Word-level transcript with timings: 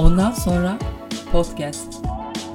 Ondan 0.00 0.30
sonra 0.30 0.78
podcast. 1.32 2.04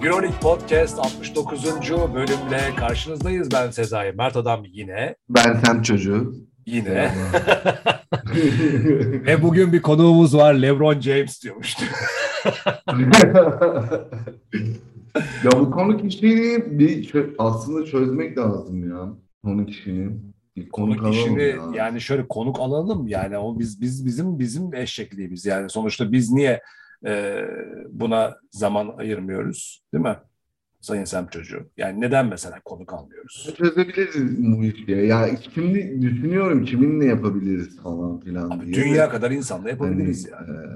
Euroleague 0.04 0.40
Podcast 0.40 1.00
69. 1.00 1.66
bölümle 2.14 2.76
karşınızdayız. 2.78 3.50
Ben 3.54 3.72
Sezai 3.72 4.12
Mert 4.12 4.36
Adam 4.36 4.64
yine. 4.66 5.16
Ben 5.30 5.62
Tem 5.62 5.82
Çocuğu. 5.82 6.34
Yine. 6.66 7.12
Ve 9.26 9.42
bugün 9.42 9.74
bir 9.74 9.82
konuğumuz 9.82 10.38
var. 10.38 10.54
LeBron 10.54 11.00
James 11.00 11.44
diyormuştu. 11.44 11.86
ya 15.44 15.52
bu 15.60 15.72
konu 15.72 15.98
kişiliğini 15.98 16.80
bir 16.80 17.16
aslında 17.38 17.86
çözmek 17.86 18.38
lazım 18.38 18.90
ya. 18.90 19.10
Konu 19.44 19.66
kişiliğini. 19.66 20.12
Bir 20.56 20.70
konuk, 20.70 21.00
konuk 21.00 21.16
işini 21.16 21.44
ya. 21.44 21.58
yani 21.76 22.02
şöyle 22.02 22.28
konuk 22.28 22.60
alalım 22.60 23.08
yani 23.08 23.38
o 23.38 23.60
biz 23.60 23.82
biz 23.82 24.06
bizim 24.06 24.40
bizim 24.40 24.74
eşekliğimiz 24.74 25.46
yani 25.46 25.70
sonuçta 25.70 26.12
biz 26.12 26.32
niye 26.32 26.62
e, 27.06 27.42
buna 27.90 28.36
zaman 28.52 28.94
ayırmıyoruz 28.98 29.84
değil 29.94 30.04
mi? 30.04 30.16
Sayın 30.82 31.04
Sem 31.06 31.28
çocuğu. 31.28 31.70
Yani 31.78 32.02
neden 32.02 32.26
mesela 32.26 32.60
konuk 32.66 32.94
almıyoruz? 32.94 33.54
Çözebiliriz 33.58 34.38
bu 34.58 34.64
işi. 34.64 34.92
Ya 34.92 35.30
şimdi 35.54 36.02
düşünüyorum 36.02 36.66
kiminle 36.66 37.06
yapabiliriz 37.06 37.82
falan 37.82 38.20
filan 38.20 38.50
Abi, 38.50 38.66
diye. 38.66 38.76
dünya 38.76 39.10
kadar 39.10 39.32
insanla 39.32 39.70
yapabiliriz 39.70 40.32
Hani, 40.32 40.48
yani. 40.50 40.66
e, 40.66 40.70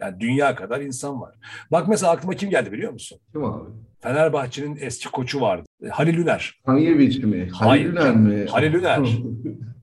Yani 0.00 0.20
dünya 0.20 0.54
kadar 0.54 0.80
insan 0.80 1.20
var. 1.20 1.34
Bak 1.72 1.88
mesela 1.88 2.12
aklıma 2.12 2.34
kim 2.34 2.50
geldi 2.50 2.72
biliyor 2.72 2.92
musun? 2.92 3.18
kim 3.32 3.44
abi? 3.44 3.70
Fenerbahçe'nin 4.00 4.78
eski 4.80 5.10
koçu 5.10 5.40
vardı. 5.40 5.66
Halil 5.90 6.18
Üner. 6.18 6.60
Hangi 6.66 6.90
mi? 6.90 7.48
Halil 7.52 7.86
Üner 7.86 8.16
mi? 8.16 8.46
Halil 8.50 8.74
Üner. 8.74 9.00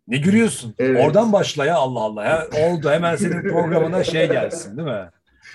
Ne 0.07 0.17
gülüyorsun? 0.17 0.75
Evet. 0.79 1.05
Oradan 1.05 1.33
başla 1.33 1.65
ya 1.65 1.75
Allah 1.75 1.99
Allah 1.99 2.23
ya. 2.25 2.47
Oldu 2.65 2.89
hemen 2.89 3.15
senin 3.15 3.41
programına 3.41 4.03
şey 4.03 4.27
gelsin 4.31 4.77
değil 4.77 4.87
mi? 4.87 5.09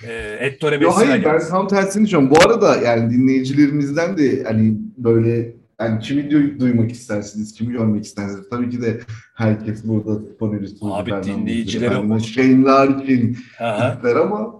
Ee, 0.07 0.37
Ettore 0.39 0.75
Yo, 0.83 0.91
hayır 0.91 1.25
ben 1.25 1.39
tam 1.49 1.67
tersini 1.67 2.05
düşünüyorum. 2.05 2.35
Bu 2.35 2.43
arada 2.49 2.75
yani 2.75 3.13
dinleyicilerimizden 3.13 4.17
de 4.17 4.43
hani 4.43 4.77
böyle 4.97 5.51
yani 5.81 5.99
kimi 5.99 6.21
du- 6.21 6.59
duymak 6.59 6.91
istersiniz, 6.91 7.53
kimi 7.53 7.71
görmek 7.73 8.05
istersiniz? 8.05 8.49
Tabii 8.49 8.69
ki 8.69 8.81
de 8.81 8.99
herkes 9.35 9.83
burada 9.87 10.37
panelist 10.39 10.77
Abi 10.81 11.09
Fernando 11.09 11.27
dinleyicileri 11.27 11.85
Efendim, 11.93 12.11
o- 12.11 12.19
Şeyinler 12.19 12.87
için 13.03 13.37
Aha. 13.59 13.93
ister 13.95 14.15
ama 14.15 14.58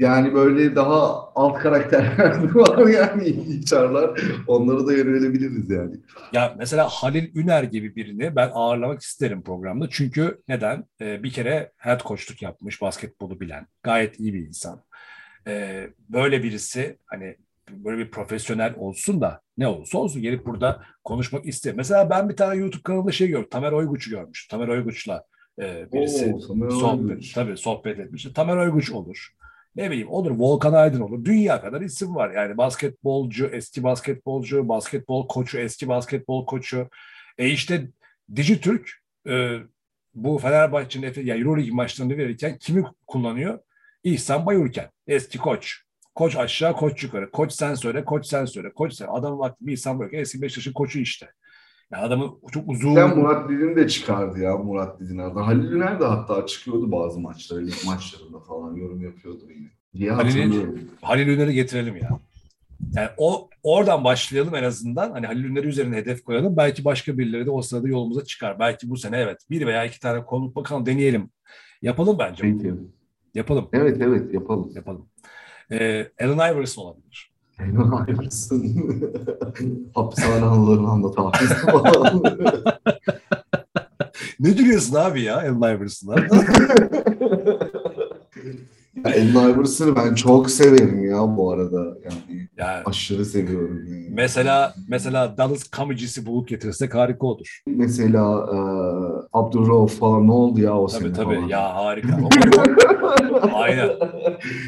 yani 0.00 0.34
böyle 0.34 0.76
daha 0.76 1.30
alt 1.34 1.58
karakterler 1.58 2.54
var 2.54 2.86
yani 2.86 3.28
içerler. 3.28 4.10
Onlara 4.46 4.86
da 4.86 4.92
yönelebiliriz 4.92 5.70
yani. 5.70 5.96
Ya 6.32 6.54
mesela 6.58 6.88
Halil 6.88 7.36
Üner 7.36 7.62
gibi 7.62 7.96
birini 7.96 8.36
ben 8.36 8.50
ağırlamak 8.54 9.02
isterim 9.02 9.42
programda. 9.42 9.88
Çünkü 9.90 10.40
neden? 10.48 10.84
Ee, 11.00 11.22
bir 11.22 11.30
kere 11.30 11.72
head 11.76 12.00
coachluk 12.00 12.42
yapmış, 12.42 12.82
basketbolu 12.82 13.40
bilen, 13.40 13.66
gayet 13.82 14.20
iyi 14.20 14.34
bir 14.34 14.46
insan. 14.46 14.82
Ee, 15.46 15.90
böyle 16.08 16.42
birisi 16.42 16.98
hani 17.06 17.36
böyle 17.70 17.98
bir 17.98 18.10
profesyonel 18.10 18.74
olsun 18.76 19.20
da 19.20 19.40
ne 19.58 19.68
olursa 19.68 19.98
olsun 19.98 20.22
gelip 20.22 20.46
burada 20.46 20.82
konuşmak 21.04 21.46
isterim. 21.46 21.76
Mesela 21.76 22.10
ben 22.10 22.28
bir 22.28 22.36
tane 22.36 22.56
YouTube 22.56 22.82
kanalında 22.82 23.12
şey 23.12 23.28
gördüm. 23.28 23.48
Tamer 23.50 23.72
Oyguç'u 23.72 24.10
görmüştüm. 24.10 24.58
Tamer 24.58 24.68
Oyguç'la 24.68 25.24
e, 25.60 25.86
birisi 25.92 26.34
Oo, 26.34 26.70
sohbet, 26.70 27.34
tabii 27.34 27.56
sohbet 27.56 27.98
etmiş. 27.98 28.26
Tamer 28.34 28.56
Oyguç 28.56 28.90
olur. 28.90 29.39
Ne 29.76 29.90
bileyim 29.90 30.10
olur 30.10 30.30
Volkan 30.30 30.72
Aydın 30.72 31.00
olur. 31.00 31.24
Dünya 31.24 31.60
kadar 31.60 31.80
isim 31.80 32.14
var. 32.14 32.30
Yani 32.30 32.56
basketbolcu, 32.56 33.46
eski 33.46 33.82
basketbolcu, 33.82 34.68
basketbol 34.68 35.28
koçu, 35.28 35.58
eski 35.58 35.88
basketbol 35.88 36.46
koçu. 36.46 36.88
E 37.38 37.48
işte 37.48 37.88
Dijitürk 38.36 38.90
e, 39.28 39.56
bu 40.14 40.38
Fenerbahçe'nin 40.38 41.14
yani 41.24 41.40
Euroleague 41.40 41.74
maçlarını 41.74 42.18
verirken 42.18 42.58
kimi 42.58 42.84
kullanıyor? 43.06 43.58
İhsan 44.04 44.46
Bayurken. 44.46 44.90
Eski 45.06 45.38
koç. 45.38 45.82
Koç 46.14 46.36
aşağı, 46.36 46.76
koç 46.76 47.02
yukarı. 47.02 47.30
Koç 47.30 47.52
sen 47.52 47.74
söyle, 47.74 48.04
koç 48.04 48.26
sen 48.26 48.44
söyle. 48.44 48.72
Koç 48.72 48.94
sen. 48.94 49.06
Adam 49.10 49.38
vakti 49.38 49.66
bir 49.66 49.72
İhsan 49.72 49.98
Bayurken 49.98 50.18
eski 50.18 50.42
Beşiktaş'ın 50.42 50.72
koçu 50.72 50.98
işte. 50.98 51.32
Yani 51.92 52.02
adamı 52.02 52.34
çok 52.52 52.68
uzun... 52.68 52.94
Sen 52.94 53.18
Murat 53.18 53.50
Didin 53.50 53.76
de 53.76 53.88
çıkardı 53.88 54.38
ya 54.38 54.56
Murat 54.56 55.00
Didin 55.00 55.18
adam. 55.18 55.42
Halil 55.42 55.72
Üner 55.72 56.00
de 56.00 56.04
hatta 56.04 56.46
çıkıyordu 56.46 56.92
bazı 56.92 57.20
maçlara, 57.20 57.60
lig 57.60 57.74
maçlarında 57.86 58.40
falan 58.40 58.74
yorum 58.74 59.02
yapıyordu 59.02 59.40
yine. 59.56 59.68
Diye 59.94 60.10
hatırlıyorum. 60.10 60.80
Halil 61.00 61.28
Üner'i 61.28 61.54
getirelim 61.54 61.96
ya. 61.96 62.08
Yani 62.94 63.08
o 63.16 63.48
oradan 63.62 64.04
başlayalım 64.04 64.54
en 64.54 64.64
azından. 64.64 65.10
Hani 65.10 65.26
Halil 65.26 65.44
Üner'i 65.44 65.66
üzerine 65.66 65.96
hedef 65.96 66.24
koyalım. 66.24 66.56
Belki 66.56 66.84
başka 66.84 67.18
birileri 67.18 67.46
de 67.46 67.50
o 67.50 67.62
sırada 67.62 67.88
yolumuza 67.88 68.24
çıkar. 68.24 68.58
Belki 68.58 68.90
bu 68.90 68.96
sene 68.96 69.16
evet 69.16 69.38
bir 69.50 69.66
veya 69.66 69.84
iki 69.84 70.00
tane 70.00 70.24
konuk 70.24 70.56
bakalım 70.56 70.86
deneyelim. 70.86 71.30
Yapalım 71.82 72.18
bence. 72.18 72.42
Peki. 72.42 72.74
Yapalım. 73.34 73.68
Evet 73.72 73.96
evet 74.00 74.34
yapalım. 74.34 74.72
Yapalım. 74.74 75.08
Ee, 75.72 76.06
Allen 76.20 76.54
Iverson 76.54 76.82
olabilir. 76.82 77.29
Ayrılsın. 78.06 78.64
Hapishane 79.94 80.44
anılarını 80.44 80.88
anlat 80.88 81.14
abi 81.18 81.36
falan. 81.36 82.22
Ne 84.40 84.50
gülüyorsun 84.50 84.94
abi 84.94 85.22
ya 85.22 85.36
Allen 85.36 85.76
Iverson'a? 85.76 86.16
Ya 88.96 89.10
Allen 89.10 89.54
Iverson'ı 89.54 89.96
ben 89.96 90.14
çok 90.14 90.50
severim 90.50 91.04
ya 91.10 91.36
bu 91.36 91.52
arada. 91.52 91.78
Yani 92.04 92.48
yani 92.56 92.82
aşırı 92.84 93.24
seviyorum. 93.24 93.84
Yani. 93.88 94.06
mesela 94.10 94.74
mesela 94.88 95.36
Dallas 95.36 95.64
Kamicisi 95.64 96.26
bulup 96.26 96.48
getirirsek 96.48 96.94
harika 96.94 97.26
olur. 97.26 97.60
Mesela 97.66 98.20
e, 98.52 98.58
Abdurrauf 99.32 99.98
falan 99.98 100.26
ne 100.26 100.32
oldu 100.32 100.60
ya 100.60 100.74
o 100.78 100.86
Tabii 100.86 101.02
sene 101.02 101.12
tabii 101.12 101.34
falan. 101.34 101.48
ya 101.48 101.74
harika. 101.74 102.18
Aynen. 103.52 103.90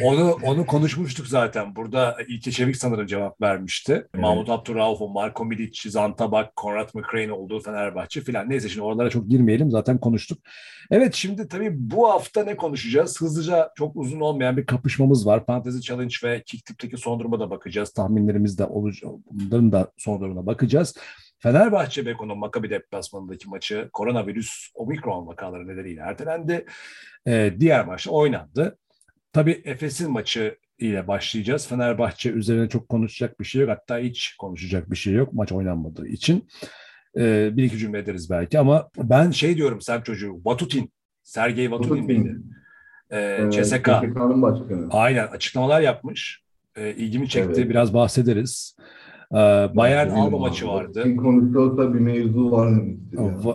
Onu 0.04 0.36
onu 0.44 0.66
konuşmuştuk 0.66 1.26
zaten. 1.26 1.76
Burada 1.76 2.16
İlke 2.28 2.50
Çevik 2.50 2.76
sanırım 2.76 3.06
cevap 3.06 3.40
vermişti. 3.40 3.92
Evet. 3.92 4.22
Mahmut 4.24 4.50
Abdurrauf'un, 4.50 5.12
Marko 5.12 5.44
Milic, 5.44 5.90
Zantabak, 5.90 6.56
Konrad 6.56 6.88
McCrane 6.94 7.32
olduğu 7.32 7.60
Fenerbahçe 7.60 8.20
filan. 8.20 8.50
Neyse 8.50 8.68
şimdi 8.68 8.84
oralara 8.84 9.10
çok 9.10 9.28
girmeyelim. 9.28 9.70
Zaten 9.70 9.98
konuştuk. 9.98 10.38
Evet 10.90 11.14
şimdi 11.14 11.48
tabii 11.48 11.70
bu 11.74 12.08
hafta 12.10 12.44
ne 12.44 12.56
konuşacağız? 12.56 13.20
Hızlıca 13.20 13.70
çok 13.76 13.96
uzun 13.96 14.11
olmayan 14.20 14.56
bir 14.56 14.66
kapışmamız 14.66 15.26
var. 15.26 15.46
Fantezi 15.46 15.82
Challenge 15.82 16.14
ve 16.24 16.42
Kick 16.46 16.66
Tip'teki 16.66 16.96
son 16.96 17.20
duruma 17.20 17.40
da 17.40 17.50
bakacağız. 17.50 17.90
Tahminlerimiz 17.92 18.58
de 18.58 18.64
olacak. 18.64 19.10
Bunların 19.30 19.72
da 19.72 19.92
son 19.96 20.20
durumuna 20.20 20.46
bakacağız. 20.46 20.94
Fenerbahçe 21.38 22.06
Beko'nun 22.06 22.38
Maccabi 22.38 22.70
deplasmanındaki 22.70 23.48
maçı 23.48 23.88
koronavirüs 23.92 24.70
omikron 24.74 25.26
vakaları 25.26 25.68
nedeniyle 25.68 26.00
ertelendi. 26.00 26.66
Ee, 27.26 27.54
diğer 27.60 27.86
maçta 27.86 28.10
oynandı. 28.10 28.78
Tabii 29.32 29.62
Efes'in 29.64 30.10
maçı 30.10 30.58
ile 30.78 31.08
başlayacağız. 31.08 31.66
Fenerbahçe 31.68 32.30
üzerine 32.30 32.68
çok 32.68 32.88
konuşacak 32.88 33.40
bir 33.40 33.44
şey 33.44 33.60
yok. 33.60 33.70
Hatta 33.70 33.98
hiç 33.98 34.36
konuşacak 34.38 34.90
bir 34.90 34.96
şey 34.96 35.12
yok 35.14 35.32
maç 35.32 35.52
oynanmadığı 35.52 36.06
için. 36.06 36.48
Ee, 37.18 37.50
bir 37.56 37.64
iki 37.64 37.78
cümle 37.78 37.98
ederiz 37.98 38.30
belki 38.30 38.58
ama 38.58 38.88
ben 38.96 39.30
şey 39.30 39.56
diyorum 39.56 39.80
Sem 39.80 40.02
çocuğu 40.02 40.40
Vatutin, 40.44 40.92
Sergey 41.22 41.70
Vatutin. 41.70 42.04
miydi? 42.04 42.36
Ee, 43.12 43.38
Ee, 43.46 43.50
CSK. 43.50 43.84
CSK'nın 43.84 44.42
başkanı. 44.42 44.88
Aynen 44.90 45.26
açıklamalar 45.26 45.80
yapmış. 45.80 46.42
Ee, 46.76 46.90
ilgimi 46.90 47.28
çekti. 47.28 47.52
Evet. 47.60 47.70
Biraz 47.70 47.94
bahsederiz. 47.94 48.76
Ee, 49.32 49.36
Bayern 49.76 50.10
Alba 50.10 50.36
abi. 50.36 50.40
maçı 50.40 50.68
vardı. 50.68 51.02
Kim 51.02 51.16
konuşuyorsa 51.16 51.94
bir 51.94 51.98
mevzu 52.00 52.50
var 52.50 52.72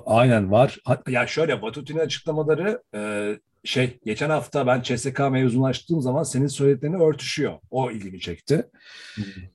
Aynen 0.06 0.52
var. 0.52 0.78
Ya 1.08 1.28
şöyle 1.28 1.62
Vatutin'in 1.62 2.00
açıklamaları 2.00 2.82
e, 2.96 3.00
şey 3.68 4.00
geçen 4.06 4.30
hafta 4.30 4.68
ben 4.68 4.82
CSK 4.82 5.20
açtığım 5.64 6.02
zaman 6.02 6.24
senin 6.24 6.48
söylediklerini 6.48 6.98
örtüşüyor. 7.04 7.54
O 7.72 7.92
ilgimi 7.92 8.20
çekti. 8.20 8.68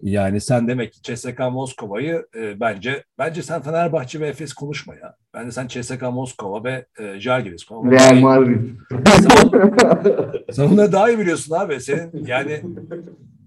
Yani 0.02 0.40
sen 0.40 0.68
demek 0.68 0.92
ki 0.92 1.02
CSK 1.02 1.38
Moskova'yı 1.38 2.26
e, 2.36 2.60
bence 2.60 3.04
bence 3.18 3.42
sen 3.42 3.62
Fenerbahçe 3.62 4.20
ve 4.20 4.28
Efes 4.28 4.52
konuşma 4.52 4.94
ya. 4.94 5.16
Bence 5.34 5.52
sen 5.52 5.68
CSK 5.68 6.02
Moskova 6.02 6.64
ve 6.64 6.86
e, 6.98 7.20
Žalgiris 7.20 7.64
konuşma. 7.64 7.92
Real 7.92 8.20
Madrid. 8.20 8.60
Sen, 9.06 10.52
sen 10.52 10.64
onları 10.64 10.92
daha 10.92 11.10
iyi 11.10 11.18
biliyorsun 11.18 11.54
abi. 11.54 11.80
Senin 11.80 12.26
yani 12.26 12.62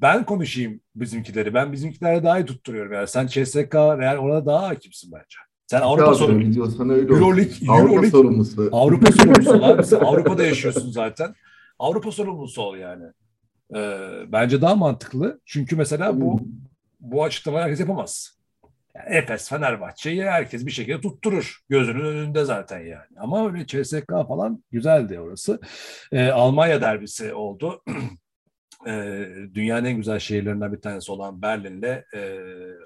ben 0.02 0.24
konuşayım 0.24 0.80
bizimkileri. 0.96 1.54
Ben 1.54 1.72
bizimkileri 1.72 2.24
daha 2.24 2.40
iyi 2.40 2.46
tutturuyorum 2.46 2.94
yani. 2.94 3.08
Sen 3.08 3.28
CSK 3.28 3.76
Real 3.76 4.18
orada 4.18 4.46
daha 4.46 4.68
hakimsin 4.68 5.12
bence. 5.12 5.45
Sen 5.68 5.82
Avrupa 5.82 6.08
Ya, 6.08 6.14
sorumlusu. 6.14 6.60
Euroleague, 6.60 7.54
Avrupa 7.70 7.82
Euroleague 7.82 8.10
sorumlusu. 8.10 8.70
Avrupa 8.72 9.12
sorumlusu 9.12 9.66
abi. 9.66 9.84
Sen 9.84 10.00
Avrupa'da 10.06 10.44
yaşıyorsun 10.46 10.92
zaten. 10.92 11.36
Avrupa 11.80 12.12
sorumlusu 12.12 12.62
ol 12.62 12.78
yani. 12.78 13.04
Ee, 13.76 14.00
bence 14.32 14.62
daha 14.62 14.76
mantıklı. 14.76 15.40
Çünkü 15.46 15.76
mesela 15.76 16.22
bu 16.22 16.40
bu 17.00 17.24
açıklamayı 17.24 17.64
herkes 17.64 17.80
yapamaz. 17.80 18.38
Yani 18.96 19.16
Efes, 19.16 19.50
Fenerbahçe'yi 19.50 20.24
herkes 20.24 20.66
bir 20.66 20.72
şekilde 20.72 21.02
tutturur. 21.02 21.60
Gözünün 21.70 22.06
önünde 22.06 22.46
zaten 22.46 22.80
yani. 22.80 23.20
Ama 23.20 23.48
öyle 23.48 23.66
CSK 23.68 24.08
falan 24.28 24.64
güzeldi 24.72 25.20
orası. 25.20 25.60
Ee, 26.12 26.28
Almanya 26.30 26.82
derbisi 26.82 27.34
oldu. 27.34 27.84
Ee, 28.88 29.28
dünyanın 29.54 29.86
en 29.86 29.98
güzel 29.98 30.20
şehirlerinden 30.20 30.74
bir 30.74 30.82
tanesi 30.82 31.12
olan 31.12 31.42
Berlin'le 31.42 32.04
e, 32.16 32.40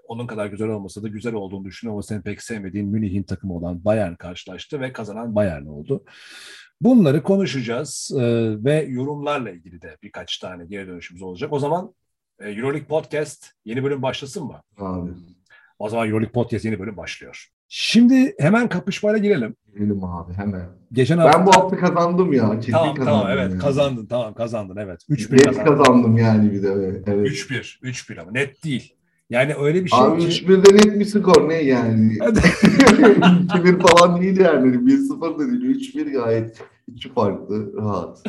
onun 0.08 0.28
kadar 0.28 0.46
güzel 0.46 0.68
olmasa 0.68 1.04
da 1.04 1.08
güzel 1.08 1.34
olduğunu 1.34 1.66
düşünüyorum 1.66 1.96
ama 1.96 2.04
senin 2.04 2.22
pek 2.22 2.42
sevmediğin 2.42 2.88
Münih'in 2.88 3.24
takımı 3.24 3.54
olan 3.54 3.86
Bayern 3.86 4.16
karşılaştı 4.16 4.80
ve 4.80 4.94
kazanan 4.94 5.36
Bayern 5.36 5.66
oldu. 5.66 6.04
Bunları 6.82 7.24
konuşacağız 7.24 8.12
e, 8.18 8.24
ve 8.64 8.86
yorumlarla 8.90 9.50
ilgili 9.50 9.82
de 9.82 9.98
birkaç 10.04 10.38
tane 10.38 10.66
geri 10.66 10.88
dönüşümüz 10.88 11.22
olacak. 11.22 11.54
O 11.54 11.60
zaman 11.60 11.94
e, 12.40 12.50
Euroleague 12.50 12.88
Podcast 12.88 13.52
yeni 13.66 13.84
bölüm 13.84 14.02
başlasın 14.02 14.44
mı? 14.44 14.62
Abi. 14.78 15.12
O 15.80 15.90
zaman 15.90 16.08
Euroleague 16.08 16.32
Podcast 16.32 16.66
yeni 16.66 16.80
bölüm 16.80 16.98
başlıyor. 16.98 17.50
Şimdi 17.72 18.36
hemen 18.40 18.70
kapışmayla 18.70 19.18
girelim. 19.18 19.56
Girelim 19.74 20.04
abi 20.04 20.34
hemen. 20.34 20.66
Geçen 20.92 21.18
hafta... 21.18 21.40
Ben 21.40 21.46
bu 21.46 21.52
hafta 21.52 21.78
kazandım 21.78 22.34
ya. 22.34 22.60
Kesin 22.60 22.72
Tamam 22.72 22.96
kazandım 22.96 23.20
tamam 23.20 23.28
evet 23.38 23.52
yani. 23.52 23.62
kazandın 23.62 24.06
tamam 24.06 24.34
kazandın 24.34 24.76
evet. 24.78 25.02
3-1 25.10 25.34
Net 25.34 25.46
kazandın. 25.46 25.78
kazandım 25.78 26.18
yani 26.18 26.52
bir 26.52 26.64
de. 26.64 26.68
Evet. 26.72 27.04
evet. 27.08 27.28
3-1 27.28 27.80
3-1 27.84 28.22
ama 28.22 28.32
net 28.32 28.64
değil. 28.64 28.94
Yani 29.30 29.56
öyle 29.56 29.86
bir 29.86 29.90
şey 29.90 30.00
Abi 30.00 30.30
ki... 30.30 30.46
3-1'de 30.46 30.76
net 30.76 31.00
bir 31.00 31.06
skor 31.06 31.50
ne 31.50 31.54
yani? 31.54 32.14
2-1 32.18 33.88
falan 33.88 34.22
değil 34.22 34.40
yani. 34.40 34.76
1-0 34.76 35.40
da 35.40 35.52
değil. 35.52 35.96
3-1 35.96 36.12
gayet 36.12 36.58
iki 36.88 37.14
farklı. 37.14 37.74
Rahat. 37.78 38.24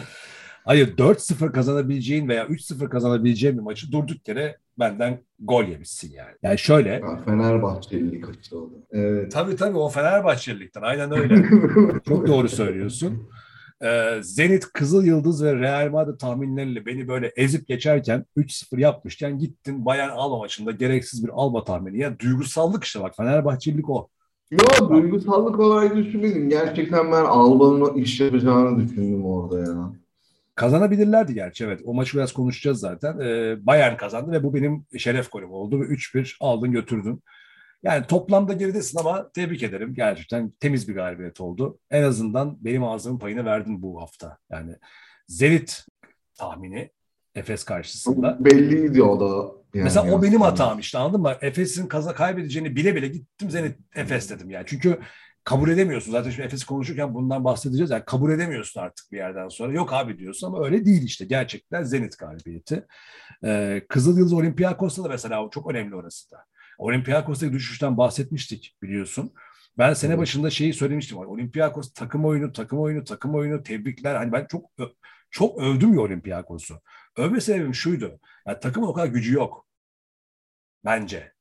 Hayır 0.70 0.96
4-0 0.96 1.52
kazanabileceğin 1.52 2.28
veya 2.28 2.46
3-0 2.46 2.88
kazanabileceğin 2.88 3.56
bir 3.56 3.62
maçı 3.62 3.92
durduk 3.92 4.28
yere 4.28 4.56
benden 4.78 5.18
gol 5.38 5.64
yemişsin 5.64 6.12
yani. 6.12 6.34
Yani 6.42 6.58
şöyle. 6.58 6.88
Ya 6.88 7.16
Fenerbahçeli 7.24 8.20
kaçtı 8.20 8.58
oldu. 8.58 8.72
Evet. 8.90 9.32
Tabii 9.32 9.56
tabii 9.56 9.78
o 9.78 9.88
Fenerbahçelilikten 9.88 10.82
aynen 10.82 11.12
öyle. 11.12 11.48
Çok 12.08 12.26
doğru 12.26 12.48
söylüyorsun. 12.48 13.28
Ee, 13.82 14.18
Zenit, 14.22 14.66
Kızıl 14.72 15.04
Yıldız 15.04 15.44
ve 15.44 15.54
Real 15.54 15.90
Madrid 15.90 16.18
tahminleriyle 16.18 16.86
beni 16.86 17.08
böyle 17.08 17.32
ezip 17.36 17.66
geçerken 17.66 18.24
3-0 18.36 18.80
yapmışken 18.80 19.38
gittin 19.38 19.84
Bayern 19.84 20.10
Alba 20.10 20.38
maçında 20.38 20.70
gereksiz 20.70 21.24
bir 21.24 21.30
Alba 21.34 21.64
tahmini. 21.64 21.98
Ya 21.98 22.18
duygusallık 22.18 22.84
işte 22.84 23.00
bak 23.00 23.16
Fenerbahçelilik 23.16 23.90
o. 23.90 24.08
Yo 24.50 24.90
duygusallık 24.90 25.60
olarak 25.60 25.96
düşünmedim. 25.96 26.48
Gerçekten 26.48 27.12
ben 27.12 27.24
Alba'nın 27.24 27.94
iş 27.94 28.20
yapacağını 28.20 28.84
düşündüm 28.84 29.24
orada 29.24 29.58
ya. 29.58 30.00
Kazanabilirlerdi 30.54 31.34
gerçi 31.34 31.64
evet. 31.64 31.80
O 31.84 31.94
maçı 31.94 32.18
biraz 32.18 32.32
konuşacağız 32.32 32.80
zaten. 32.80 33.20
Ee, 33.20 33.56
Bayern 33.66 33.96
kazandı 33.96 34.32
ve 34.32 34.42
bu 34.42 34.54
benim 34.54 34.86
şeref 34.98 35.32
golüm 35.32 35.52
oldu 35.52 35.80
ve 35.80 35.84
3-1 35.84 36.36
aldın 36.40 36.72
götürdün. 36.72 37.22
Yani 37.82 38.06
toplamda 38.06 38.52
geridesin 38.52 38.98
ama 38.98 39.30
tebrik 39.32 39.62
ederim. 39.62 39.94
Gerçekten 39.94 40.50
temiz 40.50 40.88
bir 40.88 40.94
galibiyet 40.94 41.40
oldu. 41.40 41.78
En 41.90 42.02
azından 42.02 42.64
benim 42.64 42.84
ağzımın 42.84 43.18
payını 43.18 43.44
verdin 43.44 43.82
bu 43.82 44.00
hafta. 44.00 44.38
Yani 44.50 44.76
Zenit 45.28 45.86
tahmini 46.38 46.90
Efes 47.34 47.64
karşısında. 47.64 48.44
Belliydi 48.44 49.02
o 49.02 49.20
da. 49.20 49.60
Yani 49.74 49.84
Mesela 49.84 50.12
o 50.12 50.22
benim 50.22 50.40
hatam 50.40 50.78
işte 50.78 50.98
anladın 50.98 51.20
mı? 51.20 51.36
Efes'in 51.40 51.86
kaza 51.86 52.14
kaybedeceğini 52.14 52.76
bile 52.76 52.94
bile 52.94 53.08
gittim 53.08 53.50
Zenit 53.50 53.76
Efes 53.94 54.30
dedim 54.30 54.50
yani. 54.50 54.64
Çünkü 54.66 54.98
kabul 55.44 55.70
edemiyorsun. 55.70 56.12
Zaten 56.12 56.30
şimdi 56.30 56.46
Efes'i 56.46 56.66
konuşurken 56.66 57.14
bundan 57.14 57.44
bahsedeceğiz. 57.44 57.90
Yani 57.90 58.04
kabul 58.04 58.32
edemiyorsun 58.32 58.80
artık 58.80 59.12
bir 59.12 59.16
yerden 59.16 59.48
sonra. 59.48 59.72
Yok 59.72 59.92
abi 59.92 60.18
diyorsun 60.18 60.46
ama 60.46 60.64
öyle 60.64 60.84
değil 60.84 61.02
işte. 61.02 61.24
Gerçekten 61.24 61.82
Zenit 61.82 62.18
galibiyeti. 62.18 62.86
Ee, 63.44 63.82
Kızıl 63.88 64.18
Yıldız 64.18 64.32
Olympiakos'ta 64.32 65.04
da 65.04 65.08
mesela 65.08 65.48
çok 65.50 65.70
önemli 65.70 65.94
orası 65.94 66.30
da. 66.30 66.44
Olympiakos'taki 66.78 67.52
düşüşten 67.52 67.96
bahsetmiştik 67.98 68.76
biliyorsun. 68.82 69.32
Ben 69.78 69.94
sene 69.94 70.18
başında 70.18 70.50
şeyi 70.50 70.74
söylemiştim. 70.74 71.18
Olympiakos 71.18 71.92
takım 71.92 72.24
oyunu, 72.24 72.52
takım 72.52 72.80
oyunu, 72.80 73.04
takım 73.04 73.34
oyunu, 73.34 73.62
tebrikler. 73.62 74.14
Hani 74.14 74.32
ben 74.32 74.46
çok 74.46 74.70
çok 75.30 75.62
övdüm 75.62 75.94
ya 75.94 76.00
Olympiakos'u. 76.00 76.80
Övme 77.16 77.40
sebebim 77.40 77.74
şuydu. 77.74 78.20
Yani 78.46 78.60
takımın 78.60 78.86
o 78.86 78.92
kadar 78.92 79.06
gücü 79.06 79.34
yok. 79.34 79.66
Bence. 80.84 81.32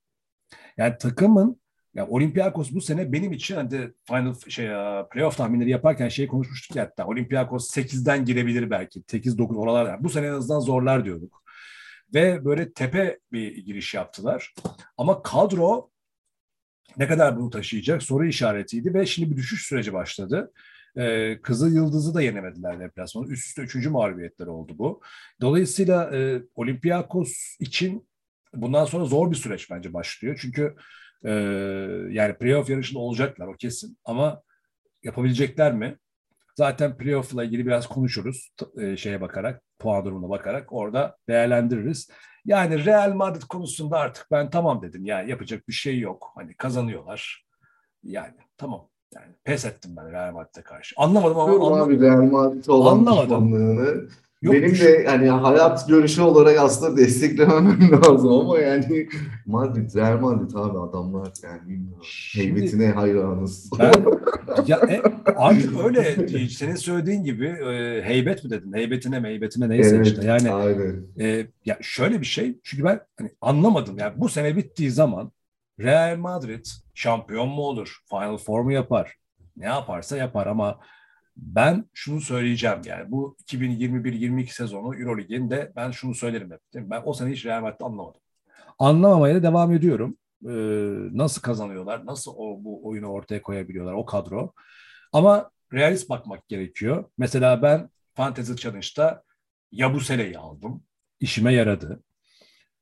Yani 0.78 0.98
takımın 0.98 1.62
ya 1.95 2.07
Olympiakos 2.07 2.71
bu 2.71 2.81
sene 2.81 3.12
benim 3.12 3.31
için 3.33 3.56
hani 3.56 3.71
de 3.71 3.94
final 4.07 4.36
şey 4.50 4.68
playoff 5.12 5.38
tahminleri 5.38 5.69
yaparken 5.69 6.09
şey 6.09 6.27
konuşmuştuk 6.27 6.75
ya 6.75 6.83
hatta 6.83 7.06
Olympiakos 7.06 7.77
8'den 7.77 8.25
girebilir 8.25 8.69
belki. 8.69 9.01
8-9 9.01 9.57
oralar. 9.57 9.86
Yani 9.86 10.03
bu 10.03 10.09
sene 10.09 10.27
en 10.27 10.31
azından 10.31 10.59
zorlar 10.59 11.06
diyorduk. 11.06 11.44
Ve 12.13 12.45
böyle 12.45 12.74
tepe 12.74 13.19
bir 13.31 13.65
giriş 13.65 13.94
yaptılar. 13.94 14.53
Ama 14.97 15.21
kadro 15.21 15.89
ne 16.97 17.07
kadar 17.07 17.38
bunu 17.38 17.50
taşıyacak 17.50 18.03
soru 18.03 18.25
işaretiydi 18.25 18.94
ve 18.94 19.06
şimdi 19.06 19.31
bir 19.31 19.38
düşüş 19.38 19.68
süreci 19.68 19.94
başladı. 19.94 20.51
Ee, 20.97 21.39
Kızıl 21.41 21.74
Yıldız'ı 21.74 22.13
da 22.13 22.21
yenemediler 22.21 22.80
deplasmanı. 22.80 23.27
Üst 23.27 23.47
üste 23.47 23.62
üçüncü 23.62 23.89
mağlubiyetleri 23.89 24.50
oldu 24.50 24.74
bu. 24.77 25.01
Dolayısıyla 25.41 26.18
e, 26.18 26.41
Olympiakos 26.56 27.56
için 27.59 28.07
bundan 28.53 28.86
sonra 28.86 29.06
zor 29.06 29.31
bir 29.31 29.36
süreç 29.36 29.71
bence 29.71 29.94
başlıyor. 29.94 30.39
Çünkü 30.41 30.75
e, 31.25 31.31
yani 32.10 32.33
playoff 32.33 32.69
yarışında 32.69 33.00
olacaklar 33.00 33.48
o 33.48 33.54
kesin. 33.54 33.98
Ama 34.06 34.42
yapabilecekler 35.04 35.74
mi? 35.74 35.98
Zaten 36.56 36.98
playoff'la 36.98 37.44
ilgili 37.44 37.66
biraz 37.66 37.88
konuşuruz. 37.88 38.51
E, 38.77 38.98
şeye 38.98 39.21
bakarak, 39.21 39.62
puan 39.80 40.06
durumuna 40.06 40.30
bakarak 40.30 40.74
orada 40.74 41.18
değerlendiririz. 41.30 42.10
Yani 42.45 42.86
Real 42.86 43.13
Madrid 43.13 43.42
konusunda 43.42 43.98
artık 43.98 44.27
ben 44.31 44.50
tamam 44.50 44.81
dedim. 44.81 45.06
Yani 45.06 45.30
yapacak 45.30 45.68
bir 45.68 45.74
şey 45.74 46.00
yok. 46.00 46.31
Hani 46.36 46.54
kazanıyorlar. 46.54 47.45
Yani 48.04 48.36
tamam. 48.57 48.89
Yani 49.15 49.36
pes 49.44 49.65
ettim 49.65 49.92
ben 49.98 50.12
Real 50.12 50.33
Madrid'e 50.33 50.62
karşı. 50.62 50.95
Anlamadım 50.98 51.39
ama 51.39 51.48
Biliyorum 51.48 51.74
anla- 51.74 51.83
abi 51.83 52.01
Real 52.01 52.22
Madrid'e 52.24 52.72
olan 52.72 52.98
Anlamadım. 52.98 54.10
Yok, 54.41 54.53
Benim 54.53 54.69
düş- 54.69 54.81
de 54.81 55.06
hani 55.07 55.30
hayat 55.30 55.88
görüşü 55.88 56.21
olarak 56.21 56.59
aslında 56.59 56.97
desteklemem 56.97 57.91
lazım 58.06 58.30
ama 58.31 58.59
yani 58.59 59.09
Madrid, 59.45 59.95
Real 59.95 60.19
Madrid 60.19 60.51
abi 60.56 60.80
adamlar 60.80 61.31
yani 61.44 61.69
bilmiyorum. 61.69 62.03
Heybetine 62.33 62.88
hayranız. 62.88 63.69
Ben, 63.80 63.94
ya, 64.68 64.77
e, 64.77 65.01
artık 65.36 65.86
öyle. 65.86 66.27
Senin 66.50 66.75
söylediğin 66.75 67.24
gibi 67.24 67.45
e, 67.47 68.01
heybet 68.03 68.44
mi 68.44 68.50
dedin? 68.50 68.74
Heybetine 68.74 69.19
meybetine 69.19 69.69
neyse 69.69 69.95
Evet, 69.95 70.07
işte. 70.07 70.25
Yani 70.25 70.51
aynen. 70.51 71.06
e, 71.19 71.47
ya 71.65 71.77
şöyle 71.81 72.21
bir 72.21 72.25
şey. 72.25 72.59
Çünkü 72.63 72.83
ben 72.83 73.00
hani 73.19 73.30
anlamadım. 73.41 73.97
Yani 73.97 74.13
bu 74.18 74.30
sene 74.30 74.56
bittiği 74.56 74.91
zaman 74.91 75.31
Real 75.80 76.18
Madrid 76.18 76.65
şampiyon 76.94 77.50
mu 77.50 77.62
olur? 77.62 77.97
Final 78.09 78.38
Four 78.38 78.62
mu 78.62 78.71
yapar? 78.71 79.15
Ne 79.57 79.65
yaparsa 79.65 80.18
yapar 80.18 80.47
ama 80.47 80.80
ben 81.41 81.86
şunu 81.94 82.21
söyleyeceğim 82.21 82.81
yani 82.86 83.12
bu 83.12 83.38
2021-22 83.45 84.47
sezonu 84.53 84.95
Euroleague'inde 85.00 85.71
ben 85.75 85.91
şunu 85.91 86.15
söylerim 86.15 86.51
hep. 86.51 86.59
Ben 86.75 87.01
o 87.06 87.13
sene 87.13 87.31
hiç 87.31 87.45
Real 87.45 87.62
Madrid'i 87.62 87.83
anlamadım. 87.83 88.21
Anlamamaya 88.80 89.36
da 89.36 89.44
devam 89.44 89.74
ediyorum. 89.74 90.18
Ee, 90.45 90.50
nasıl 91.18 91.41
kazanıyorlar? 91.41 92.06
Nasıl 92.06 92.31
o 92.38 92.63
bu 92.63 92.88
oyunu 92.88 93.07
ortaya 93.07 93.41
koyabiliyorlar 93.41 93.94
o 93.94 94.06
kadro? 94.06 94.53
Ama 95.13 95.51
realist 95.74 96.09
bakmak 96.09 96.47
gerekiyor. 96.47 97.06
Mesela 97.18 97.62
ben 97.62 97.89
Fantasy 98.13 98.53
Challenge'da 98.53 99.24
Yabusele'yi 99.72 100.38
aldım. 100.38 100.84
İşime 101.19 101.53
yaradı. 101.53 102.03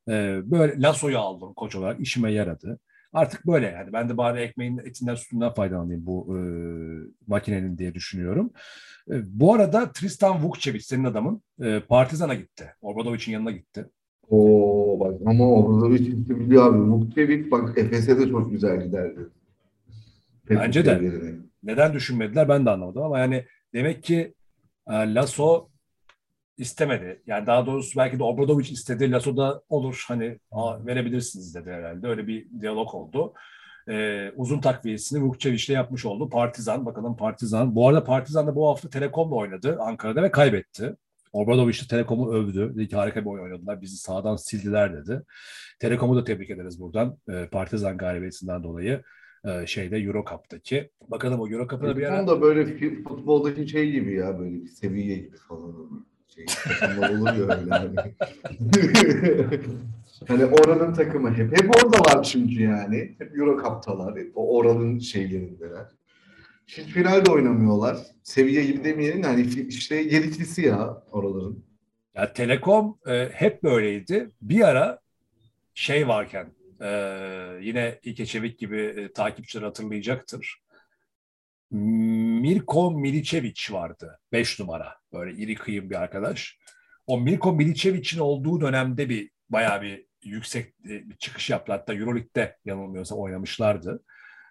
Ee, 0.09 0.39
böyle 0.43 0.81
Lasso'yu 0.81 1.19
aldım 1.19 1.53
koç 1.53 1.75
olarak. 1.75 1.99
işime 1.99 2.31
yaradı. 2.31 2.79
Artık 3.13 3.47
böyle 3.47 3.65
yani. 3.67 3.93
Ben 3.93 4.09
de 4.09 4.17
bari 4.17 4.39
ekmeğin 4.39 4.77
etinden 4.77 5.15
sütünden 5.15 5.53
faydalanayım 5.53 6.05
bu 6.05 6.37
e, 6.37 6.39
makinenin 7.27 7.77
diye 7.77 7.93
düşünüyorum. 7.93 8.51
E, 9.11 9.13
bu 9.27 9.53
arada 9.53 9.91
Tristan 9.91 10.43
Vukcevic 10.43 10.79
senin 10.81 11.03
adamın 11.03 11.41
e, 11.61 11.79
Partizan'a 11.79 12.33
gitti. 12.33 12.73
Obradovic'in 12.81 13.31
yanına 13.31 13.51
gitti. 13.51 13.85
Oo 14.29 14.99
bak 14.99 15.21
ama 15.25 15.91
bir 15.91 15.97
çizgi 15.97 16.39
biliyor 16.39 16.73
abi. 16.73 16.79
Vukcevic 16.79 17.51
bak 17.51 17.77
Efes'e 17.77 18.19
de 18.19 18.29
çok 18.29 18.51
güzel 18.51 18.83
giderdi. 18.83 19.19
Bence 20.49 20.85
de. 20.85 20.89
Yerine. 20.89 21.35
Neden 21.63 21.93
düşünmediler 21.93 22.49
ben 22.49 22.65
de 22.65 22.69
anlamadım 22.69 23.03
ama 23.03 23.19
yani 23.19 23.45
demek 23.73 24.03
ki 24.03 24.33
e, 24.87 24.93
Lasso 24.93 25.69
istemedi. 26.57 27.21
Yani 27.27 27.47
daha 27.47 27.65
doğrusu 27.65 27.99
belki 27.99 28.19
de 28.19 28.23
Obradovic 28.23 28.69
istedi. 28.71 29.11
Lasso 29.11 29.37
da 29.37 29.61
olur 29.69 30.05
hani 30.07 30.39
"Aa, 30.51 30.85
verebilirsiniz 30.85 31.55
dedi 31.55 31.71
herhalde. 31.71 32.07
Öyle 32.07 32.27
bir 32.27 32.47
diyalog 32.61 32.95
oldu. 32.95 33.33
E, 33.89 34.29
uzun 34.35 34.59
takviyesini 34.61 35.23
Vukcevic'le 35.23 35.69
yapmış 35.69 36.05
oldu. 36.05 36.29
Partizan 36.29 36.85
bakalım 36.85 37.15
Partizan. 37.17 37.75
Bu 37.75 37.87
arada 37.87 38.03
Partizan 38.03 38.47
da 38.47 38.55
bu 38.55 38.69
hafta 38.69 38.89
Telekom'la 38.89 39.35
oynadı 39.35 39.77
Ankara'da 39.81 40.23
ve 40.23 40.31
kaybetti. 40.31 40.95
Obradovic 41.33 41.73
de 41.83 41.87
Telekom'u 41.89 42.33
övdü. 42.33 42.73
Dedi 42.75 42.87
ki 42.87 42.95
harika 42.95 43.21
bir 43.21 43.25
oyun 43.29 43.43
oynadılar. 43.43 43.81
Bizi 43.81 43.97
sağdan 43.97 44.35
sildiler 44.35 44.93
dedi. 44.93 45.21
Telekom'u 45.79 46.15
da 46.15 46.23
tebrik 46.23 46.49
ederiz 46.49 46.81
buradan. 46.81 47.17
E, 47.29 47.47
Partizan 47.51 47.97
galibiyetinden 47.97 48.63
dolayı 48.63 49.01
e, 49.45 49.67
şeyde 49.67 49.97
Euro 49.97 50.25
Cup'taki. 50.29 50.89
Bakalım 51.07 51.39
o 51.39 51.47
Euro 51.49 51.67
Cup'ı 51.67 51.87
da 51.87 51.97
bir 51.97 52.03
ara 52.03 52.27
da 52.27 52.41
böyle 52.41 52.77
futboldaki 53.03 53.67
şey 53.67 53.91
gibi 53.91 54.13
ya 54.13 54.39
böyle 54.39 54.53
bir 54.63 54.67
seviye 54.67 55.17
gibi 55.17 55.37
falan. 55.37 56.05
Şey, 56.37 56.45
takımlar 56.79 57.09
olur 57.09 57.27
ya 57.27 57.57
öyle 57.57 57.69
hani. 57.69 57.95
hani 60.27 60.45
oranın 60.45 60.93
takımı 60.93 61.33
hep. 61.33 61.57
Hep 61.61 61.75
oradalar 61.75 62.23
çünkü 62.23 62.63
yani. 62.63 63.15
Hep 63.17 63.37
Euro 63.37 63.63
Cup'talar. 63.63 64.17
Hep 64.19 64.31
o 64.35 64.57
oranın 64.57 64.99
şeylerindeler. 64.99 65.85
Hiç 66.67 66.85
finalde 66.85 67.31
oynamıyorlar. 67.31 67.97
Seviye 68.23 68.65
gibi 68.65 68.83
demeyelim 68.83 69.23
de 69.23 69.27
fi- 69.27 69.67
işte 69.67 69.95
yediklisi 69.95 70.61
ya 70.61 71.03
oraların. 71.11 71.63
Ya 72.15 72.33
Telekom 72.33 72.97
e, 73.07 73.29
hep 73.33 73.63
böyleydi. 73.63 74.31
Bir 74.41 74.67
ara 74.67 74.99
şey 75.73 76.07
varken 76.07 76.51
e, 76.81 76.89
yine 77.61 77.99
İlke 78.03 78.25
Çevik 78.25 78.59
gibi 78.59 78.81
e, 78.81 79.11
takipçiler 79.11 79.63
hatırlayacaktır. 79.63 80.61
Mirko 81.71 82.91
Milicevic 82.91 83.61
vardı. 83.71 84.19
5 84.31 84.59
numara. 84.59 84.95
Böyle 85.13 85.37
iri 85.37 85.55
kıyım 85.55 85.89
bir 85.89 85.95
arkadaş. 85.95 86.59
O 87.07 87.19
Mirko 87.19 87.53
Milicevic'in 87.53 88.19
olduğu 88.19 88.61
dönemde 88.61 89.09
bir 89.09 89.31
bayağı 89.49 89.81
bir 89.81 90.05
yüksek 90.23 90.67
e, 90.85 91.09
bir 91.09 91.17
çıkış 91.17 91.49
yaptı. 91.49 91.71
Hatta 91.71 91.93
Euroleague'de 91.93 92.57
yanılmıyorsam 92.65 93.19
oynamışlardı. 93.19 94.03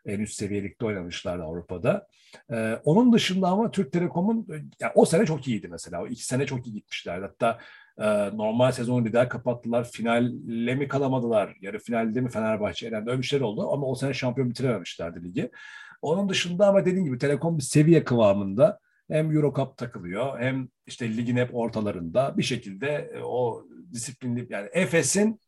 En 0.07 0.21
üst 0.21 0.35
seviyelikte 0.35 0.87
oynamışlardı 0.87 1.43
Avrupa'da. 1.43 2.07
Ee, 2.53 2.81
onun 2.85 3.13
dışında 3.13 3.49
ama 3.49 3.71
Türk 3.71 3.93
Telekom'un 3.93 4.47
yani 4.81 4.93
o 4.95 5.05
sene 5.05 5.27
çok 5.27 5.49
iyiydi 5.49 5.69
mesela. 5.69 6.03
O 6.03 6.07
iki 6.07 6.25
sene 6.27 6.47
çok 6.47 6.67
iyi 6.67 6.73
gitmişlerdi. 6.73 7.27
Hatta 7.27 7.59
e, 7.99 8.37
normal 8.37 8.73
sezonu 8.73 9.05
lider 9.05 9.29
kapattılar. 9.29 9.91
Finalle 9.91 10.75
mi 10.75 10.89
kalamadılar? 10.89 11.57
Yarı 11.61 11.79
finalde 11.79 12.21
mi 12.21 12.31
Fenerbahçe 12.31 12.87
elendi? 12.87 13.11
Öyle 13.11 13.21
bir 13.23 13.27
şeyler 13.27 13.45
oldu 13.45 13.73
ama 13.73 13.87
o 13.87 13.95
sene 13.95 14.15
şampiyon 14.15 14.51
bitirememişlerdi 14.51 15.25
ligi. 15.25 15.51
Onun 16.03 16.29
dışında 16.29 16.69
ama 16.69 16.85
dediğim 16.85 17.05
gibi 17.05 17.19
Telekom 17.19 17.59
bir 17.59 17.63
seviye 17.63 18.05
kıvamında 18.05 18.79
hem 19.11 19.37
Euro 19.37 19.55
Cup 19.57 19.77
takılıyor 19.77 20.41
hem 20.41 20.69
işte 20.87 21.17
ligin 21.17 21.37
hep 21.37 21.55
ortalarında 21.55 22.35
bir 22.39 22.43
şekilde 22.43 23.11
e, 23.15 23.23
o 23.23 23.67
disiplinli 23.93 24.47
yani 24.51 24.69
Efes'in 24.73 25.41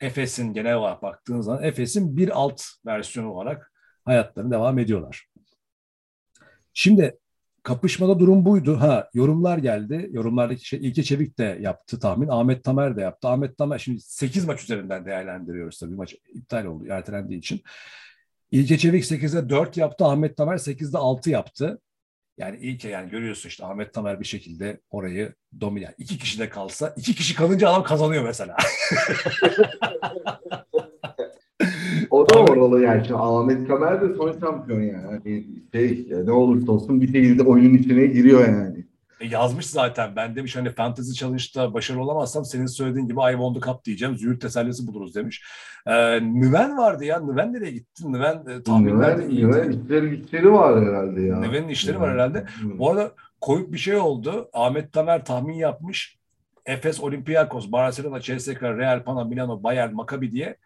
Efes'in 0.00 0.52
genel 0.52 0.74
olarak 0.74 1.02
baktığınız 1.02 1.46
zaman 1.46 1.62
Efes'in 1.62 2.16
bir 2.16 2.28
alt 2.28 2.62
versiyonu 2.86 3.32
olarak 3.32 3.72
hayatlarını 4.04 4.50
devam 4.50 4.78
ediyorlar. 4.78 5.28
Şimdi 6.72 7.18
kapışmada 7.62 8.18
durum 8.18 8.44
buydu. 8.44 8.80
Ha 8.80 9.08
yorumlar 9.14 9.58
geldi. 9.58 10.08
Yorumlardaki 10.12 10.68
şey 10.68 10.80
İlke 10.88 11.02
Çevik 11.02 11.38
de 11.38 11.58
yaptı 11.60 11.98
tahmin. 12.00 12.28
Ahmet 12.28 12.64
Tamer 12.64 12.96
de 12.96 13.00
yaptı. 13.00 13.28
Ahmet 13.28 13.58
Tamer 13.58 13.78
şimdi 13.78 14.00
8 14.00 14.44
maç 14.44 14.62
üzerinden 14.62 15.06
değerlendiriyoruz 15.06 15.78
tabii. 15.78 15.94
Maç 15.94 16.14
iptal 16.34 16.64
oldu 16.64 16.86
ertelendiği 16.90 17.38
için. 17.38 17.62
İlke 18.54 18.78
Çevik 18.78 19.04
8'de 19.04 19.48
4 19.48 19.76
yaptı. 19.76 20.04
Ahmet 20.04 20.36
Tamer 20.36 20.56
8'de 20.56 20.98
6 20.98 21.30
yaptı. 21.30 21.80
Yani 22.38 22.58
ilk 22.60 22.84
yani 22.84 23.10
görüyorsun 23.10 23.48
işte 23.48 23.64
Ahmet 23.64 23.94
Tamer 23.94 24.20
bir 24.20 24.24
şekilde 24.24 24.80
orayı 24.90 25.34
domine. 25.60 25.84
Yani 25.84 25.94
iki 25.98 26.18
kişi 26.18 26.38
de 26.38 26.48
kalsa, 26.48 26.94
iki 26.96 27.14
kişi 27.14 27.34
kalınca 27.34 27.68
adam 27.68 27.84
kazanıyor 27.84 28.24
mesela. 28.24 28.56
o 32.10 32.28
da 32.28 32.38
oralı 32.38 32.82
yani. 32.82 33.04
Şimdi 33.06 33.18
Ahmet 33.18 33.68
Kamer 33.68 34.00
de 34.00 34.14
son 34.14 34.38
şampiyon 34.40 34.80
yani. 34.80 35.06
Hani 35.06 35.46
şey 35.72 36.08
ne 36.24 36.32
olursa 36.32 36.72
olsun 36.72 37.00
bir 37.00 37.06
şekilde 37.06 37.42
oyunun 37.42 37.78
içine 37.78 38.06
giriyor 38.06 38.48
yani. 38.48 38.86
E 39.20 39.26
yazmış 39.26 39.66
zaten. 39.66 40.16
Ben 40.16 40.36
demiş 40.36 40.56
hani 40.56 40.70
Fantasy 40.70 41.12
Challenge'da 41.12 41.74
başarılı 41.74 42.02
olamazsam 42.02 42.44
senin 42.44 42.66
söylediğin 42.66 43.08
gibi 43.08 43.20
I 43.20 43.32
won 43.32 43.54
the 43.54 43.60
cup 43.60 43.84
diyeceğim. 43.84 44.16
Züğürt 44.16 44.40
tesellisi 44.40 44.86
buluruz 44.86 45.14
demiş. 45.14 45.44
Ee, 45.86 46.20
Nüven 46.20 46.78
vardı 46.78 47.04
ya. 47.04 47.20
Nüven 47.20 47.52
nereye 47.52 47.70
gitti? 47.70 48.12
Nüven 48.12 48.42
e, 48.48 48.62
tahminlerde 48.62 49.28
iyiydi. 49.28 49.46
Nüven 49.46 49.70
işleri, 49.70 50.20
işleri 50.20 50.52
var 50.52 50.84
herhalde 50.84 51.20
ya. 51.22 51.40
Nüven'in 51.40 51.68
işleri 51.68 52.00
var 52.00 52.10
herhalde. 52.10 52.46
Bu 52.62 52.90
arada 52.90 53.12
koyup 53.40 53.72
bir 53.72 53.78
şey 53.78 53.96
oldu. 53.96 54.50
Ahmet 54.52 54.92
Tamer 54.92 55.24
tahmin 55.24 55.54
yapmış. 55.54 56.18
Efes, 56.66 57.00
Olympiakos, 57.00 57.72
Barcelona, 57.72 58.20
CSKA, 58.20 58.76
Real, 58.76 59.04
Pana, 59.04 59.24
Milano, 59.24 59.62
Bayern, 59.62 59.94
Maccabi 59.94 60.32
diye. 60.32 60.56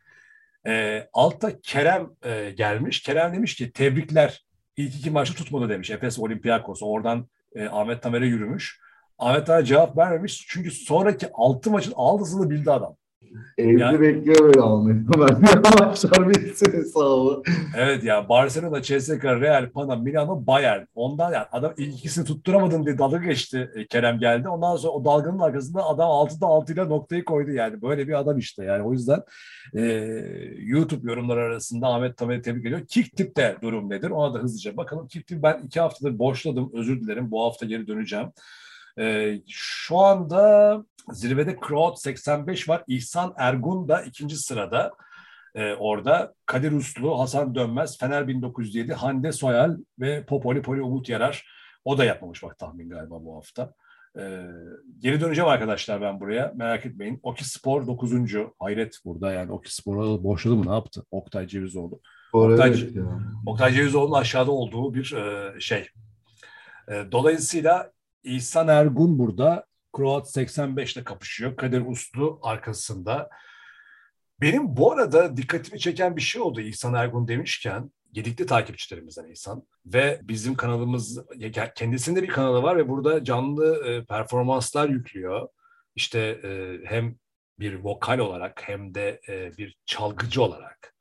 E, 0.66 1.08
altta 1.12 1.60
Kerem 1.60 2.10
e, 2.24 2.50
gelmiş. 2.50 3.02
Kerem 3.02 3.32
demiş 3.32 3.54
ki 3.54 3.72
tebrikler. 3.72 4.44
İlk 4.76 4.94
iki 4.94 5.10
maçı 5.10 5.34
tutmadı 5.34 5.68
demiş. 5.68 5.90
Efes, 5.90 6.18
Olympiakos. 6.18 6.82
Oradan 6.82 7.26
e, 7.58 7.68
Ahmet 7.68 8.02
Tamer'e 8.02 8.26
yürümüş. 8.26 8.80
Ahmet 9.18 9.46
Tamer 9.46 9.64
cevap 9.64 9.96
vermemiş. 9.96 10.46
Çünkü 10.48 10.70
sonraki 10.70 11.28
altı 11.32 11.70
maçın 11.70 11.92
aldısını 11.96 12.50
bildi 12.50 12.70
adam. 12.70 12.96
Evde 13.58 13.82
yani, 13.82 14.00
bekliyor 14.00 14.38
böyle 14.38 14.60
Tamer. 15.12 15.86
Maçlar 15.86 16.28
bitsin 16.28 16.72
hesabı. 16.72 17.42
Evet 17.76 18.04
ya 18.04 18.28
Barcelona, 18.28 18.82
CSKA, 18.82 19.40
Real, 19.40 19.70
Pana, 19.70 19.96
Milano, 19.96 20.46
Bayern. 20.46 20.84
Ondan 20.94 21.32
yani 21.32 21.46
adam 21.52 21.72
ilk 21.76 21.94
ikisini 21.94 22.24
tutturamadın 22.24 22.86
diye 22.86 22.98
dalga 22.98 23.16
geçti 23.16 23.70
e, 23.74 23.86
Kerem 23.86 24.18
geldi. 24.18 24.48
Ondan 24.48 24.76
sonra 24.76 24.92
o 24.92 25.04
dalganın 25.04 25.38
arkasında 25.38 25.86
adam 25.86 26.08
6'da 26.08 26.46
6 26.46 26.72
ile 26.72 26.88
noktayı 26.88 27.24
koydu 27.24 27.50
yani. 27.50 27.82
Böyle 27.82 28.08
bir 28.08 28.18
adam 28.18 28.38
işte 28.38 28.64
yani. 28.64 28.82
O 28.82 28.92
yüzden 28.92 29.22
e, 29.76 29.82
YouTube 30.58 31.10
yorumları 31.10 31.40
arasında 31.40 31.88
Ahmet 31.88 32.16
Tamer'i 32.16 32.42
tebrik 32.42 32.66
ediyor. 32.66 32.86
Kicktip'te 32.86 33.56
durum 33.62 33.90
nedir? 33.90 34.10
Ona 34.10 34.34
da 34.34 34.38
hızlıca 34.38 34.76
bakalım. 34.76 35.08
Kicktip 35.08 35.42
ben 35.42 35.60
iki 35.64 35.80
haftadır 35.80 36.18
boşladım. 36.18 36.70
Özür 36.74 37.00
dilerim. 37.00 37.30
Bu 37.30 37.44
hafta 37.44 37.66
geri 37.66 37.86
döneceğim. 37.86 38.28
Ee, 38.98 39.40
şu 39.48 39.98
anda 39.98 40.84
zirvede 41.12 41.56
Crowd 41.68 41.96
85 41.96 42.68
var. 42.68 42.84
İhsan 42.86 43.34
Ergun 43.36 43.88
da 43.88 44.02
ikinci 44.02 44.36
sırada. 44.36 44.92
Ee, 45.54 45.74
orada 45.74 46.34
Kadir 46.46 46.72
Uslu, 46.72 47.18
Hasan 47.18 47.54
Dönmez, 47.54 47.98
Fener 47.98 48.28
1907, 48.28 48.92
Hande 48.92 49.32
Soyal 49.32 49.76
ve 49.98 50.24
Popoli 50.24 50.62
Poli 50.62 50.82
Umut 50.82 51.08
Yarar. 51.08 51.46
O 51.84 51.98
da 51.98 52.04
yapmamış 52.04 52.42
bak 52.42 52.58
tahmin 52.58 52.90
galiba 52.90 53.24
bu 53.24 53.36
hafta. 53.36 53.74
Ee, 54.18 54.42
geri 54.98 55.20
döneceğim 55.20 55.50
arkadaşlar 55.50 56.00
ben 56.00 56.20
buraya. 56.20 56.52
Merak 56.56 56.86
etmeyin. 56.86 57.20
Oki 57.22 57.48
Spor 57.48 57.86
9. 57.86 58.12
Hayret 58.58 58.98
burada 59.04 59.32
yani. 59.32 59.52
Oki 59.52 59.74
Spor'a 59.74 60.24
boşladı 60.24 60.56
mı 60.56 60.66
ne 60.66 60.74
yaptı? 60.74 61.04
Oktay 61.10 61.46
Cevizoğlu. 61.46 62.00
Oktay, 62.32 62.70
evet 62.70 62.96
Oktay 63.46 63.72
Cevizoğlu'nun 63.72 64.18
aşağıda 64.20 64.50
olduğu 64.50 64.94
bir 64.94 65.12
e, 65.12 65.60
şey. 65.60 65.88
E, 66.88 67.04
dolayısıyla 67.12 67.92
İhsan 68.28 68.68
Ergun 68.68 69.18
burada. 69.18 69.64
Kroat 69.96 70.30
85 70.30 70.96
ile 70.96 71.04
kapışıyor. 71.04 71.56
Kadir 71.56 71.86
Uslu 71.86 72.40
arkasında. 72.42 73.30
Benim 74.40 74.76
bu 74.76 74.92
arada 74.92 75.36
dikkatimi 75.36 75.80
çeken 75.80 76.16
bir 76.16 76.20
şey 76.20 76.42
oldu 76.42 76.60
İhsan 76.60 76.94
Ergun 76.94 77.28
demişken. 77.28 77.92
Gedikli 78.12 78.46
takipçilerimizden 78.46 79.30
İhsan. 79.30 79.62
Ve 79.86 80.20
bizim 80.22 80.54
kanalımız, 80.54 81.20
kendisinde 81.74 82.22
bir 82.22 82.28
kanalı 82.28 82.62
var 82.62 82.76
ve 82.76 82.88
burada 82.88 83.24
canlı 83.24 83.86
e, 83.86 84.04
performanslar 84.04 84.88
yüklüyor. 84.88 85.48
İşte 85.94 86.18
e, 86.18 86.78
hem 86.84 87.16
bir 87.58 87.74
vokal 87.74 88.18
olarak 88.18 88.68
hem 88.68 88.94
de 88.94 89.20
e, 89.28 89.56
bir 89.56 89.76
çalgıcı 89.86 90.42
olarak. 90.42 90.94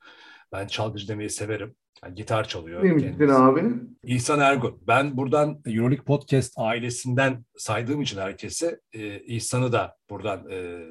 Ben 0.51 0.67
çalgıcı 0.67 1.07
demeyi 1.07 1.29
severim. 1.29 1.75
Yani 2.03 2.15
gitar 2.15 2.47
çalıyor. 2.47 2.83
Neymişsin 2.83 3.27
abi? 3.27 3.61
İhsan 4.03 4.39
Ergun. 4.39 4.83
Ben 4.87 5.17
buradan 5.17 5.61
Euroleague 5.65 6.05
Podcast 6.05 6.53
ailesinden 6.57 7.45
saydığım 7.57 8.01
için 8.01 8.17
herkese 8.17 8.79
e, 8.93 9.19
İhsan'ı 9.19 9.71
da 9.71 9.97
buradan 10.09 10.49
e, 10.51 10.85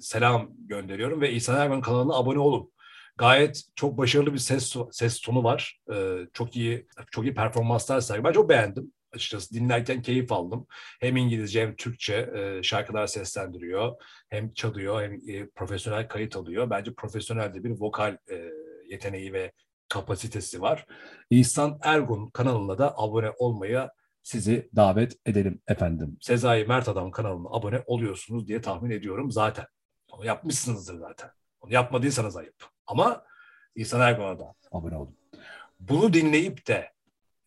selam 0.00 0.50
gönderiyorum 0.58 1.20
ve 1.20 1.32
İhsan 1.32 1.56
Ergun 1.56 1.80
kanalına 1.80 2.14
abone 2.14 2.38
olun. 2.38 2.70
Gayet 3.16 3.62
çok 3.76 3.98
başarılı 3.98 4.32
bir 4.32 4.38
ses 4.38 4.76
ses 4.90 5.20
tonu 5.20 5.44
var. 5.44 5.80
E, 5.92 6.16
çok 6.32 6.56
iyi 6.56 6.86
çok 7.10 7.24
iyi 7.24 7.34
performanslar 7.34 8.00
sergiliyor. 8.00 8.28
Ben 8.28 8.32
çok 8.32 8.48
beğendim 8.48 8.92
açıkçası 9.12 9.54
dinlerken 9.54 10.02
keyif 10.02 10.32
aldım. 10.32 10.66
Hem 11.00 11.16
İngilizce 11.16 11.62
hem 11.62 11.76
Türkçe 11.76 12.30
e, 12.36 12.62
şarkılar 12.62 13.06
seslendiriyor. 13.06 13.92
Hem 14.28 14.52
çalıyor 14.52 15.02
hem 15.02 15.12
e, 15.12 15.48
profesyonel 15.48 16.08
kayıt 16.08 16.36
alıyor. 16.36 16.70
Bence 16.70 16.94
profesyonel 16.94 17.54
de 17.54 17.64
bir 17.64 17.70
vokal 17.70 18.16
e, 18.30 18.50
yeteneği 18.88 19.32
ve 19.32 19.52
kapasitesi 19.90 20.60
var. 20.60 20.86
İhsan 21.30 21.78
Ergun 21.82 22.30
kanalına 22.30 22.78
da 22.78 22.98
abone 22.98 23.30
olmaya 23.38 23.92
sizi 24.22 24.70
davet 24.76 25.16
edelim 25.26 25.62
efendim. 25.68 26.18
Sezai 26.20 26.64
Mert 26.64 26.88
Adam 26.88 27.10
kanalına 27.10 27.48
abone 27.50 27.82
oluyorsunuz 27.86 28.48
diye 28.48 28.60
tahmin 28.60 28.90
ediyorum 28.90 29.30
zaten. 29.30 29.66
Onu 30.12 30.26
yapmışsınızdır 30.26 30.98
zaten. 30.98 31.30
Onu 31.60 31.72
yapmadıysanız 31.72 32.36
ayıp. 32.36 32.64
Ama 32.86 33.24
İhsan 33.74 34.00
Ergun'a 34.00 34.38
da 34.38 34.54
abone 34.72 34.96
olun. 34.96 35.16
Bunu 35.80 36.12
dinleyip 36.12 36.66
de 36.66 36.92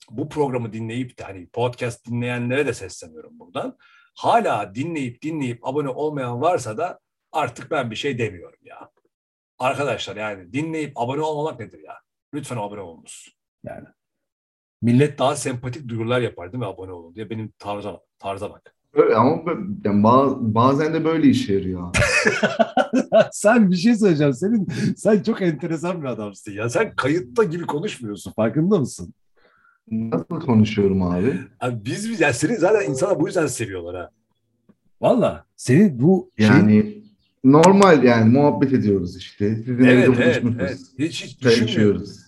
bu 0.09 0.29
programı 0.29 0.73
dinleyip 0.73 1.19
de 1.19 1.23
hani 1.23 1.47
podcast 1.47 2.07
dinleyenlere 2.07 2.67
de 2.67 2.73
sesleniyorum 2.73 3.39
buradan. 3.39 3.77
Hala 4.15 4.75
dinleyip 4.75 5.21
dinleyip 5.21 5.67
abone 5.67 5.89
olmayan 5.89 6.41
varsa 6.41 6.77
da 6.77 6.99
artık 7.31 7.71
ben 7.71 7.91
bir 7.91 7.95
şey 7.95 8.17
demiyorum 8.17 8.59
ya. 8.63 8.89
Arkadaşlar 9.59 10.15
yani 10.15 10.53
dinleyip 10.53 10.91
abone 10.95 11.21
olmamak 11.21 11.59
nedir 11.59 11.79
ya? 11.79 12.02
Lütfen 12.33 12.57
abone 12.57 12.81
olunuz. 12.81 13.35
Yani 13.63 13.87
millet 14.81 15.19
daha 15.19 15.35
sempatik 15.35 15.87
duyurular 15.87 16.21
yapar 16.21 16.51
değil 16.51 16.59
mi 16.59 16.65
abone 16.65 16.91
olun 16.91 17.15
diye 17.15 17.29
benim 17.29 17.53
tarza, 17.59 17.99
tarza 18.19 18.49
bak. 18.49 18.75
Ama 19.15 19.43
yani 19.85 20.03
bazen 20.39 20.93
de 20.93 21.05
böyle 21.05 21.27
işe 21.27 21.53
yarıyor. 21.53 21.95
sen 23.31 23.71
bir 23.71 23.75
şey 23.75 23.95
söyleyeceğim. 23.95 24.33
Senin 24.33 24.67
sen 24.97 25.23
çok 25.23 25.41
enteresan 25.41 26.01
bir 26.01 26.07
adamsın 26.07 26.51
ya. 26.51 26.69
Sen 26.69 26.95
kayıtta 26.95 27.43
gibi 27.43 27.65
konuşmuyorsun. 27.65 28.31
Farkında 28.31 28.77
mısın? 28.77 29.13
Nasıl 29.91 30.39
konuşuyorum 30.39 31.01
abi? 31.03 31.39
Abi 31.59 31.85
biz 31.85 32.09
biz 32.09 32.21
yani 32.21 32.33
seni 32.33 32.57
zaten 32.57 32.89
insana 32.89 33.19
bu 33.19 33.27
yüzden 33.27 33.47
seviyorlar 33.47 33.95
ha. 33.95 34.09
Valla 35.01 35.45
senin 35.55 35.99
bu 35.99 36.31
yani 36.37 36.81
şey 36.81 37.02
normal 37.43 38.03
yani 38.03 38.29
muhabbet 38.37 38.73
ediyoruz 38.73 39.17
işte. 39.17 39.55
Sizin 39.55 39.85
evet, 39.85 40.09
evde 40.09 40.23
evet, 40.23 40.43
evet. 40.59 40.79
Hiç, 40.99 41.23
hiç 41.23 41.77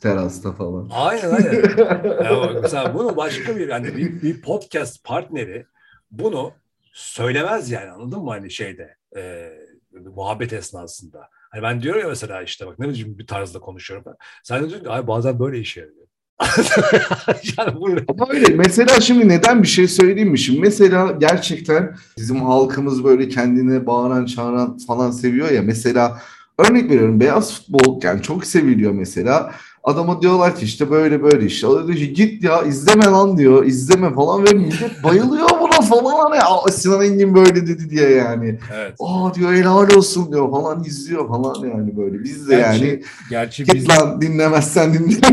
terasta 0.01 0.51
falan. 0.51 0.89
Aynen 0.91 1.31
aynen. 1.31 1.63
yani 2.23 2.59
mesela 2.61 2.93
bunu 2.93 3.17
başka 3.17 3.55
bir 3.55 3.67
yani 3.67 3.97
bir, 3.97 4.21
bir 4.21 4.41
podcast 4.41 5.03
partneri 5.03 5.65
bunu 6.11 6.53
söylemez 6.93 7.71
yani 7.71 7.91
anladın 7.91 8.19
mı 8.19 8.29
hani 8.29 8.51
şeyde 8.51 8.95
e, 9.17 9.51
muhabbet 9.91 10.53
esnasında. 10.53 11.29
Hani 11.49 11.63
ben 11.63 11.81
diyorum 11.81 12.01
ya 12.01 12.07
mesela 12.07 12.41
işte 12.41 12.67
bak 12.67 12.79
ne 12.79 12.89
biçim 12.89 13.17
bir 13.17 13.27
tarzda 13.27 13.59
konuşuyorum 13.59 14.05
ben. 14.07 14.15
Sen 14.43 14.63
de 14.63 14.69
diyorsun 14.69 15.01
ki 15.01 15.07
bazen 15.07 15.39
böyle 15.39 15.59
işe 15.59 15.79
yarıyor. 15.79 16.04
yani 17.57 17.81
buyurun. 17.81 18.05
Ama 18.07 18.27
öyle. 18.29 18.55
Mesela 18.55 19.01
şimdi 19.01 19.29
neden 19.29 19.63
bir 19.63 19.67
şey 19.67 19.87
söyleyeyim 19.87 20.29
mi? 20.29 20.39
Şimdi 20.39 20.59
mesela 20.59 21.11
gerçekten 21.19 21.95
bizim 22.17 22.41
halkımız 22.41 23.03
böyle 23.03 23.29
kendine 23.29 23.85
bağıran, 23.85 24.25
çağıran 24.25 24.77
falan 24.77 25.11
seviyor 25.11 25.51
ya. 25.51 25.61
Mesela 25.61 26.21
örnek 26.57 26.89
veriyorum 26.89 27.19
beyaz 27.19 27.53
futbol 27.53 27.99
yani 28.03 28.21
çok 28.21 28.45
seviliyor 28.45 28.91
mesela. 28.91 29.51
Adama 29.85 30.21
diyorlar 30.21 30.55
ki 30.55 30.65
işte 30.65 30.91
böyle 30.91 31.23
böyle 31.23 31.45
işte. 31.45 31.67
O 31.67 31.87
diyor 31.87 31.97
ki 31.97 32.13
git 32.13 32.43
ya 32.43 32.63
izleme 32.63 33.05
lan 33.05 33.37
diyor. 33.37 33.65
izleme 33.65 34.13
falan 34.13 34.45
ve 34.45 34.53
millet 34.53 35.03
bayılıyor 35.03 35.49
buna 35.61 35.81
falan. 35.81 36.31
Hani 36.31 36.71
Sinan 36.71 37.05
Engin 37.05 37.35
böyle 37.35 37.55
dedi 37.67 37.89
diye 37.89 38.09
yani. 38.09 38.59
Evet. 38.75 38.93
Aa 38.99 39.33
diyor 39.33 39.53
helal 39.53 39.91
olsun 39.97 40.31
diyor 40.31 40.51
falan 40.51 40.83
izliyor 40.83 41.27
falan 41.27 41.67
yani 41.67 41.97
böyle. 41.97 42.23
Biz 42.23 42.49
de 42.49 42.55
gerçi, 42.55 42.85
yani 42.85 43.01
gerçi 43.29 43.63
git 43.63 43.75
biz... 43.75 43.89
lan 43.89 44.21
dinlemezsen 44.21 44.93
dinleme. 44.93 45.27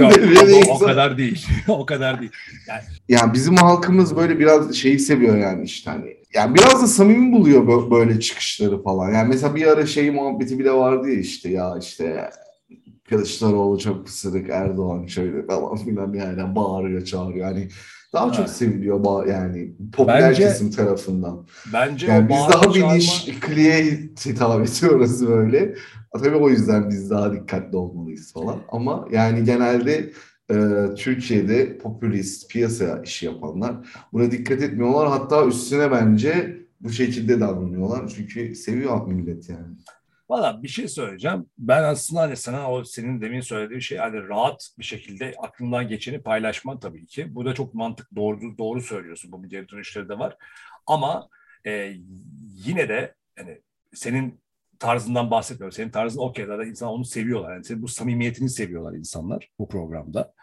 Yok, 0.00 0.68
o, 0.70 0.74
o 0.74 0.78
kadar 0.78 1.18
değil. 1.18 1.46
o 1.68 1.86
kadar 1.86 2.20
değil. 2.20 2.32
Yani... 2.68 2.82
yani 3.08 3.34
bizim 3.34 3.56
halkımız 3.56 4.16
böyle 4.16 4.38
biraz 4.38 4.74
şeyi 4.74 4.98
seviyor 4.98 5.36
yani 5.36 5.64
işte 5.64 5.90
hani 5.90 6.16
yani 6.34 6.54
biraz 6.54 6.82
da 6.82 6.86
samimi 6.86 7.32
buluyor 7.32 7.90
böyle 7.90 8.20
çıkışları 8.20 8.82
falan. 8.82 9.12
Yani 9.12 9.28
mesela 9.28 9.54
bir 9.54 9.66
ara 9.66 9.86
şey 9.86 10.10
muhabbeti 10.10 10.58
bile 10.58 10.72
vardı 10.72 11.08
ya 11.08 11.20
işte 11.20 11.48
ya 11.48 11.76
işte 11.80 12.30
Kılıçdaroğlu 13.12 13.78
çok 13.78 14.06
pısırık, 14.06 14.50
Erdoğan 14.50 15.06
şöyle 15.06 15.46
falan 15.46 15.76
filan 15.76 16.12
yani 16.12 16.56
bağırıyor, 16.56 17.04
çağırıyor. 17.04 17.46
Yani 17.46 17.68
daha 18.12 18.26
evet. 18.26 18.34
çok 18.36 18.48
seviliyor 18.48 19.26
yani 19.26 19.74
popüler 19.92 20.22
bence, 20.22 20.42
kesim 20.42 20.70
tarafından. 20.70 21.46
Bence 21.72 22.06
yani 22.06 22.28
biz 22.28 22.36
daha 22.36 22.72
kliye 23.40 23.84
hitap 24.26 24.68
ediyoruz 24.68 25.28
böyle. 25.28 25.74
Tabii 26.12 26.36
o 26.36 26.50
yüzden 26.50 26.90
biz 26.90 27.10
daha 27.10 27.32
dikkatli 27.32 27.76
olmalıyız 27.76 28.32
falan. 28.32 28.58
Ama 28.68 29.08
yani 29.12 29.44
genelde 29.44 30.12
e, 30.50 30.56
Türkiye'de 30.96 31.78
popülist 31.78 32.50
piyasa 32.50 33.02
işi 33.04 33.26
yapanlar 33.26 33.74
buna 34.12 34.30
dikkat 34.30 34.62
etmiyorlar. 34.62 35.08
Hatta 35.08 35.46
üstüne 35.46 35.90
bence 35.90 36.62
bu 36.80 36.90
şekilde 36.90 37.40
davranıyorlar. 37.40 38.12
Çünkü 38.16 38.54
seviyor 38.54 39.06
millet 39.06 39.48
yani. 39.48 39.76
Valla 40.32 40.62
bir 40.62 40.68
şey 40.68 40.88
söyleyeceğim. 40.88 41.46
Ben 41.58 41.82
aslında 41.82 42.20
hani 42.20 42.36
sana 42.36 42.72
o 42.72 42.84
senin 42.84 43.20
demin 43.20 43.40
söylediğin 43.40 43.80
şey 43.80 43.98
hani 43.98 44.28
rahat 44.28 44.70
bir 44.78 44.84
şekilde 44.84 45.34
aklından 45.38 45.88
geçeni 45.88 46.22
paylaşman 46.22 46.80
tabii 46.80 47.06
ki. 47.06 47.34
Bu 47.34 47.44
da 47.44 47.54
çok 47.54 47.74
mantık 47.74 48.16
doğru 48.16 48.58
doğru 48.58 48.80
söylüyorsun. 48.80 49.32
Bu 49.32 49.48
geri 49.48 49.68
dönüşleri 49.68 50.08
de 50.08 50.18
var. 50.18 50.36
Ama 50.86 51.28
e, 51.66 51.94
yine 52.66 52.88
de 52.88 53.14
hani 53.38 53.60
senin 53.94 54.40
tarzından 54.78 55.30
bahsetmiyorum. 55.30 55.72
Senin 55.72 55.90
tarzın 55.90 56.20
okey 56.20 56.46
zaten 56.46 56.66
insan 56.66 56.88
onu 56.88 57.04
seviyorlar. 57.04 57.54
Yani 57.54 57.64
senin 57.64 57.82
bu 57.82 57.88
samimiyetini 57.88 58.50
seviyorlar 58.50 58.98
insanlar 58.98 59.48
bu 59.58 59.68
programda. 59.68 60.34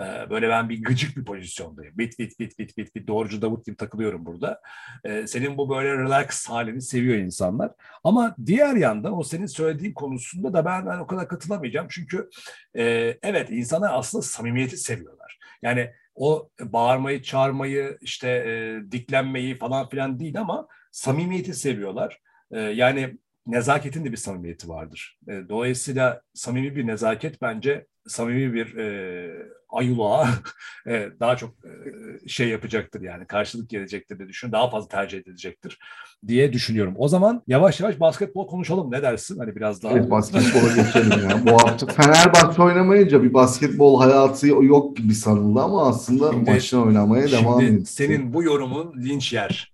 Ee, 0.00 0.30
böyle 0.30 0.48
ben 0.48 0.68
bir 0.68 0.82
gıcık 0.82 1.16
bir 1.16 1.24
pozisyondayım. 1.24 1.98
Bit 1.98 2.18
bit 2.18 2.38
bit 2.38 2.58
bit 2.58 2.78
bit 2.78 2.94
bit 2.94 3.08
doğrucu 3.08 3.42
Davut 3.42 3.66
gibi 3.66 3.76
takılıyorum 3.76 4.26
burada. 4.26 4.60
Ee, 5.04 5.26
senin 5.26 5.58
bu 5.58 5.70
böyle 5.70 5.98
relax 5.98 6.48
halini 6.48 6.82
seviyor 6.82 7.16
insanlar. 7.16 7.72
Ama 8.04 8.36
diğer 8.46 8.74
yandan 8.74 9.18
o 9.18 9.22
senin 9.22 9.46
söylediğin 9.46 9.92
konusunda 9.92 10.52
da 10.52 10.64
ben, 10.64 10.86
ben 10.86 10.98
o 10.98 11.06
kadar 11.06 11.28
katılamayacağım. 11.28 11.86
Çünkü 11.90 12.30
e, 12.74 12.84
evet 13.22 13.50
insanlar 13.50 13.90
aslında 13.94 14.22
samimiyeti 14.22 14.76
seviyorlar. 14.76 15.38
Yani 15.62 15.90
o 16.14 16.50
bağırmayı, 16.60 17.22
çağırmayı, 17.22 17.98
işte 18.00 18.28
e, 18.28 18.80
diklenmeyi 18.92 19.54
falan 19.54 19.88
filan 19.88 20.20
değil 20.20 20.40
ama 20.40 20.68
samimiyeti 20.92 21.54
seviyorlar. 21.54 22.20
E, 22.50 22.60
yani 22.60 23.18
nezaketin 23.46 24.04
de 24.04 24.12
bir 24.12 24.16
samimiyeti 24.16 24.68
vardır. 24.68 25.18
E, 25.28 25.48
dolayısıyla 25.48 26.22
samimi 26.34 26.76
bir 26.76 26.86
nezaket 26.86 27.42
bence 27.42 27.86
samimi 28.06 28.54
bir 28.54 28.76
e, 28.76 29.30
ayılığa 29.68 30.28
e, 30.86 31.08
daha 31.20 31.36
çok 31.36 31.50
e, 31.50 32.28
şey 32.28 32.48
yapacaktır 32.48 33.00
yani 33.00 33.26
karşılık 33.26 33.70
gelecektir 33.70 34.18
diye 34.18 34.28
düşünüyorum. 34.28 34.60
Daha 34.60 34.70
fazla 34.70 34.88
tercih 34.88 35.18
edilecektir 35.18 35.78
diye 36.26 36.52
düşünüyorum. 36.52 36.94
O 36.96 37.08
zaman 37.08 37.42
yavaş 37.46 37.80
yavaş 37.80 38.00
basketbol 38.00 38.46
konuşalım. 38.46 38.90
Ne 38.90 39.02
dersin? 39.02 39.38
Hani 39.38 39.56
biraz 39.56 39.82
daha. 39.82 39.92
Evet 39.92 40.10
basketbola 40.10 40.82
geçelim 40.82 41.28
ya. 41.28 41.46
Bu 41.46 41.52
hafta 41.52 41.86
Fenerbahçe 41.86 42.62
oynamayınca 42.62 43.22
bir 43.22 43.34
basketbol 43.34 44.00
hayatı 44.00 44.48
yok 44.48 44.96
gibi 44.96 45.14
sanıldı 45.14 45.60
ama 45.60 45.88
aslında 45.88 46.32
şimdi, 46.32 46.50
maçını 46.50 46.84
oynamaya 46.84 47.28
şimdi 47.28 47.44
devam 47.44 47.60
ediyor. 47.60 47.84
Senin 47.84 48.34
bu 48.34 48.42
yorumun 48.42 48.94
linç 49.02 49.32
yer. 49.32 49.69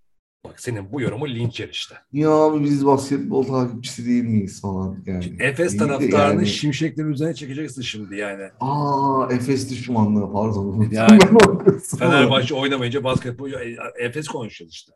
Bak 0.48 0.60
senin 0.60 0.92
bu 0.92 1.00
yorumu 1.00 1.28
linç 1.28 1.60
yer 1.60 1.68
işte. 1.68 1.94
Ya 2.12 2.30
abi 2.30 2.64
biz 2.64 2.86
basketbol 2.86 3.44
takipçisi 3.44 4.06
değil 4.06 4.24
miyiz 4.24 4.60
falan 4.60 5.02
yani. 5.06 5.36
Efes 5.40 5.76
taraftarını 5.76 6.12
yani... 6.12 6.46
şimşekleri 6.46 7.06
üzerine 7.06 7.34
çekeceksin 7.34 7.82
şimdi 7.82 8.16
yani. 8.16 8.50
Aa 8.60 9.28
Efes 9.30 9.70
düşmanlığı 9.70 10.32
pardon. 10.32 10.88
Yani 10.90 11.18
Fenerbahçe 11.98 12.54
oynamayınca 12.54 13.04
basketbol 13.04 13.50
Efes 13.98 14.28
konuşacağız 14.28 14.72
işte. 14.72 14.92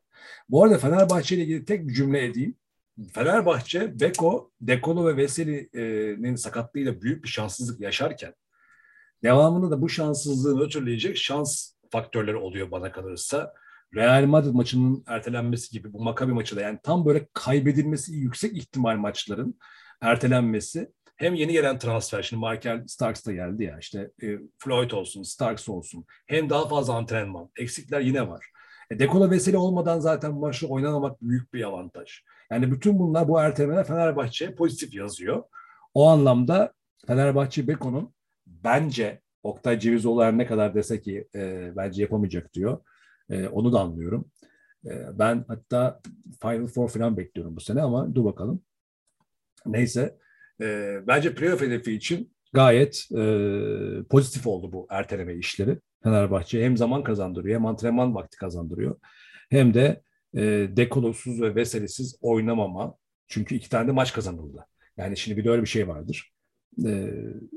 Bu 0.48 0.64
arada 0.64 0.78
Fenerbahçe 0.78 1.36
ile 1.36 1.42
ilgili 1.42 1.64
tek 1.64 1.88
bir 1.88 1.94
cümle 1.94 2.24
edeyim. 2.24 2.54
Fenerbahçe, 3.12 4.00
Beko, 4.00 4.50
Dekolo 4.60 5.06
ve 5.06 5.16
Veseli'nin 5.16 6.34
sakatlığıyla 6.34 7.02
büyük 7.02 7.24
bir 7.24 7.28
şanssızlık 7.28 7.80
yaşarken 7.80 8.34
devamında 9.22 9.70
da 9.70 9.82
bu 9.82 9.88
şanssızlığı 9.88 10.64
ötürleyecek 10.64 11.16
şans 11.16 11.72
faktörleri 11.90 12.36
oluyor 12.36 12.70
bana 12.70 12.92
kalırsa. 12.92 13.54
Real 13.94 14.26
Madrid 14.26 14.55
maçının 14.55 15.05
ertelenmesi 15.07 15.70
gibi 15.70 15.92
bu 15.92 16.03
Maccabi 16.03 16.33
maçı 16.33 16.57
da 16.57 16.61
yani 16.61 16.79
tam 16.83 17.07
böyle 17.07 17.26
kaybedilmesi 17.33 18.12
yüksek 18.12 18.57
ihtimal 18.57 18.96
maçların 18.96 19.59
ertelenmesi 20.00 20.92
hem 21.16 21.35
yeni 21.35 21.53
gelen 21.53 21.79
transfer 21.79 22.22
şimdi 22.22 22.46
Michael 22.46 22.87
Starks 22.87 23.26
da 23.26 23.33
geldi 23.33 23.64
ya 23.64 23.79
işte 23.79 24.11
e, 24.22 24.38
Floyd 24.59 24.90
olsun 24.90 25.22
Starks 25.22 25.68
olsun 25.68 26.05
hem 26.26 26.50
daha 26.50 26.68
fazla 26.68 26.94
antrenman 26.94 27.50
eksikler 27.59 28.00
yine 28.00 28.29
var. 28.29 28.46
E, 28.90 28.98
Dekola 28.98 29.31
Veseli 29.31 29.57
olmadan 29.57 30.00
zaten 30.00 30.35
maçı 30.35 30.68
oynamamak 30.68 31.22
büyük 31.22 31.55
bir 31.55 31.64
avantaj. 31.64 32.22
Yani 32.50 32.72
bütün 32.72 32.98
bunlar 32.98 33.29
bu 33.29 33.40
ertelemeler 33.40 33.85
Fenerbahçe'ye 33.85 34.55
pozitif 34.55 34.94
yazıyor. 34.94 35.42
O 35.94 36.09
anlamda 36.09 36.72
Fenerbahçe 37.07 37.68
Beko'nun 37.68 38.14
bence 38.46 39.20
Oktay 39.42 39.79
Cevizoğlu 39.79 40.38
ne 40.38 40.46
kadar 40.46 40.74
dese 40.74 41.00
ki 41.00 41.29
e, 41.35 41.72
bence 41.76 42.03
yapamayacak 42.03 42.55
diyor. 42.55 42.79
E, 43.30 43.48
onu 43.48 43.72
da 43.72 43.80
anlıyorum. 43.80 44.30
E, 44.86 45.18
ben 45.18 45.44
hatta 45.48 46.00
Final 46.42 46.66
Four 46.66 46.88
falan 46.88 47.16
bekliyorum 47.16 47.56
bu 47.56 47.60
sene 47.60 47.82
ama 47.82 48.14
dur 48.14 48.24
bakalım. 48.24 48.62
Neyse. 49.66 50.18
E, 50.60 50.98
bence 51.06 51.34
playoff 51.34 51.60
hedefi 51.60 51.92
için 51.92 52.32
gayet 52.52 53.08
pozitif 54.10 54.46
oldu 54.46 54.72
bu 54.72 54.86
erteleme 54.90 55.34
işleri. 55.34 55.78
Fenerbahçe 56.02 56.64
hem 56.64 56.76
zaman 56.76 57.02
kazandırıyor 57.02 57.54
hem 57.54 57.66
antrenman 57.66 58.14
vakti 58.14 58.36
kazandırıyor. 58.36 58.96
Hem 59.50 59.74
de 59.74 60.02
dekolosuz 60.76 61.40
ve 61.40 61.54
veselesiz 61.54 62.18
oynamama. 62.20 62.94
Çünkü 63.28 63.54
iki 63.54 63.68
tane 63.70 63.88
de 63.88 63.92
maç 63.92 64.12
kazanıldı. 64.12 64.66
Yani 64.96 65.16
şimdi 65.16 65.38
bir 65.38 65.44
de 65.44 65.50
öyle 65.50 65.62
bir 65.62 65.68
şey 65.68 65.88
vardır. 65.88 66.32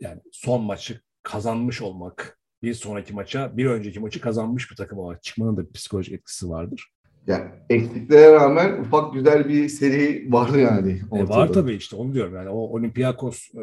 Yani 0.01 0.21
son 0.31 0.63
maçı 0.63 1.01
kazanmış 1.23 1.81
olmak 1.81 2.39
bir 2.63 2.73
sonraki 2.73 3.13
maça 3.13 3.57
bir 3.57 3.65
önceki 3.65 3.99
maçı 3.99 4.21
kazanmış 4.21 4.71
bir 4.71 4.75
takım 4.75 4.99
olarak 4.99 5.23
çıkmanın 5.23 5.57
da 5.57 5.67
bir 5.67 5.71
psikolojik 5.71 6.13
etkisi 6.13 6.49
vardır. 6.49 6.89
Yani 7.27 7.49
ekliklere 7.69 8.33
rağmen 8.33 8.81
ufak 8.81 9.13
güzel 9.13 9.49
bir 9.49 9.69
seri 9.69 10.27
vardı 10.33 10.59
yani. 10.59 11.01
E 11.15 11.27
var 11.27 11.53
tabii 11.53 11.73
işte 11.73 11.95
onu 11.95 12.13
diyorum 12.13 12.35
yani 12.35 12.49
o 12.49 12.57
Olympiakos 12.57 13.55
e, 13.55 13.61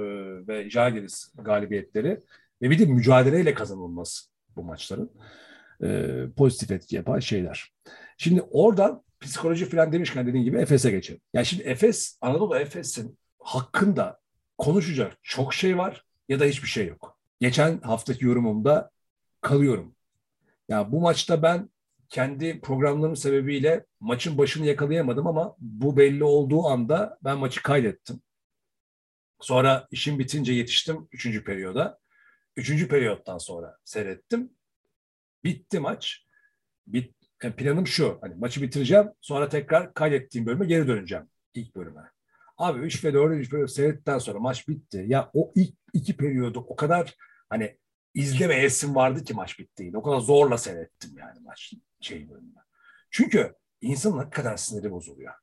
ve 0.48 0.70
Jagiris 0.70 1.32
galibiyetleri 1.34 2.20
ve 2.62 2.70
bir 2.70 2.78
de 2.78 2.86
mücadeleyle 2.86 3.54
kazanılması 3.54 4.30
bu 4.56 4.62
maçların 4.62 5.10
e, 5.82 6.14
pozitif 6.36 6.70
etki 6.70 6.96
yapan 6.96 7.18
şeyler. 7.18 7.72
Şimdi 8.18 8.42
oradan 8.50 9.02
psikoloji 9.20 9.64
falan 9.64 9.92
demişken 9.92 10.26
dediğin 10.26 10.44
gibi 10.44 10.58
Efes'e 10.58 10.90
geçelim. 10.90 11.20
Yani 11.34 11.46
şimdi 11.46 11.62
Efes, 11.62 12.18
Anadolu 12.20 12.56
Efes'in 12.56 13.18
hakkında 13.38 14.18
konuşacak 14.58 15.18
çok 15.22 15.54
şey 15.54 15.78
var 15.78 16.04
ya 16.28 16.40
da 16.40 16.44
hiçbir 16.44 16.68
şey 16.68 16.86
yok 16.86 17.19
geçen 17.40 17.80
haftaki 17.80 18.24
yorumumda 18.24 18.90
kalıyorum. 19.40 19.94
Ya 20.68 20.92
bu 20.92 21.00
maçta 21.00 21.42
ben 21.42 21.70
kendi 22.08 22.60
programlarım 22.60 23.16
sebebiyle 23.16 23.86
maçın 24.00 24.38
başını 24.38 24.66
yakalayamadım 24.66 25.26
ama 25.26 25.56
bu 25.58 25.96
belli 25.96 26.24
olduğu 26.24 26.66
anda 26.66 27.18
ben 27.24 27.38
maçı 27.38 27.62
kaydettim. 27.62 28.22
Sonra 29.40 29.86
işim 29.90 30.18
bitince 30.18 30.52
yetiştim 30.52 31.08
üçüncü 31.12 31.44
periyoda. 31.44 31.98
Üçüncü 32.56 32.88
periyottan 32.88 33.38
sonra 33.38 33.76
seyrettim. 33.84 34.50
Bitti 35.44 35.80
maç. 35.80 36.26
Bit, 36.86 37.14
yani 37.42 37.56
planım 37.56 37.86
şu. 37.86 38.18
Hani 38.20 38.34
maçı 38.34 38.62
bitireceğim. 38.62 39.06
Sonra 39.20 39.48
tekrar 39.48 39.94
kaydettiğim 39.94 40.46
bölüme 40.46 40.66
geri 40.66 40.88
döneceğim. 40.88 41.24
ilk 41.54 41.76
bölüme. 41.76 42.00
Abi 42.58 42.80
3 42.80 43.04
ve 43.04 43.14
4. 43.14 43.50
periyot 43.50 43.70
seyrettikten 43.70 44.18
sonra 44.18 44.38
maç 44.38 44.68
bitti. 44.68 45.04
Ya 45.08 45.30
o 45.34 45.52
ilk 45.54 45.74
iki 45.92 46.16
periyodu 46.16 46.58
o 46.68 46.76
kadar 46.76 47.14
hani 47.50 47.78
izleme 48.14 48.54
esim 48.54 48.94
vardı 48.94 49.24
ki 49.24 49.34
maç 49.34 49.58
bittiğinde. 49.58 49.98
O 49.98 50.02
kadar 50.02 50.20
zorla 50.20 50.58
seyrettim 50.58 51.18
yani 51.18 51.40
maç 51.40 51.72
şey 52.00 52.30
bölümünü. 52.30 52.54
Çünkü 53.10 53.54
insanın 53.80 54.18
hakikaten 54.18 54.56
siniri 54.56 54.90
bozuluyor. 54.90 55.34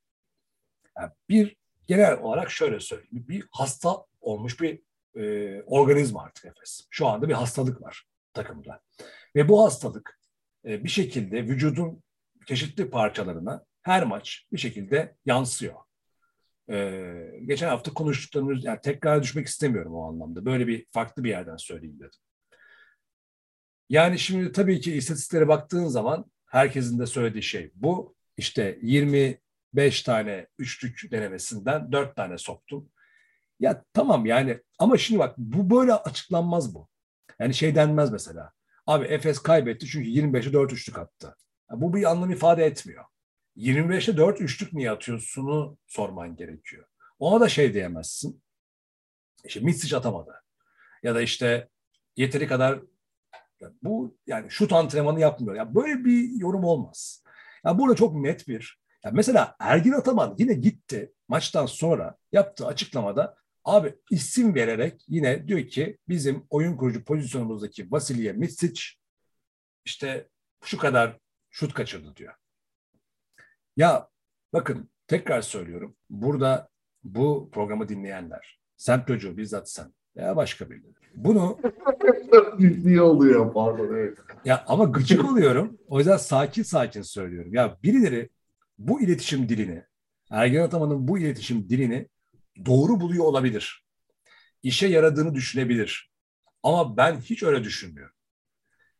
Yani 0.98 1.12
bir 1.30 1.58
genel 1.88 2.20
olarak 2.20 2.52
şöyle 2.52 2.80
söyleyeyim. 2.80 3.26
Bir 3.28 3.48
hasta 3.52 4.06
olmuş 4.22 4.62
bir 4.62 4.82
e, 5.16 5.62
organizma 5.62 6.24
artık 6.24 6.46
Efes. 6.46 6.88
Şu 6.90 7.08
anda 7.08 7.30
bir 7.30 7.34
hastalık 7.34 7.82
var 7.82 8.06
takımda. 8.34 8.82
Ve 9.36 9.50
bu 9.50 9.64
hastalık 9.66 10.20
e, 10.66 10.84
bir 10.84 10.90
şekilde 10.90 11.44
vücudun 11.44 12.04
çeşitli 12.46 12.90
parçalarına 12.90 13.66
her 13.82 14.04
maç 14.04 14.48
bir 14.52 14.58
şekilde 14.58 15.16
yansıyor. 15.26 15.76
Ee, 16.70 17.32
geçen 17.46 17.68
hafta 17.68 17.94
konuştuklarımız, 17.94 18.66
yani 18.66 18.80
tekrar 18.84 19.24
düşmek 19.24 19.48
istemiyorum 19.48 19.96
o 19.96 20.10
anlamda. 20.10 20.46
Böyle 20.46 20.68
bir 20.68 20.86
farklı 20.92 21.24
bir 21.24 21.30
yerden 21.30 21.58
söyleyeyim 21.58 22.00
dedim. 22.00 22.20
Yani 23.90 24.20
şimdi 24.20 24.52
tabii 24.52 24.82
ki 24.82 24.94
istatistiklere 24.94 25.48
baktığın 25.48 25.86
zaman 25.86 26.26
herkesin 26.46 27.00
de 27.00 27.06
söylediği 27.06 27.44
şey 27.44 27.72
bu. 27.76 28.16
İşte 28.38 28.80
25 28.82 30.02
tane 30.04 30.48
üçlük 30.58 31.12
denemesinden 31.12 31.92
4 31.92 32.16
tane 32.16 32.38
soktum. 32.38 32.90
Ya 33.60 33.84
tamam 33.94 34.26
yani 34.26 34.60
ama 34.80 34.98
şimdi 34.98 35.20
bak 35.20 35.38
bu 35.38 35.76
böyle 35.76 35.94
açıklanmaz 35.94 36.76
bu. 36.76 36.90
Yani 37.40 37.54
şey 37.54 37.76
denmez 37.76 38.12
mesela. 38.12 38.52
Abi 38.88 39.06
Efes 39.06 39.40
kaybetti 39.40 39.88
çünkü 39.88 40.10
25'e 40.10 40.54
4 40.54 40.74
üçlük 40.74 41.00
attı. 41.00 41.36
Ya 41.72 41.82
bu 41.82 41.94
bir 41.94 42.12
anlam 42.12 42.32
ifade 42.32 42.66
etmiyor. 42.66 43.04
25'e 43.58 44.18
4 44.18 44.42
üçlük 44.42 44.74
niye 44.74 44.92
atıyorsunu 44.92 45.78
sorman 45.88 46.36
gerekiyor. 46.36 46.86
Ona 47.20 47.42
da 47.42 47.50
şey 47.50 47.74
diyemezsin. 47.74 48.42
İşte 49.44 49.60
Mitsic 49.60 49.98
atamadı. 49.98 50.44
Ya 51.04 51.16
da 51.16 51.22
işte 51.22 51.70
yeteri 52.16 52.48
kadar 52.48 52.80
bu 53.84 54.18
yani 54.28 54.52
şut 54.52 54.74
antrenmanı 54.74 55.20
yapmıyor. 55.20 55.56
Ya 55.56 55.76
böyle 55.76 56.06
bir 56.06 56.40
yorum 56.40 56.64
olmaz. 56.64 57.24
Ya 57.66 57.80
burada 57.80 57.96
çok 57.96 58.16
net 58.16 58.48
bir. 58.48 58.80
Ya 59.04 59.12
mesela 59.14 59.56
Ergin 59.60 59.92
Ataman 59.92 60.36
yine 60.38 60.54
gitti 60.54 61.14
maçtan 61.28 61.66
sonra 61.66 62.18
yaptığı 62.32 62.68
açıklamada 62.68 63.36
abi 63.66 63.96
isim 64.12 64.56
vererek 64.56 65.06
yine 65.08 65.48
diyor 65.48 65.68
ki 65.68 65.98
bizim 66.08 66.46
oyun 66.50 66.78
kurucu 66.78 67.04
pozisyonumuzdaki 67.04 67.92
Vasilya 67.92 68.34
Mitsic 68.34 68.82
işte 69.86 70.30
şu 70.64 70.78
kadar 70.78 71.18
şut 71.50 71.74
kaçırdı 71.74 72.16
diyor. 72.16 72.34
Ya 73.78 74.10
bakın 74.54 74.90
tekrar 75.08 75.42
söylüyorum. 75.42 75.96
Burada 76.10 76.70
bu 77.04 77.50
programı 77.54 77.90
dinleyenler, 77.90 78.60
sen 78.78 79.04
çocuğu 79.08 79.38
bizzat 79.38 79.70
sen 79.70 79.94
veya 80.16 80.36
başka 80.36 80.70
birileri. 80.70 80.94
Bunu 81.16 81.60
Ciddi 82.60 83.02
oluyor 83.02 83.54
pardon 83.54 83.96
evet. 83.96 84.18
ya 84.46 84.66
ama 84.68 84.84
gıcık 84.84 85.32
oluyorum. 85.32 85.78
O 85.88 85.98
yüzden 86.00 86.18
sakin 86.18 86.64
sakin 86.64 87.02
söylüyorum. 87.02 87.54
Ya 87.54 87.78
birileri 87.84 88.30
bu 88.78 89.02
iletişim 89.02 89.50
dilini, 89.50 89.84
Ergen 90.32 90.62
Ataman'ın 90.62 91.08
bu 91.08 91.20
iletişim 91.20 91.70
dilini 91.70 92.08
doğru 92.66 93.00
buluyor 93.00 93.26
olabilir. 93.26 93.86
İşe 94.64 94.88
yaradığını 94.88 95.36
düşünebilir. 95.36 96.12
Ama 96.64 96.98
ben 96.98 97.16
hiç 97.18 97.44
öyle 97.44 97.64
düşünmüyorum. 97.64 98.16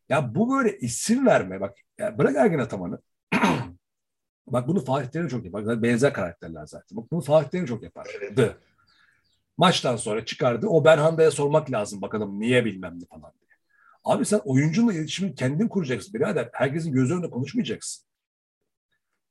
Ya 0.10 0.36
bu 0.36 0.52
böyle 0.52 0.78
isim 0.78 1.26
verme 1.26 1.62
bak 1.62 1.78
ya 1.98 2.18
bırak 2.18 2.36
Ergen 2.36 2.60
Ataman'ı. 2.60 3.02
bak 4.48 4.68
bunu 4.68 4.86
Fatih 4.86 5.10
Terim 5.10 5.28
çok 5.28 5.46
yapar. 5.46 5.84
Benzer 5.84 6.14
karakterler 6.14 6.66
zaten. 6.66 6.98
Bak 6.98 7.12
bunu 7.12 7.22
Fatih 7.22 7.50
Terim 7.50 7.66
çok 7.66 7.84
yapardı. 7.84 8.58
Maçtan 9.58 9.96
sonra 9.96 10.26
çıkardı. 10.26 10.68
O 10.68 10.86
Berhanda'ya 10.86 11.32
sormak 11.32 11.72
lazım 11.72 12.02
bakalım 12.02 12.40
niye 12.40 12.66
bilmem 12.66 13.00
ne 13.00 13.06
falan 13.06 13.34
diye. 13.40 13.52
Abi 14.04 14.26
sen 14.26 14.42
oyuncunla 14.46 14.94
iletişimini 14.94 15.36
kendin 15.36 15.68
kuracaksın 15.68 16.14
birader. 16.14 16.50
Herkesin 16.54 16.92
gözü 16.92 17.14
önünde 17.14 17.30
konuşmayacaksın. 17.30 18.06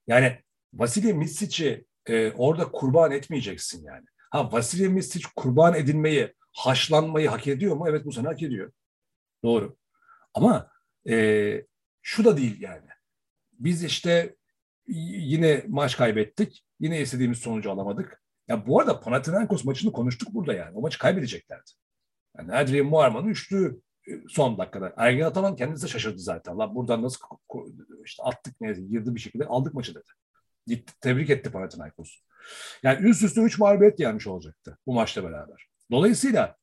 Yani 0.07 0.39
Vasilya 0.75 1.15
Misic'i 1.15 1.87
e, 2.07 2.33
orada 2.33 2.71
kurban 2.71 3.11
etmeyeceksin 3.11 3.85
yani. 3.85 4.07
Ha 4.31 4.53
Vasilya 4.53 4.91
Misic 4.91 5.27
kurban 5.37 5.75
edilmeyi, 5.75 6.35
haşlanmayı 6.53 7.29
hak 7.29 7.47
ediyor 7.47 7.77
mu? 7.77 7.87
Evet 7.89 8.05
bu 8.05 8.13
sene 8.13 8.29
hak 8.29 8.43
ediyor. 8.43 8.73
Doğru. 9.45 9.77
Ama 10.35 10.71
e, 11.09 11.67
şu 12.03 12.25
da 12.25 12.37
değil 12.37 12.61
yani. 12.61 12.87
Biz 13.53 13.85
işte 13.85 14.37
yine 14.88 15.64
maç 15.68 15.96
kaybettik. 15.96 16.64
Yine 16.81 17.01
istediğimiz 17.01 17.38
sonucu 17.38 17.70
alamadık. 17.70 18.22
Ya 18.49 18.66
bu 18.66 18.81
arada 18.81 19.01
Panathinaikos 19.01 19.64
maçını 19.64 19.92
konuştuk 19.92 20.35
burada 20.35 20.53
yani. 20.53 20.77
O 20.77 20.81
maçı 20.81 20.99
kaybedeceklerdi. 20.99 21.70
Yani 22.38 22.53
Adrian 22.55 22.87
Muarman'ın 22.87 23.29
üçlü 23.29 23.81
e, 24.09 24.12
son 24.29 24.59
dakikada. 24.59 24.94
Ergin 24.96 25.20
Ataman 25.22 25.57
kendisi 25.57 25.85
de 25.85 25.88
şaşırdı 25.88 26.18
zaten. 26.18 26.53
Allah 26.53 26.75
buradan 26.75 27.03
nasıl 27.03 27.20
işte 28.05 28.22
attık 28.22 28.61
neyse 28.61 28.83
girdi 28.83 29.14
bir 29.14 29.20
şekilde 29.20 29.44
aldık 29.46 29.75
maçı 29.75 29.94
dedi. 29.94 30.11
Gitti, 30.66 30.92
tebrik 31.01 31.31
etti 31.31 31.51
Panathinaikos. 31.51 32.11
Yani 32.83 33.09
üst 33.09 33.22
üste 33.22 33.40
üç 33.40 33.59
mağlubiyet 33.59 33.99
gelmiş 33.99 34.27
olacaktı 34.27 34.79
bu 34.87 34.92
maçla 34.92 35.25
beraber. 35.25 35.66
Dolayısıyla 35.90 36.57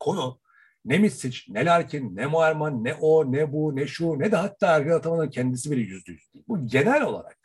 konu 0.00 0.40
ne 0.88 0.98
Misic, 0.98 1.42
ne 1.48 1.64
Larkin, 1.64 2.16
ne 2.16 2.26
Muarman, 2.26 2.84
ne 2.84 2.94
o, 2.94 3.32
ne 3.32 3.52
bu, 3.52 3.76
ne 3.76 3.86
şu, 3.86 4.18
ne 4.18 4.32
de 4.32 4.36
hatta 4.36 4.66
Ergin 4.66 4.90
Ataman'ın 4.90 5.30
kendisi 5.30 5.70
bile 5.70 5.80
yüzde 5.80 6.12
yüz 6.12 6.34
değil. 6.34 6.44
Bu 6.48 6.66
genel 6.66 7.02
olarak 7.02 7.38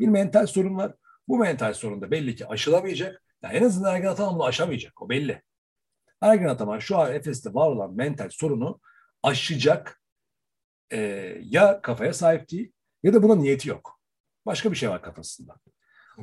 bir 0.00 0.08
mental 0.08 0.46
sorun 0.46 0.76
var. 0.76 0.94
Bu 1.28 1.38
mental 1.38 1.74
sorun 1.74 2.00
da 2.00 2.10
belli 2.10 2.34
ki 2.34 2.46
aşılamayacak. 2.46 3.22
Yani 3.42 3.56
en 3.56 3.64
azından 3.64 3.94
Ergin 3.94 4.06
Ataman 4.06 4.34
bunu 4.34 4.44
aşamayacak. 4.44 5.02
O 5.02 5.08
belli. 5.08 5.42
Ergin 6.20 6.46
Ataman 6.46 6.78
şu 6.78 6.98
an 6.98 7.14
Efes'te 7.14 7.54
var 7.54 7.70
olan 7.70 7.94
mental 7.94 8.28
sorunu 8.30 8.80
aşacak 9.22 10.02
e, 10.92 10.98
ya 11.42 11.82
kafaya 11.82 12.12
sahip 12.12 12.50
değil 12.50 12.72
ya 13.02 13.14
da 13.14 13.22
buna 13.22 13.34
niyeti 13.34 13.68
yok. 13.68 14.00
Başka 14.46 14.70
bir 14.70 14.76
şey 14.76 14.90
var 14.90 15.02
kafasında. 15.02 15.56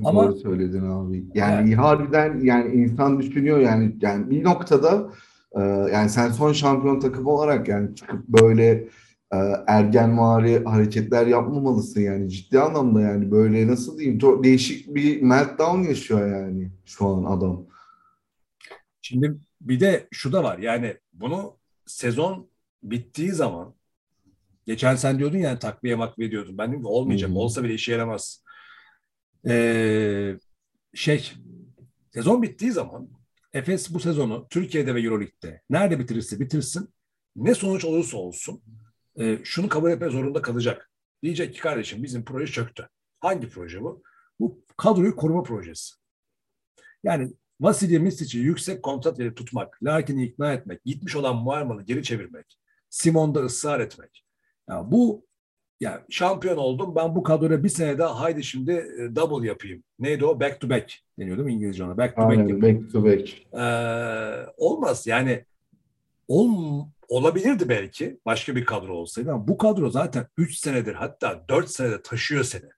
Ama, 0.06 0.24
Doğru 0.24 0.36
söyledin 0.36 0.86
abi. 0.92 1.26
Yani 1.34 1.70
evet. 1.70 1.80
harbiden 1.80 2.40
yani 2.40 2.74
insan 2.74 3.20
düşünüyor 3.20 3.60
yani 3.60 3.96
yani 4.02 4.30
bir 4.30 4.44
noktada 4.44 5.12
e, 5.56 5.62
yani 5.94 6.10
sen 6.10 6.32
son 6.32 6.54
şampiyon 6.54 7.00
takım 7.00 7.28
olarak 7.28 7.68
yani 7.68 7.96
çıkıp 7.96 8.28
böyle 8.28 8.90
e, 9.34 9.38
ergenvari 9.68 10.64
hareketler 10.64 11.28
yapmamalısın 11.28 12.02
yani 12.02 12.30
ciddi 12.30 12.60
anlamda 12.60 13.02
yani 13.02 13.32
böyle 13.32 13.68
nasıl 13.68 13.98
diyeyim 14.00 14.20
çok 14.20 14.44
değişik 14.44 14.96
bir 14.96 15.22
meltdown 15.22 15.80
yaşıyor 15.80 16.32
yani 16.32 16.72
şu 16.86 17.08
an 17.08 17.24
adam. 17.24 17.66
Şimdi 19.02 19.38
bir 19.62 19.80
de 19.80 20.08
şu 20.12 20.34
da 20.34 20.44
var 20.44 20.58
yani 20.58 20.98
bunu 21.14 21.58
sezon 21.86 22.50
bittiği 22.84 23.32
zaman 23.32 23.76
geçen 24.66 24.96
sen 24.96 25.20
diyordun 25.20 25.38
yani 25.38 25.60
takviye 25.60 25.96
makviye 25.96 26.32
diyordun. 26.32 26.58
Ben 26.58 26.70
dedim 26.70 26.82
ki 26.82 26.88
olmayacak. 26.88 27.30
Hmm. 27.30 27.38
Olsa 27.38 27.64
bile 27.64 27.74
işe 27.74 27.92
yaramaz. 27.92 28.44
Ee, 29.48 30.36
şey 30.94 31.32
sezon 32.14 32.42
bittiği 32.42 32.72
zaman 32.72 33.10
Efes 33.54 33.94
bu 33.94 34.00
sezonu 34.00 34.48
Türkiye'de 34.50 34.96
ve 34.96 35.02
Euroleague'de 35.02 35.62
nerede 35.70 36.00
bitirirse 36.00 36.40
bitirsin 36.40 36.94
ne 37.36 37.56
sonuç 37.56 37.86
olursa 37.86 38.18
olsun 38.18 38.62
e, 39.20 39.40
şunu 39.44 39.70
kabul 39.70 39.92
etme 39.92 40.10
zorunda 40.10 40.42
kalacak. 40.42 40.92
Diyecek 41.24 41.54
ki 41.54 41.60
kardeşim 41.60 42.04
bizim 42.04 42.26
proje 42.26 42.54
çöktü. 42.54 42.90
Hangi 43.20 43.50
proje 43.50 43.82
bu? 43.82 44.04
Bu 44.40 44.66
kadroyu 44.78 45.16
koruma 45.16 45.44
projesi. 45.44 45.96
Yani 47.04 47.34
Vasilya 47.60 48.00
Misic'i 48.00 48.40
yüksek 48.40 48.84
kontrat 48.84 49.20
verip 49.20 49.38
tutmak, 49.38 49.84
Larkin'i 49.84 50.26
ikna 50.26 50.54
etmek, 50.54 50.86
gitmiş 50.86 51.16
olan 51.16 51.36
Muarman'ı 51.36 51.84
geri 51.84 52.04
çevirmek, 52.04 52.60
Simon'da 52.90 53.40
ısrar 53.40 53.80
etmek. 53.80 54.26
Yani 54.70 54.92
bu 54.92 55.28
yani 55.80 56.02
şampiyon 56.10 56.58
oldum 56.58 56.96
ben 56.96 57.16
bu 57.16 57.24
kadroya 57.24 57.64
bir 57.64 57.70
sene 57.70 57.98
daha 57.98 58.20
haydi 58.20 58.44
şimdi 58.44 58.72
e, 58.72 59.16
double 59.16 59.48
yapayım. 59.48 59.84
Neydi 60.00 60.26
o? 60.26 60.40
Back 60.40 60.62
to 60.62 60.70
back 60.70 60.94
deniyor 61.20 61.38
değil 61.38 61.46
mi 61.46 61.54
İngilizce 61.54 61.84
ona? 61.84 61.98
Back 61.98 62.16
to 62.16 62.22
Aynen, 62.22 62.62
back. 62.62 62.82
Back 62.82 62.92
to 62.92 63.06
back. 63.06 63.54
Ee, 63.54 64.54
olmaz 64.58 65.08
yani 65.08 65.46
ol, 66.28 66.86
olabilirdi 67.08 67.70
belki 67.70 68.20
başka 68.26 68.56
bir 68.56 68.66
kadro 68.66 68.94
olsaydı 68.94 69.32
ama 69.32 69.48
bu 69.48 69.58
kadro 69.58 69.90
zaten 69.90 70.28
3 70.38 70.58
senedir 70.58 70.94
hatta 70.94 71.46
4 71.50 71.70
senedir 71.70 72.04
taşıyor 72.04 72.44
seni. 72.44 72.70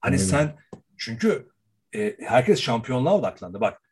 Hani 0.00 0.14
Aynen. 0.14 0.24
sen 0.24 0.56
çünkü 0.96 1.48
e, 1.94 2.16
herkes 2.20 2.60
şampiyonluğa 2.60 3.18
odaklandı. 3.18 3.60
Bak 3.60 3.82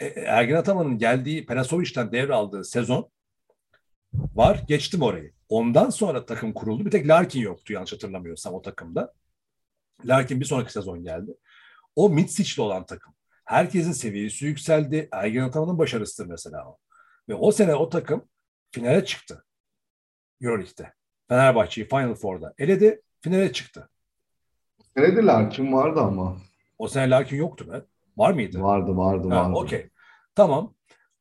e, 0.00 0.06
Ergin 0.06 0.54
Ataman'ın 0.54 0.98
geldiği 0.98 1.46
Penasovic'den 1.46 2.12
devraldığı 2.12 2.64
sezon 2.64 3.10
var. 4.12 4.64
Geçtim 4.68 5.02
orayı. 5.02 5.37
Ondan 5.48 5.90
sonra 5.90 6.26
takım 6.26 6.52
kuruldu. 6.52 6.84
Bir 6.86 6.90
tek 6.90 7.08
Larkin 7.08 7.40
yoktu 7.40 7.72
yanlış 7.72 7.92
hatırlamıyorsam 7.92 8.54
o 8.54 8.62
takımda. 8.62 9.14
Larkin 10.04 10.40
bir 10.40 10.44
sonraki 10.44 10.72
sezon 10.72 11.02
geldi. 11.02 11.34
O 11.96 12.10
Mitsic'li 12.10 12.62
olan 12.62 12.86
takım. 12.86 13.14
Herkesin 13.44 13.92
seviyesi 13.92 14.44
yükseldi. 14.46 15.08
Ergen 15.12 15.42
Ataman'ın 15.42 15.78
başarısıdır 15.78 16.28
mesela 16.28 16.68
o. 16.68 16.78
Ve 17.28 17.34
o 17.34 17.52
sene 17.52 17.74
o 17.74 17.88
takım 17.88 18.28
finale 18.70 19.04
çıktı. 19.04 19.44
Euroleague'de. 20.40 20.92
Fenerbahçe'yi 21.28 21.88
Final 21.88 22.14
Four'da 22.14 22.54
eledi. 22.58 23.02
Finale 23.20 23.52
çıktı. 23.52 23.88
Eledi 24.96 25.26
Larkin 25.26 25.72
vardı 25.72 26.00
ama. 26.00 26.36
O 26.78 26.88
sene 26.88 27.10
Larkin 27.10 27.36
yoktu 27.36 27.72
be. 27.72 27.82
Var 28.16 28.32
mıydı? 28.32 28.62
Vardı 28.62 28.96
vardı 28.96 29.28
ha, 29.28 29.36
vardı. 29.36 29.58
Okey. 29.58 29.90
Tamam. 30.34 30.74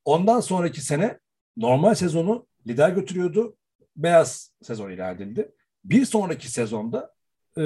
Ondan 0.05 0.39
sonraki 0.39 0.81
sene 0.81 1.19
normal 1.57 1.93
sezonu 1.93 2.47
lider 2.67 2.89
götürüyordu. 2.89 3.56
Beyaz 3.97 4.51
sezon 4.61 4.89
ilan 4.89 5.15
edildi. 5.15 5.51
Bir 5.83 6.05
sonraki 6.05 6.51
sezonda 6.51 7.13
e, 7.57 7.63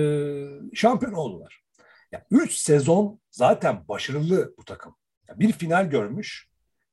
şampiyon 0.73 1.13
oldular. 1.13 1.63
Yani 2.11 2.23
üç 2.31 2.53
sezon 2.53 3.19
zaten 3.31 3.87
başarılı 3.87 4.53
bu 4.57 4.65
takım. 4.65 4.95
Yani 5.27 5.39
bir 5.39 5.51
final 5.51 5.89
görmüş, 5.89 6.49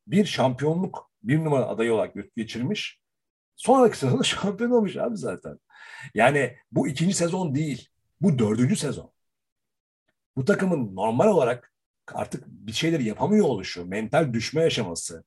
bir 0.07 0.25
şampiyonluk 0.25 1.11
bir 1.23 1.39
numara 1.39 1.67
adayı 1.67 1.95
olarak 1.95 2.15
geçirmiş. 2.37 3.01
Sonraki 3.57 3.99
sezonda 3.99 4.23
şampiyon 4.25 4.71
olmuş 4.71 4.97
abi 4.97 5.17
zaten. 5.17 5.59
Yani 6.15 6.57
bu 6.73 6.89
ikinci 6.89 7.15
sezon 7.15 7.55
değil. 7.55 7.89
Bu 8.21 8.39
dördüncü 8.39 8.77
sezon. 8.77 9.13
Bu 10.37 10.45
takımın 10.45 10.97
normal 10.97 11.29
olarak 11.29 11.73
artık 12.15 12.47
bir 12.47 12.73
şeyleri 12.73 13.05
yapamıyor 13.05 13.47
oluşu, 13.47 13.87
mental 13.87 14.33
düşme 14.33 14.63
yaşaması, 14.63 15.25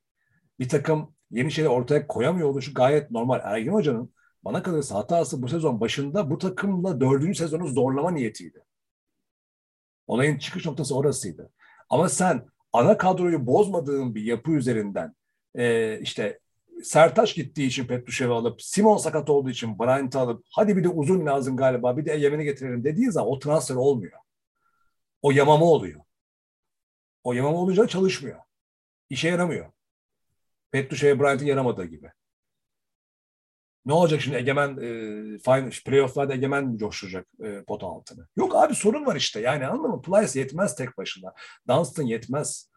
bir 0.59 0.69
takım 0.69 1.15
yeni 1.31 1.51
şeyler 1.51 1.69
ortaya 1.69 2.07
koyamıyor 2.07 2.49
oluşu 2.49 2.73
gayet 2.73 3.11
normal. 3.11 3.39
Ergin 3.43 3.73
Hoca'nın 3.73 4.13
bana 4.43 4.63
kalırsa 4.63 4.95
hatası 4.95 5.41
bu 5.41 5.47
sezon 5.47 5.79
başında 5.79 6.29
bu 6.29 6.37
takımla 6.37 7.01
dördüncü 7.01 7.35
sezonu 7.35 7.67
zorlama 7.67 8.11
niyetiydi. 8.11 8.65
Olayın 10.07 10.37
çıkış 10.37 10.65
noktası 10.65 10.95
orasıydı. 10.95 11.51
Ama 11.89 12.09
sen 12.09 12.45
ana 12.73 12.97
kadroyu 12.97 13.47
bozmadığın 13.47 14.15
bir 14.15 14.23
yapı 14.23 14.51
üzerinden 14.51 15.15
e, 15.55 15.99
işte 15.99 16.39
Sertaç 16.83 17.35
gittiği 17.35 17.67
için 17.67 17.87
Petruşev'i 17.87 18.33
alıp 18.33 18.61
Simon 18.61 18.97
sakat 18.97 19.29
olduğu 19.29 19.49
için 19.49 19.79
Bryant'ı 19.79 20.19
alıp 20.19 20.45
hadi 20.51 20.77
bir 20.77 20.83
de 20.83 20.89
uzun 20.89 21.25
lazım 21.25 21.57
galiba 21.57 21.97
bir 21.97 22.05
de 22.05 22.11
Yemen'i 22.11 22.43
getirelim 22.43 22.83
dediği 22.83 23.11
zaman 23.11 23.31
o 23.31 23.39
transfer 23.39 23.75
olmuyor. 23.75 24.19
O 25.21 25.31
yamama 25.31 25.65
oluyor. 25.65 26.01
O 27.23 27.33
yamama 27.33 27.57
olunca 27.57 27.87
çalışmıyor. 27.87 28.39
İşe 29.09 29.27
yaramıyor. 29.27 29.71
Petruşev'e 30.71 31.19
Bryant'ın 31.19 31.45
yaramadığı 31.45 31.85
gibi. 31.85 32.11
Ne 33.85 33.93
olacak 33.93 34.21
şimdi 34.21 34.37
Egemen 34.37 34.77
e, 34.77 35.39
final, 35.39 35.71
playoff'larda 35.85 36.33
Egemen 36.33 36.77
coşturacak 36.77 37.27
e, 37.43 37.63
pota 37.63 37.87
altını? 37.87 38.27
Yok 38.35 38.55
abi 38.55 38.75
sorun 38.75 39.05
var 39.05 39.15
işte. 39.15 39.39
Yani 39.39 39.67
anladın 39.67 39.91
mı? 39.91 40.01
Plyce 40.01 40.39
yetmez 40.39 40.75
tek 40.75 40.97
başına. 40.97 41.33
Dunstan 41.69 42.03
yetmez. 42.03 42.71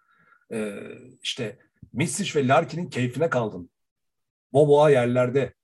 E, 0.53 0.75
işte 1.23 1.59
Misic 1.93 2.41
ve 2.41 2.49
Larkin'in 2.49 2.91
keyfine 2.91 3.31
kaldın. 3.31 3.71
Boboa 4.53 4.91
yerlerde. 4.91 5.55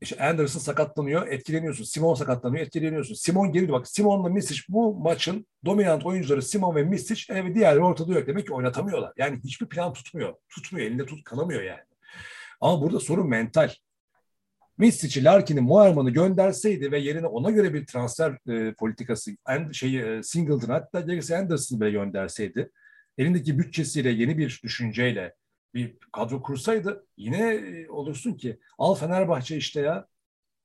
İşte 0.00 0.24
Anderson 0.24 0.60
sakatlanıyor, 0.60 1.26
etkileniyorsun. 1.26 1.84
Simon 1.84 2.14
sakatlanıyor, 2.14 2.66
etkileniyorsun. 2.66 3.14
Simon 3.14 3.52
geri 3.52 3.72
bak. 3.72 3.88
Simon'la 3.88 4.28
Misic 4.28 4.60
bu 4.68 4.94
maçın 4.94 5.46
dominant 5.64 6.06
oyuncuları 6.06 6.42
Simon 6.42 6.76
ve 6.76 6.82
Misic 6.82 7.34
ve 7.34 7.54
diğerleri 7.54 7.84
ortada 7.84 8.12
yok. 8.12 8.26
Demek 8.26 8.46
ki 8.46 8.54
oynatamıyorlar. 8.54 9.12
Yani 9.16 9.40
hiçbir 9.44 9.66
plan 9.66 9.92
tutmuyor. 9.92 10.34
Tutmuyor, 10.48 10.86
elinde 10.86 11.06
tut 11.06 11.24
kalamıyor 11.24 11.62
yani. 11.62 11.80
Ama 12.60 12.82
burada 12.82 13.00
sorun 13.00 13.28
mental. 13.28 13.70
Misic'i, 14.78 15.24
Larkin'i, 15.24 15.60
Moerman'ı 15.60 16.10
gönderseydi 16.10 16.92
ve 16.92 16.98
yerine 16.98 17.26
ona 17.26 17.50
göre 17.50 17.74
bir 17.74 17.86
transfer 17.86 18.38
e, 18.48 18.74
politikası, 18.74 19.30
and, 19.44 19.72
şeyi, 19.72 20.00
e, 20.00 20.22
Singleton 20.22 20.72
hatta 20.72 21.00
gerekirse 21.00 21.38
Anderson'ı 21.38 21.80
bile 21.80 21.90
gönderseydi, 21.90 22.70
elindeki 23.18 23.58
bütçesiyle 23.58 24.10
yeni 24.10 24.38
bir 24.38 24.60
düşünceyle 24.64 25.34
bir 25.74 25.98
kadro 26.12 26.42
kursaydı 26.42 27.06
yine 27.16 27.60
olursun 27.88 28.34
ki 28.34 28.60
al 28.78 28.94
Fenerbahçe 28.94 29.56
işte 29.56 29.80
ya 29.80 30.08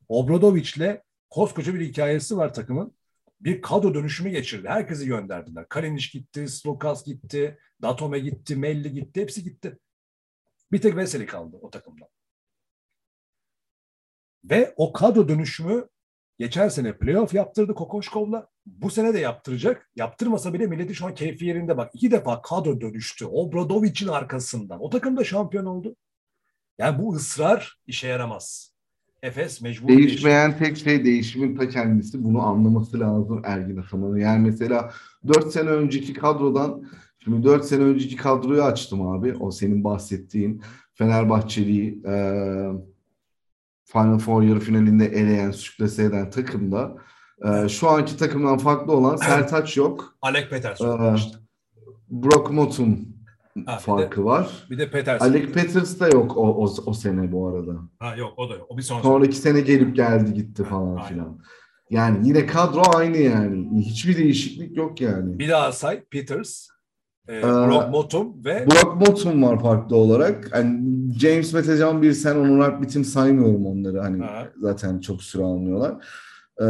Obradovic'le 0.09 1.01
koskoca 1.29 1.73
bir 1.73 1.81
hikayesi 1.81 2.37
var 2.37 2.53
takımın. 2.53 2.95
Bir 3.41 3.61
kadro 3.61 3.93
dönüşümü 3.93 4.29
geçirdi. 4.29 4.67
Herkesi 4.67 5.05
gönderdiler. 5.05 5.69
Kalinic 5.69 6.19
gitti, 6.19 6.47
Slukas 6.47 7.05
gitti, 7.05 7.57
Datome 7.81 8.19
gitti, 8.19 8.55
Melli 8.55 8.93
gitti. 8.93 9.21
Hepsi 9.21 9.43
gitti. 9.43 9.79
Bir 10.71 10.81
tek 10.81 10.95
Veseli 10.95 11.25
kaldı 11.25 11.57
o 11.61 11.69
takımda. 11.69 12.09
Ve 14.43 14.73
o 14.77 14.93
kadro 14.93 15.27
dönüşümü 15.27 15.87
geçen 16.39 16.69
sene 16.69 16.97
playoff 16.97 17.33
yaptırdı 17.33 17.73
Kokoşkov'la. 17.73 18.47
Bu 18.65 18.89
sene 18.89 19.13
de 19.13 19.19
yaptıracak. 19.19 19.89
Yaptırmasa 19.95 20.53
bile 20.53 20.67
milleti 20.67 20.95
şu 20.95 21.05
an 21.05 21.15
keyfi 21.15 21.45
yerinde 21.45 21.77
bak. 21.77 21.91
İki 21.93 22.11
defa 22.11 22.41
kadro 22.41 22.81
dönüştü. 22.81 23.25
Obradovic'in 23.25 24.07
arkasından. 24.07 24.83
O 24.83 24.89
takım 24.89 25.17
da 25.17 25.23
şampiyon 25.23 25.65
oldu. 25.65 25.95
Yani 26.77 26.99
bu 26.99 27.15
ısrar 27.15 27.79
işe 27.87 28.07
yaramaz. 28.07 28.75
Efes 29.23 29.61
mecbur 29.61 29.87
Değişmeyen 29.87 30.57
tek 30.57 30.77
şey 30.77 31.05
değişimin 31.05 31.55
ta 31.55 31.69
kendisi. 31.69 32.23
Bunu 32.23 32.41
anlaması 32.41 32.99
lazım 32.99 33.41
Ergin 33.45 33.77
Ataman'ın. 33.77 34.17
Yani 34.17 34.49
mesela 34.49 34.91
4 35.27 35.51
sene 35.51 35.69
önceki 35.69 36.13
kadrodan 36.13 36.83
şimdi 37.19 37.43
4 37.43 37.65
sene 37.65 37.83
önceki 37.83 38.15
kadroyu 38.15 38.63
açtım 38.63 39.07
abi. 39.07 39.33
O 39.39 39.51
senin 39.51 39.83
bahsettiğin 39.83 40.61
Fenerbahçeli 40.93 41.99
e, 42.07 42.13
Final 43.85 44.19
Four 44.19 44.43
yarı 44.43 44.59
finalinde 44.59 45.05
eleyen, 45.05 45.51
sürklese 45.51 46.03
eden 46.03 46.29
takımda 46.29 46.95
e, 47.45 47.69
şu 47.69 47.89
anki 47.89 48.17
takımdan 48.17 48.57
farklı 48.57 48.93
olan 48.93 49.15
Sertaç 49.15 49.77
yok. 49.77 50.17
Alec 50.21 50.49
Peterson. 50.49 51.15
İşte. 51.15 51.37
Brock 52.09 52.51
Motum 52.51 52.99
ha, 53.65 53.77
farkı 53.77 54.21
de, 54.21 54.25
var. 54.25 54.67
Bir 54.69 54.77
de 54.77 54.91
Peterson. 54.91 55.25
Alec 55.25 55.51
Peters 55.51 55.99
da 55.99 56.07
yok 56.07 56.37
o, 56.37 56.41
o, 56.41 56.73
o 56.85 56.93
sene 56.93 57.31
bu 57.31 57.47
arada. 57.47 57.71
Ha 57.99 58.15
yok 58.15 58.33
o 58.37 58.49
da 58.49 58.53
yok. 58.53 58.65
O 58.69 58.77
bir 58.77 58.81
sonra 58.81 59.03
Sonraki 59.03 59.35
sene 59.35 59.61
gelip 59.61 59.95
geldi 59.95 60.33
gitti 60.33 60.63
falan 60.63 60.97
ha, 60.97 61.03
filan. 61.03 61.39
Yani 61.89 62.27
yine 62.27 62.45
kadro 62.45 62.81
aynı 62.95 63.17
yani. 63.17 63.85
Hiçbir 63.85 64.17
değişiklik 64.17 64.77
yok 64.77 65.01
yani. 65.01 65.39
Bir 65.39 65.49
daha 65.49 65.71
say 65.71 66.03
Peters, 66.03 66.67
e, 67.29 67.43
Brock 67.43 67.89
Motum 67.91 68.45
ve 68.45 68.67
Brock 68.67 69.07
Motum 69.07 69.43
var 69.43 69.61
farklı 69.61 69.95
olarak. 69.95 70.51
Yani 70.53 70.79
James 71.19 71.53
Metecan 71.53 72.01
bir 72.01 72.13
sen 72.13 72.35
Onur 72.35 72.59
Akbit'im 72.59 73.05
saymıyorum 73.05 73.65
onları. 73.65 73.99
Hani 73.99 74.23
ha. 74.23 74.47
zaten 74.61 74.99
çok 74.99 75.23
süre 75.23 75.43
almıyorlar. 75.43 75.95
Ee, 76.61 76.65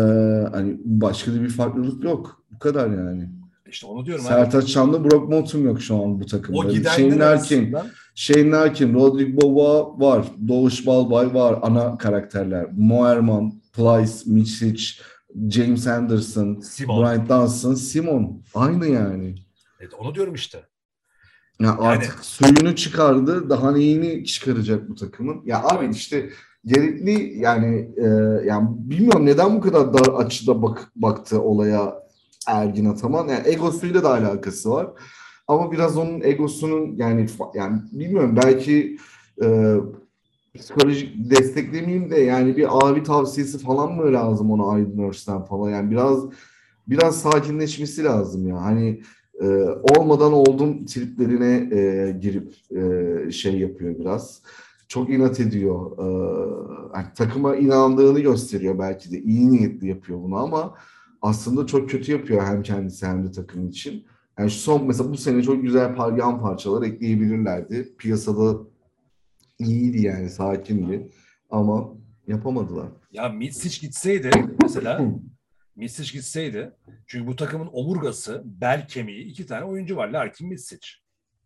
hani 0.51 0.77
başka 0.85 1.33
da 1.33 1.41
bir 1.41 1.49
farklılık 1.49 2.03
yok. 2.03 2.43
Bu 2.53 2.59
kadar 2.59 2.89
yani. 2.89 3.29
İşte 3.69 3.87
onu 3.87 4.05
diyorum. 4.05 4.23
Sertaç 4.23 4.67
Şan'da 4.67 5.03
Brock 5.03 5.29
Motum 5.29 5.65
yok 5.65 5.81
şu 5.81 6.03
an 6.03 6.19
bu 6.19 6.25
takımda. 6.25 6.59
O 6.59 6.71
Shane 6.71 7.19
Larkin, 7.19 7.75
Shane 8.15 8.51
Larkin, 8.51 8.93
Rodrigo 8.93 9.41
Boba 9.41 9.99
var. 10.05 10.25
Doğuş 10.47 10.87
Balbay 10.87 11.33
var. 11.33 11.59
Ana 11.61 11.97
karakterler. 11.97 12.67
Moerman, 12.77 13.53
Plyce, 13.73 14.13
Michic, 14.25 14.83
James 15.49 15.87
Anderson, 15.87 16.59
Simon. 16.59 17.01
Brian 17.01 17.29
Dunstan, 17.29 17.73
Simon. 17.73 18.41
Aynı 18.55 18.87
yani. 18.87 19.35
Evet, 19.79 19.93
onu 19.93 20.15
diyorum 20.15 20.33
işte. 20.33 20.57
Ya 21.59 21.67
yani, 21.67 21.81
artık 21.81 22.25
suyunu 22.25 22.75
çıkardı. 22.75 23.49
Daha 23.49 23.71
neyini 23.71 24.25
çıkaracak 24.25 24.89
bu 24.89 24.95
takımın? 24.95 25.41
Ya 25.45 25.63
abi 25.63 25.89
işte 25.91 26.29
gerekli 26.65 27.39
yani 27.39 27.91
e, 27.97 28.05
yani 28.45 28.67
bilmiyorum 28.69 29.25
neden 29.25 29.55
bu 29.57 29.61
kadar 29.61 29.93
dar 29.93 30.13
açıda 30.13 30.61
bak, 30.61 30.91
baktı 30.95 31.41
olaya 31.41 31.95
Ergin 32.47 32.85
Ataman. 32.85 33.27
Yani 33.27 33.47
egosuyla 33.47 34.03
da 34.03 34.09
alakası 34.09 34.71
var. 34.71 34.87
Ama 35.47 35.71
biraz 35.71 35.97
onun 35.97 36.21
egosunun 36.21 36.95
yani 36.95 37.27
yani 37.53 37.81
bilmiyorum 37.91 38.39
belki 38.43 38.97
e, 39.43 39.75
psikolojik 40.55 41.29
desteklemeyeyim 41.31 42.11
de 42.11 42.19
yani 42.19 42.57
bir 42.57 42.87
abi 42.87 43.03
tavsiyesi 43.03 43.59
falan 43.59 43.93
mı 43.93 44.13
lazım 44.13 44.51
ona 44.51 44.71
Aydın 44.71 45.03
Örsten 45.03 45.41
falan 45.45 45.69
yani 45.69 45.91
biraz 45.91 46.19
biraz 46.87 47.21
sakinleşmesi 47.21 48.03
lazım 48.03 48.47
ya. 48.47 48.61
Hani 48.61 49.01
e, 49.41 49.47
olmadan 49.97 50.33
oldum 50.33 50.85
triplerine 50.85 51.77
e, 51.77 52.11
girip 52.11 52.53
e, 52.71 53.31
şey 53.31 53.59
yapıyor 53.59 53.99
biraz. 53.99 54.41
Çok 54.87 55.09
inat 55.09 55.39
ediyor. 55.39 55.91
E, 55.97 56.05
yani 56.97 57.07
takıma 57.15 57.55
inandığını 57.55 58.19
gösteriyor 58.19 58.79
belki 58.79 59.11
de. 59.11 59.21
iyi 59.21 59.51
niyetli 59.51 59.87
yapıyor 59.87 60.23
bunu 60.23 60.35
ama 60.35 60.75
aslında 61.21 61.67
çok 61.67 61.89
kötü 61.89 62.11
yapıyor 62.11 62.43
hem 62.43 62.63
kendisi 62.63 63.05
hem 63.07 63.23
de 63.27 63.31
takım 63.31 63.67
için. 63.69 64.05
Yani 64.39 64.51
şu 64.51 64.57
son 64.59 64.87
mesela 64.87 65.11
bu 65.11 65.17
sene 65.17 65.43
çok 65.43 65.61
güzel 65.61 65.95
par 65.95 66.17
yan 66.17 66.41
parçalar 66.41 66.83
ekleyebilirlerdi. 66.87 67.95
Piyasada 67.97 68.57
iyiydi 69.59 70.01
yani 70.01 70.29
sakindi 70.29 71.09
ama 71.49 71.89
yapamadılar. 72.27 72.87
Ya 73.11 73.29
Mitsic 73.29 73.87
gitseydi 73.87 74.29
mesela 74.61 75.01
Misic 75.75 76.13
gitseydi 76.13 76.71
çünkü 77.07 77.27
bu 77.27 77.35
takımın 77.35 77.69
omurgası, 77.71 78.41
bel 78.45 78.87
kemiği 78.87 79.25
iki 79.25 79.45
tane 79.45 79.65
oyuncu 79.65 79.95
var. 79.95 80.07
Larkin, 80.07 80.47
Misic. 80.47 80.87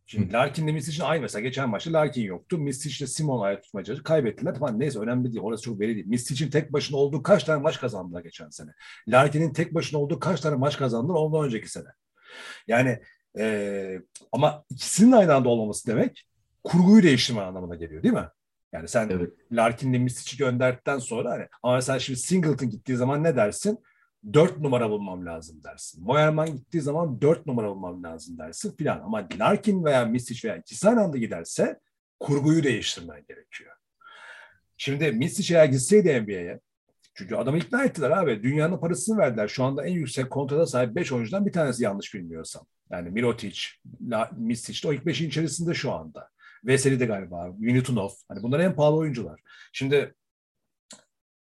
Şimdi 0.05 0.33
Larkin 0.33 0.63
ile 0.63 0.71
Misic'in 0.71 1.03
aynı 1.03 1.21
mesela 1.21 1.41
geçen 1.41 1.69
maçta 1.69 1.93
Larkin 1.93 2.21
yoktu. 2.21 2.57
Misic 2.57 2.97
ile 2.99 3.07
Simon 3.07 3.41
ayak 3.41 3.63
tutmacası 3.63 4.03
kaybettiler. 4.03 4.53
Tamam 4.53 4.79
neyse 4.79 4.99
önemli 4.99 5.31
değil. 5.31 5.43
Orası 5.43 5.63
çok 5.63 5.79
belli 5.79 5.95
değil. 5.95 6.07
Misic'in 6.07 6.49
tek 6.49 6.73
başına 6.73 6.97
olduğu 6.97 7.23
kaç 7.23 7.43
tane 7.43 7.61
maç 7.61 7.79
kazandılar 7.79 8.21
geçen 8.21 8.49
sene. 8.49 8.71
Larkin'in 9.07 9.53
tek 9.53 9.73
başına 9.73 9.99
olduğu 9.99 10.19
kaç 10.19 10.41
tane 10.41 10.55
maç 10.55 10.77
kazandılar 10.77 11.15
ondan 11.15 11.45
önceki 11.45 11.71
sene. 11.71 11.87
Yani 12.67 12.99
ee, 13.37 14.01
ama 14.31 14.63
ikisinin 14.69 15.11
aynı 15.11 15.33
anda 15.33 15.49
olmaması 15.49 15.87
demek 15.87 16.25
kurguyu 16.63 17.03
değiştirme 17.03 17.41
anlamına 17.41 17.75
geliyor 17.75 18.03
değil 18.03 18.13
mi? 18.13 18.29
Yani 18.73 18.87
sen 18.87 19.09
evet. 19.09 19.33
Larkin'le 19.51 20.01
Misic'i 20.01 20.37
gönderdikten 20.37 20.99
sonra 20.99 21.31
hani 21.31 21.47
ama 21.63 21.75
mesela 21.75 21.99
şimdi 21.99 22.19
Singleton 22.19 22.69
gittiği 22.69 22.95
zaman 22.95 23.23
ne 23.23 23.35
dersin? 23.35 23.79
Dört 24.34 24.58
numara 24.60 24.89
bulmam 24.89 25.25
lazım 25.25 25.63
dersin. 25.63 26.03
Moerman 26.03 26.55
gittiği 26.55 26.82
zaman 26.82 27.21
dört 27.21 27.45
numara 27.45 27.69
bulmam 27.69 28.03
lazım 28.03 28.38
dersin 28.38 28.75
filan. 28.75 29.01
Ama 29.01 29.27
Larkin 29.39 29.86
veya 29.86 30.05
Misic 30.05 30.47
veya 30.47 30.58
ikisi 30.58 30.89
anda 30.89 31.17
kurguyu 32.19 32.63
değiştirmen 32.63 33.25
gerekiyor. 33.27 33.75
Şimdi 34.77 35.12
Misic 35.12 35.55
eğer 35.55 35.65
gitseydi 35.65 36.21
NBA'ye 36.21 36.60
Çünkü 37.13 37.36
adamı 37.36 37.58
ikna 37.58 37.84
ettiler 37.84 38.10
abi. 38.10 38.43
Dünyanın 38.43 38.77
parasını 38.77 39.17
verdiler. 39.17 39.47
Şu 39.47 39.63
anda 39.63 39.86
en 39.86 39.93
yüksek 39.93 40.29
kontrata 40.29 40.65
sahip 40.65 40.95
5 40.95 41.12
oyuncudan 41.12 41.45
bir 41.45 41.51
tanesi 41.51 41.84
yanlış 41.84 42.13
bilmiyorsam. 42.13 42.65
Yani 42.91 43.10
Mirotic, 43.10 43.62
Misic 44.38 44.84
de 44.84 44.91
o 44.91 44.93
ilk 44.93 45.03
5'in 45.03 45.27
içerisinde 45.27 45.73
şu 45.73 45.91
anda. 45.91 46.29
Veseli 46.63 46.99
de 46.99 47.05
galiba, 47.05 47.47
Minutunov. 47.58 48.10
Hani 48.27 48.43
bunlar 48.43 48.60
en 48.60 48.75
pahalı 48.75 48.95
oyuncular. 48.95 49.41
Şimdi 49.73 50.15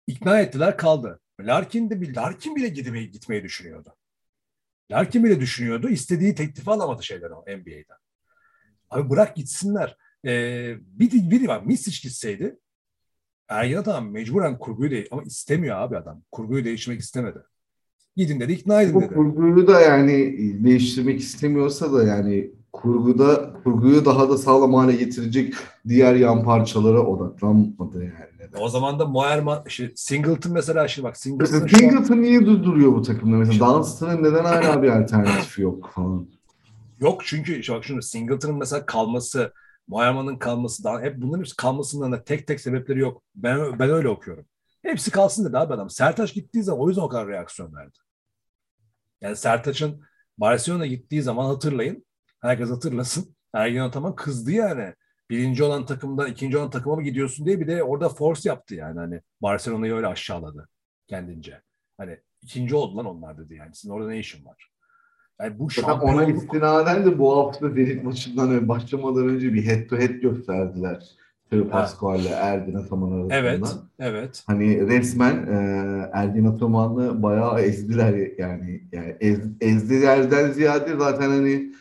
ikna 0.07 0.39
ettiler 0.39 0.77
kaldı. 0.77 1.19
Larkin 1.39 1.89
de 1.89 2.01
bir 2.01 2.15
Larkin 2.15 2.55
bile 2.55 2.67
gitmeyi, 2.67 3.11
gitmeyi 3.11 3.43
düşünüyordu. 3.43 3.95
Larkin 4.91 5.23
bile 5.23 5.39
düşünüyordu. 5.39 5.89
İstediği 5.89 6.35
teklifi 6.35 6.71
alamadı 6.71 7.03
şeyler 7.03 7.29
o 7.29 7.41
NBA'den. 7.41 7.97
Abi 8.89 9.09
bırak 9.09 9.35
gitsinler. 9.35 9.97
Ee, 10.25 10.75
bir, 10.79 11.11
biri 11.11 11.47
var. 11.47 11.63
Misic 11.63 12.07
gitseydi 12.07 12.59
Ergen 13.49 13.77
adam 13.77 14.11
mecburen 14.11 14.59
kurguyu 14.59 14.91
değil 14.91 15.07
ama 15.11 15.23
istemiyor 15.23 15.77
abi 15.77 15.97
adam. 15.97 16.21
Kurguyu 16.31 16.65
değiştirmek 16.65 16.99
istemedi. 16.99 17.39
Gidin 18.15 18.39
dedi 18.39 18.51
ikna 18.51 18.81
edin 18.81 19.01
dedi. 19.01 19.09
Bu 19.09 19.15
kurguyu 19.15 19.67
da 19.67 19.81
yani 19.81 20.37
değiştirmek 20.63 21.19
istemiyorsa 21.19 21.93
da 21.93 22.03
yani 22.03 22.51
kurguda 22.73 23.53
kurguyu 23.63 24.05
daha 24.05 24.29
da 24.29 24.37
sağlam 24.37 24.73
hale 24.73 24.95
getirecek 24.95 25.53
diğer 25.87 26.15
yan 26.15 26.43
parçalara 26.43 27.01
odaklanmadı 27.01 28.03
yani. 28.03 28.13
Neden? 28.39 28.61
O 28.61 28.69
zaman 28.69 28.99
da 28.99 29.05
Moerman, 29.05 29.63
işte 29.67 29.91
Singleton 29.95 30.53
mesela 30.53 30.87
şimdi 30.87 31.07
bak 31.07 31.17
Singleton. 31.17 31.53
Mesela 31.53 31.67
şu 31.67 31.75
an- 31.75 31.79
Singleton 31.79 32.21
niye 32.21 32.45
duruyor 32.45 32.93
bu 32.93 33.01
takımda? 33.01 33.37
Mesela 33.37 33.73
Dunstan'ın 33.73 34.23
neden 34.23 34.45
hala 34.45 34.83
bir 34.83 34.89
alternatifi 34.89 35.61
yok 35.61 35.89
falan. 35.95 36.27
Yok 36.99 37.21
çünkü 37.25 37.61
bak 37.69 37.83
şunu 37.83 38.01
Singleton'ın 38.01 38.57
mesela 38.57 38.85
kalması, 38.85 39.53
Moerman'ın 39.87 40.37
kalması, 40.37 40.83
daha 40.83 41.01
hep 41.01 41.21
bunların 41.21 41.39
hepsi 41.39 41.55
kalmasından 41.55 42.11
da 42.11 42.23
tek 42.23 42.47
tek 42.47 42.61
sebepleri 42.61 42.99
yok. 42.99 43.21
Ben 43.35 43.79
ben 43.79 43.89
öyle 43.89 44.09
okuyorum. 44.09 44.45
Hepsi 44.81 45.11
kalsın 45.11 45.45
dedi 45.45 45.57
abi 45.57 45.73
adam. 45.73 45.89
Sertaç 45.89 46.33
gittiği 46.33 46.63
zaman 46.63 46.81
o 46.81 46.87
yüzden 46.89 47.01
o 47.01 47.09
kadar 47.09 47.27
reaksiyon 47.27 47.73
verdi. 47.75 47.97
Yani 49.21 49.35
Sertaç'ın 49.35 50.01
Barcelona 50.37 50.85
gittiği 50.85 51.21
zaman 51.21 51.45
hatırlayın. 51.45 52.05
Herkes 52.41 52.69
hatırlasın. 52.69 53.35
Ergen 53.53 53.81
Ataman 53.81 54.15
kızdı 54.15 54.51
yani. 54.51 54.93
Birinci 55.29 55.63
olan 55.63 55.85
takımdan 55.85 56.31
ikinci 56.31 56.57
olan 56.57 56.69
takıma 56.69 56.95
mı 56.95 57.03
gidiyorsun 57.03 57.45
diye 57.45 57.59
bir 57.59 57.67
de 57.67 57.83
orada 57.83 58.09
force 58.09 58.49
yaptı 58.49 58.75
yani. 58.75 58.99
Hani 58.99 59.21
Barcelona'yı 59.41 59.93
öyle 59.93 60.07
aşağıladı 60.07 60.69
kendince. 61.07 61.61
Hani 61.97 62.17
ikinci 62.41 62.75
oldu 62.75 62.97
lan 62.97 63.05
onlar 63.05 63.37
dedi 63.37 63.55
yani. 63.55 63.75
Sizin 63.75 63.93
orada 63.93 64.09
ne 64.09 64.19
işin 64.19 64.45
var? 64.45 64.69
Yani 65.41 65.59
bu 65.59 65.69
Zaten 65.69 65.91
ona 65.91 65.99
şampiyonluk 65.99 66.43
istinaden 66.43 67.05
de 67.05 67.19
bu 67.19 67.37
hafta 67.37 67.69
Zenit 67.69 68.03
maçından 68.03 68.51
önce 68.51 68.67
başlamadan 68.67 69.29
önce 69.29 69.53
bir 69.53 69.65
head 69.65 69.87
to 69.87 69.97
head 69.97 70.09
gösterdiler. 70.09 71.17
Teo 71.49 71.69
Pascual 71.69 72.19
ile 72.19 72.29
Ergin 72.29 72.75
Ataman 72.75 73.11
arasında. 73.11 73.35
Evet, 73.35 73.75
evet. 73.99 74.43
Hani 74.47 74.87
resmen 74.87 75.47
e, 75.47 76.09
Ergin 76.13 76.45
Ataman'ı 76.45 77.23
bayağı 77.23 77.59
ezdiler 77.59 78.13
yani. 78.37 78.83
yani 78.91 79.15
ez, 79.19 79.39
ezdilerden 79.61 80.51
ziyade 80.51 80.95
zaten 80.95 81.29
hani 81.29 81.73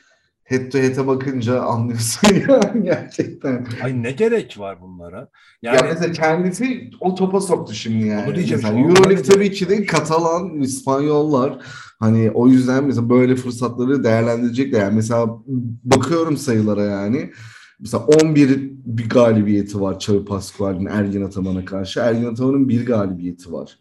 head 0.47 0.71
to 0.71 0.79
head'e 0.79 1.07
bakınca 1.07 1.61
anlıyorsun 1.61 2.29
yani 2.49 2.83
gerçekten. 2.83 3.67
Ay 3.83 4.03
ne 4.03 4.11
gerek 4.11 4.59
var 4.59 4.81
bunlara? 4.81 5.29
Ya 5.63 5.75
Yani 5.75 5.87
mesela 5.89 6.13
kendisi 6.13 6.91
o 7.01 7.15
topa 7.15 7.41
soktu 7.41 7.75
şimdi 7.75 8.07
yani. 8.07 8.27
Onu 8.27 8.35
diyeceğim 8.35 8.63
Mesela 8.65 8.81
Euroleague 8.81 9.23
tabii 9.23 9.51
ki 9.51 9.69
de 9.69 9.87
Katalan, 9.87 10.61
İspanyollar 10.61 11.59
hani 12.01 12.31
o 12.31 12.49
yüzden 12.49 12.85
mesela 12.85 13.11
böyle 13.11 13.37
fırsatları 13.37 14.05
değerlendirecekler. 14.05 14.81
Yani 14.81 14.95
mesela 14.95 15.27
bakıyorum 15.85 16.37
sayılara 16.37 16.83
yani. 16.83 17.31
Mesela 17.81 18.05
11 18.05 18.71
bir 18.87 19.09
galibiyeti 19.09 19.81
var 19.81 19.95
Xavi 19.95 20.25
Pascual'in 20.25 20.87
Ergin 20.87 21.23
Ataman'a 21.23 21.65
karşı. 21.65 22.01
Ergin 22.01 22.25
Ataman'ın 22.25 22.69
bir 22.69 22.87
galibiyeti 22.87 23.53
var. 23.53 23.79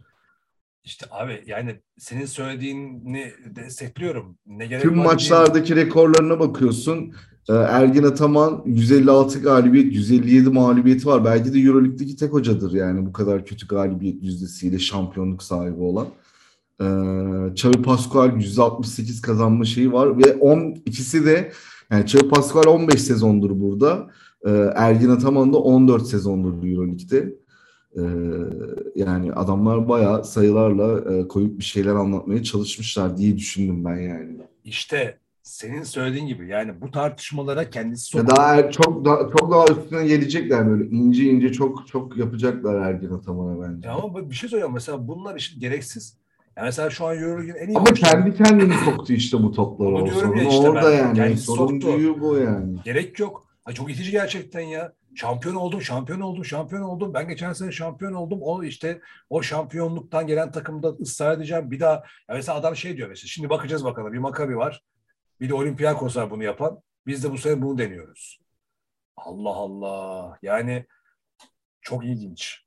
İşte 0.86 1.06
abi 1.12 1.44
yani 1.48 1.82
senin 1.98 2.26
söylediğini 2.26 3.32
destekliyorum. 3.56 4.38
Ne 4.48 4.66
gerek 4.68 4.82
Tüm 4.84 4.92
var 4.92 4.96
diye- 4.98 5.06
maçlardaki 5.14 5.76
rekorlarına 5.76 6.40
bakıyorsun. 6.40 7.14
Ee, 7.50 7.54
Ergin 7.54 8.04
Ataman 8.04 8.62
156 8.66 9.40
galibiyet, 9.42 9.94
157 9.94 10.50
mağlubiyeti 10.50 11.06
var. 11.08 11.26
Belki 11.26 11.54
de 11.54 11.60
Euroleague'deki 11.60 12.16
tek 12.16 12.34
hocadır 12.34 12.72
yani 12.74 13.06
bu 13.06 13.14
kadar 13.14 13.46
kötü 13.46 13.68
galibiyet 13.68 14.24
yüzdesiyle 14.24 14.80
şampiyonluk 14.80 15.44
sahibi 15.44 15.82
olan. 15.82 16.08
Ee, 16.82 16.86
Xavi 17.52 17.82
Pascual 17.82 18.36
168 18.36 19.22
kazanma 19.22 19.66
şeyi 19.66 19.94
var 19.94 20.18
ve 20.18 20.34
10 20.34 20.76
ikisi 20.86 21.26
de 21.26 21.52
yani 21.92 22.04
Xavi 22.04 22.30
Pascual 22.30 22.64
15 22.68 23.02
sezondur 23.02 23.60
burada. 23.60 24.08
Ee, 24.48 24.52
Ergin 24.76 25.10
Ataman 25.10 25.54
da 25.54 25.58
14 25.58 26.08
sezondur 26.08 26.68
Euroleague'de. 26.68 27.34
Ee, 27.98 28.02
yani 28.96 29.34
adamlar 29.34 29.90
bayağı 29.90 30.24
sayılarla 30.24 31.14
e, 31.16 31.28
koyup 31.28 31.60
bir 31.60 31.64
şeyler 31.64 31.96
anlatmaya 31.96 32.44
çalışmışlar 32.44 33.18
diye 33.18 33.38
düşündüm 33.38 33.86
ben 33.86 33.96
yani. 33.98 34.38
İşte 34.64 35.18
senin 35.44 35.84
söylediğin 35.84 36.28
gibi 36.28 36.48
yani 36.50 36.82
bu 36.82 36.92
tartışmalara 36.92 37.70
kendisi 37.70 38.06
sokuyor. 38.06 38.36
daha 38.36 38.56
er- 38.56 38.72
çok 38.72 39.06
daha 39.06 39.18
çok 39.40 39.52
daha 39.52 39.66
üstüne 39.82 40.08
gelecekler 40.08 40.68
böyle 40.70 40.86
ince 40.90 41.24
ince 41.24 41.52
çok 41.52 41.88
çok 41.88 42.18
yapacaklar 42.18 42.76
Ergin 42.90 43.10
Ataman'a 43.10 43.62
bence. 43.62 43.88
Ya 43.88 43.94
ama 43.96 44.30
bir 44.30 44.36
şey 44.36 44.50
söyleyeyim 44.50 44.74
mesela 44.74 45.08
bunlar 45.08 45.36
işte 45.36 45.60
gereksiz. 45.60 46.18
Yani 46.58 46.66
mesela 46.66 46.90
şu 46.90 47.06
an 47.06 47.18
Euroleague'in 47.18 47.56
en 47.56 47.68
iyi 47.68 47.78
Ama 47.78 47.86
oyuncuları- 47.86 48.12
kendi 48.12 48.36
kendini 48.44 48.74
soktu 48.86 49.14
işte 49.14 49.38
bu 49.44 49.52
toplara. 49.52 49.90
O 49.96 50.06
diyorum 50.06 50.36
ya 50.38 50.44
sorun 50.44 50.50
işte 50.50 50.70
orada 50.70 50.92
ben. 50.92 51.16
yani. 51.16 51.38
Sorun 51.38 51.68
soktu. 51.80 51.98
büyüğü 51.98 52.22
bu 52.22 52.38
yani. 52.38 52.76
Gerek 52.86 53.20
yok. 53.20 53.46
Ay 53.66 53.74
çok 53.74 53.92
itici 53.92 54.12
gerçekten 54.12 54.60
ya. 54.62 54.94
Şampiyon 55.16 55.56
oldum, 55.56 55.82
şampiyon 55.82 56.20
oldum, 56.20 56.46
şampiyon 56.46 56.82
oldum. 56.82 57.14
Ben 57.14 57.28
geçen 57.28 57.54
sene 57.54 57.72
şampiyon 57.72 58.14
oldum. 58.14 58.40
O 58.42 58.64
işte 58.64 59.02
o 59.30 59.42
şampiyonluktan 59.42 60.28
gelen 60.28 60.52
takımda 60.52 60.90
ısrar 60.90 61.38
edeceğim. 61.38 61.72
Bir 61.72 61.80
daha 61.80 61.94
ya 62.30 62.36
mesela 62.36 62.58
adam 62.58 62.76
şey 62.76 62.98
diyor 62.98 63.10
mesela. 63.10 63.28
Şimdi 63.28 63.50
bakacağız 63.50 63.86
bakalım. 63.86 64.14
Bir 64.14 64.18
Makabi 64.18 64.58
var. 64.58 64.84
Bir 65.40 65.50
de 65.50 65.54
Olympiakos 65.54 66.18
var 66.18 66.32
bunu 66.32 66.44
yapan. 66.44 66.82
Biz 67.08 67.24
de 67.24 67.32
bu 67.32 67.38
sene 67.38 67.62
bunu 67.62 67.78
deniyoruz. 67.78 68.40
Allah 69.18 69.50
Allah. 69.50 70.38
Yani 70.42 70.86
çok 71.82 72.06
ilginç. 72.06 72.66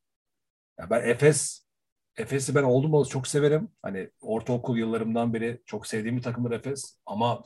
Ya 0.78 0.90
ben 0.90 1.08
Efes 1.08 1.68
Efes'i 2.16 2.54
ben 2.54 2.62
oldum 2.62 2.94
olası 2.94 3.10
çok 3.10 3.26
severim. 3.26 3.68
Hani 3.82 4.10
ortaokul 4.20 4.78
yıllarımdan 4.78 5.34
beri 5.34 5.62
çok 5.66 5.86
sevdiğim 5.86 6.16
bir 6.16 6.22
takımdır 6.22 6.50
Efes. 6.50 6.98
Ama 7.06 7.42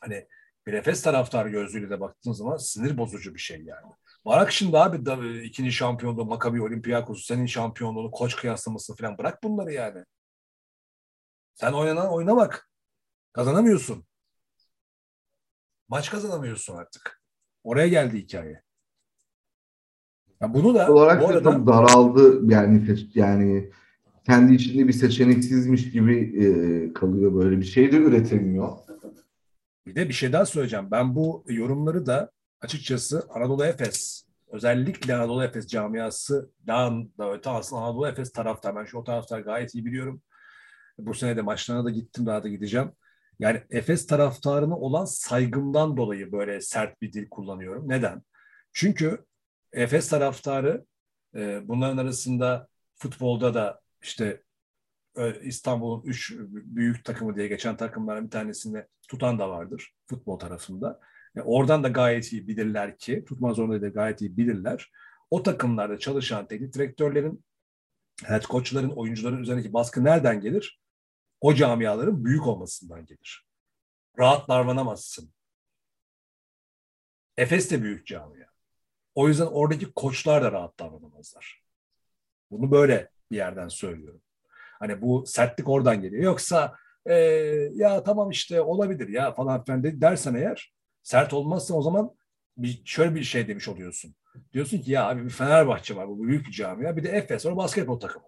hani 0.00 0.26
bir 0.66 0.72
Efes 0.72 1.02
taraftarı 1.02 1.48
gözüyle 1.48 1.90
de 1.90 2.00
baktığın 2.00 2.32
zaman 2.32 2.56
sinir 2.56 2.98
bozucu 2.98 3.34
bir 3.34 3.40
şey 3.40 3.62
yani. 3.62 3.92
Bırak 4.26 4.52
şimdi 4.52 4.78
abi 4.78 5.06
da, 5.06 5.26
e, 5.26 5.42
ikinci 5.42 5.72
şampiyonluğu 5.72 6.24
Makabi 6.24 6.62
Olympiakos 6.62 7.26
senin 7.26 7.46
şampiyonluğunu 7.46 8.10
koç 8.10 8.36
kıyaslaması 8.36 8.96
falan 8.96 9.18
bırak 9.18 9.42
bunları 9.42 9.72
yani. 9.72 10.04
Sen 11.54 11.72
oynanan 11.72 12.12
oyna 12.12 12.36
bak. 12.36 12.70
Kazanamıyorsun. 13.32 14.04
Maç 15.88 16.10
kazanamıyorsun 16.10 16.76
artık. 16.76 17.22
Oraya 17.64 17.88
geldi 17.88 18.18
hikaye. 18.18 18.62
Ya 20.40 20.54
bunu 20.54 20.74
da 20.74 20.92
olarak 20.92 21.22
bu 21.22 21.24
da 21.24 21.28
arada 21.28 21.52
çok 21.52 21.66
daraldı 21.66 22.52
yani 22.52 22.96
yani 23.14 23.70
kendi 24.26 24.54
içinde 24.54 24.88
bir 24.88 24.92
seçeneksizmiş 24.92 25.90
gibi 25.90 26.16
e, 26.44 26.92
kalıyor 26.92 27.34
böyle 27.34 27.58
bir 27.58 27.64
şey 27.64 27.92
de 27.92 27.96
üretemiyor. 27.96 28.78
Bir 29.86 29.94
de 29.94 30.08
bir 30.08 30.14
şey 30.14 30.32
daha 30.32 30.46
söyleyeceğim. 30.46 30.90
Ben 30.90 31.14
bu 31.14 31.44
yorumları 31.48 32.06
da 32.06 32.30
açıkçası 32.60 33.26
Anadolu 33.30 33.64
Efes, 33.64 34.26
özellikle 34.52 35.14
Anadolu 35.14 35.44
Efes 35.44 35.66
camiası 35.66 36.50
daha 36.66 36.90
da 37.18 37.32
öte 37.32 37.50
aslında 37.50 37.82
Anadolu 37.82 38.08
Efes 38.08 38.32
taraftar. 38.32 38.76
Ben 38.76 38.84
şu 38.84 38.98
o 38.98 39.04
taraftar 39.04 39.40
gayet 39.40 39.74
iyi 39.74 39.84
biliyorum. 39.84 40.22
Bu 40.98 41.14
sene 41.14 41.36
de 41.36 41.42
maçlarına 41.42 41.84
da 41.84 41.90
gittim, 41.90 42.26
daha 42.26 42.42
da 42.42 42.48
gideceğim. 42.48 42.92
Yani 43.38 43.62
Efes 43.70 44.06
taraftarına 44.06 44.76
olan 44.76 45.04
saygımdan 45.04 45.96
dolayı 45.96 46.32
böyle 46.32 46.60
sert 46.60 47.02
bir 47.02 47.12
dil 47.12 47.28
kullanıyorum. 47.28 47.88
Neden? 47.88 48.22
Çünkü 48.72 49.24
Efes 49.72 50.08
taraftarı 50.08 50.84
e, 51.36 51.68
bunların 51.68 51.96
arasında 51.96 52.68
futbolda 52.96 53.54
da 53.54 53.80
işte 54.02 54.42
İstanbul'un 55.42 56.02
üç 56.02 56.34
büyük 56.48 57.04
takımı 57.04 57.36
diye 57.36 57.48
geçen 57.48 57.76
takımların 57.76 58.24
bir 58.24 58.30
tanesini 58.30 58.84
tutan 59.08 59.38
da 59.38 59.50
vardır 59.50 59.94
futbol 60.06 60.38
tarafında. 60.38 61.00
E, 61.36 61.40
oradan 61.40 61.84
da 61.84 61.88
gayet 61.88 62.32
iyi 62.32 62.48
bilirler 62.48 62.98
ki, 62.98 63.24
tutma 63.28 63.54
zorunda 63.54 63.82
da 63.82 63.88
gayet 63.88 64.20
iyi 64.20 64.36
bilirler. 64.36 64.90
O 65.30 65.42
takımlarda 65.42 65.98
çalışan 65.98 66.46
teknik 66.46 66.74
direktörlerin, 66.74 67.44
head 68.24 68.42
coachların, 68.42 68.90
oyuncuların 68.90 69.42
üzerindeki 69.42 69.72
baskı 69.72 70.04
nereden 70.04 70.40
gelir? 70.40 70.80
O 71.40 71.54
camiaların 71.54 72.24
büyük 72.24 72.46
olmasından 72.46 73.06
gelir. 73.06 73.46
Rahat 74.18 74.48
davranamazsın. 74.48 75.32
Efes 77.36 77.70
de 77.70 77.82
büyük 77.82 78.06
camia. 78.06 78.46
O 79.14 79.28
yüzden 79.28 79.46
oradaki 79.46 79.92
koçlar 79.92 80.42
da 80.42 80.52
rahat 80.52 80.78
davranamazlar. 80.78 81.62
Bunu 82.50 82.70
böyle 82.70 83.10
bir 83.30 83.36
yerden 83.36 83.68
söylüyorum. 83.68 84.22
Hani 84.82 85.02
bu 85.02 85.24
sertlik 85.26 85.68
oradan 85.68 86.02
geliyor. 86.02 86.22
Yoksa 86.22 86.76
e, 87.06 87.14
ya 87.74 88.02
tamam 88.02 88.30
işte 88.30 88.60
olabilir 88.60 89.08
ya 89.08 89.32
falan 89.32 89.64
filan 89.64 89.84
de- 89.84 90.00
dersen 90.00 90.34
eğer 90.34 90.72
sert 91.02 91.32
olmazsa 91.32 91.74
o 91.74 91.82
zaman 91.82 92.10
bir, 92.56 92.82
şöyle 92.84 93.14
bir 93.14 93.22
şey 93.22 93.48
demiş 93.48 93.68
oluyorsun. 93.68 94.14
Diyorsun 94.52 94.78
ki 94.78 94.90
ya 94.90 95.08
abi 95.08 95.24
bir 95.24 95.30
Fenerbahçe 95.30 95.96
var 95.96 96.08
bu 96.08 96.22
büyük 96.22 96.46
bir 96.46 96.52
camia 96.52 96.96
bir 96.96 97.04
de 97.04 97.08
Efes 97.08 97.46
var 97.46 97.56
basketbol 97.56 98.00
takımı. 98.00 98.26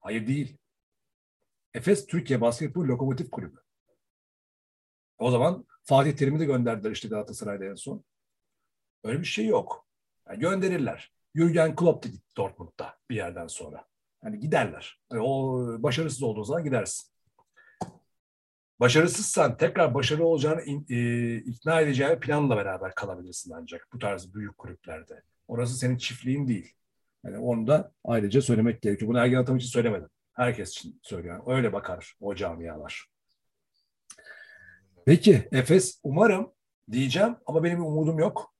Hayır 0.00 0.26
değil. 0.26 0.58
Efes 1.74 2.06
Türkiye 2.06 2.40
Basketbol 2.40 2.84
Lokomotif 2.84 3.30
Kulübü. 3.30 3.60
O 5.18 5.30
zaman 5.30 5.66
Fatih 5.82 6.16
Terim'i 6.16 6.40
de 6.40 6.44
gönderdiler 6.44 6.90
işte 6.90 7.08
Galatasaray'da 7.08 7.64
en 7.64 7.74
son. 7.74 8.04
Öyle 9.04 9.20
bir 9.20 9.24
şey 9.24 9.46
yok. 9.46 9.86
Yani 10.28 10.38
gönderirler. 10.38 11.12
Jürgen 11.34 11.76
Klopp 11.76 12.04
da 12.04 12.08
gitti 12.08 12.36
Dortmund'da 12.36 12.98
bir 13.10 13.16
yerden 13.16 13.46
sonra. 13.46 13.84
Hani 14.26 14.40
giderler. 14.40 15.00
Yani 15.12 15.22
o 15.22 15.58
başarısız 15.82 16.22
olduğu 16.22 16.44
zaman 16.44 16.64
gidersin. 16.64 17.10
Başarısızsan 18.80 19.56
tekrar 19.56 19.94
başarılı 19.94 20.24
olacağını 20.26 20.62
in, 20.62 20.86
e, 20.90 21.36
ikna 21.36 21.80
edeceği 21.80 22.18
planla 22.18 22.56
beraber 22.56 22.94
kalabilirsin 22.94 23.52
ancak 23.56 23.88
bu 23.92 23.98
tarz 23.98 24.34
büyük 24.34 24.58
kulüplerde. 24.58 25.22
Orası 25.48 25.76
senin 25.78 25.96
çiftliğin 25.96 26.48
değil. 26.48 26.72
Yani 27.24 27.38
onu 27.38 27.66
da 27.66 27.92
ayrıca 28.04 28.42
söylemek 28.42 28.82
gerekiyor. 28.82 29.08
Bunu 29.08 29.18
Ergen 29.18 29.38
Atam 29.38 29.56
için 29.56 29.68
söylemedim. 29.68 30.08
Herkes 30.32 30.70
için 30.70 31.00
söylüyorum. 31.02 31.44
Öyle 31.46 31.72
bakar 31.72 32.14
o 32.20 32.34
camialar. 32.34 33.06
Peki 35.04 35.48
Efes 35.52 36.00
umarım 36.02 36.52
diyeceğim 36.92 37.36
ama 37.46 37.64
benim 37.64 37.84
umudum 37.86 38.18
yok. 38.18 38.54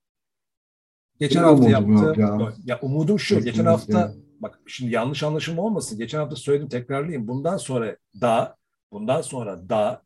Geçen 1.19 1.43
Benim 1.43 1.55
hafta 1.55 1.69
yaptı. 1.69 2.21
ya. 2.21 2.53
Ya. 2.65 2.79
umudum 2.81 3.19
şu. 3.19 3.35
Geçen 3.35 3.51
Kesinlikle. 3.51 3.69
hafta 3.69 4.26
bak 4.41 4.59
şimdi 4.67 4.93
yanlış 4.93 5.23
anlaşılma 5.23 5.61
olmasın. 5.61 5.97
Geçen 5.97 6.19
hafta 6.19 6.35
söyledim 6.35 6.69
tekrarlayayım. 6.69 7.27
Bundan 7.27 7.57
sonra 7.57 7.97
da 8.21 8.55
bundan 8.91 9.21
sonra 9.21 9.69
da 9.69 10.01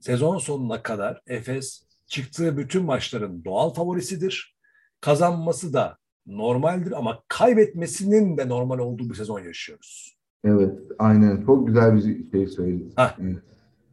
sezon 0.00 0.38
sonuna 0.38 0.82
kadar 0.82 1.20
Efes 1.26 1.86
çıktığı 2.06 2.56
bütün 2.56 2.84
maçların 2.84 3.44
doğal 3.44 3.74
favorisidir. 3.74 4.56
Kazanması 5.00 5.72
da 5.72 5.96
normaldir 6.26 6.98
ama 6.98 7.22
kaybetmesinin 7.28 8.36
de 8.36 8.48
normal 8.48 8.78
olduğu 8.78 9.10
bir 9.10 9.14
sezon 9.14 9.40
yaşıyoruz. 9.40 10.16
Evet, 10.44 10.78
aynen. 10.98 11.46
Çok 11.46 11.66
güzel 11.66 11.96
bir 11.96 12.30
şey 12.30 12.46
söyledin. 12.46 12.94
Evet. 13.20 13.38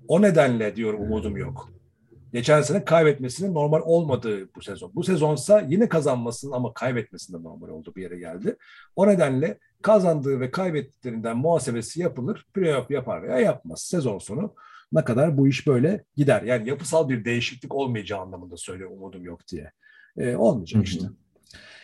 O 0.07 0.21
nedenle 0.21 0.75
diyorum 0.75 1.01
umudum 1.01 1.37
yok. 1.37 1.69
Geçen 2.33 2.61
sene 2.61 2.85
kaybetmesinin 2.85 3.53
normal 3.53 3.81
olmadığı 3.85 4.55
bu 4.55 4.61
sezon. 4.61 4.91
Bu 4.95 5.03
sezonsa 5.03 5.61
yine 5.61 5.89
kazanmasının 5.89 6.51
ama 6.51 6.73
kaybetmesinin 6.73 7.43
normal 7.43 7.69
olduğu 7.69 7.95
bir 7.95 8.01
yere 8.01 8.19
geldi. 8.19 8.57
O 8.95 9.07
nedenle 9.07 9.59
kazandığı 9.81 10.39
ve 10.39 10.51
kaybettiklerinden 10.51 11.37
muhasebesi 11.37 12.01
yapılır. 12.01 12.45
Playoff 12.53 12.91
yapar 12.91 13.23
veya 13.23 13.39
yapmaz. 13.39 13.81
Sezon 13.81 14.17
sonu 14.17 14.53
ne 14.91 15.03
kadar 15.03 15.37
bu 15.37 15.47
iş 15.47 15.67
böyle 15.67 16.03
gider. 16.15 16.41
Yani 16.41 16.69
yapısal 16.69 17.09
bir 17.09 17.25
değişiklik 17.25 17.75
olmayacağı 17.75 18.19
anlamında 18.19 18.57
söylüyorum 18.57 18.97
umudum 18.97 19.23
yok 19.23 19.47
diye. 19.47 19.71
Ee, 20.17 20.35
olmayacak 20.35 20.75
Hı 20.75 20.79
hı. 20.79 20.83
işte. 20.83 21.05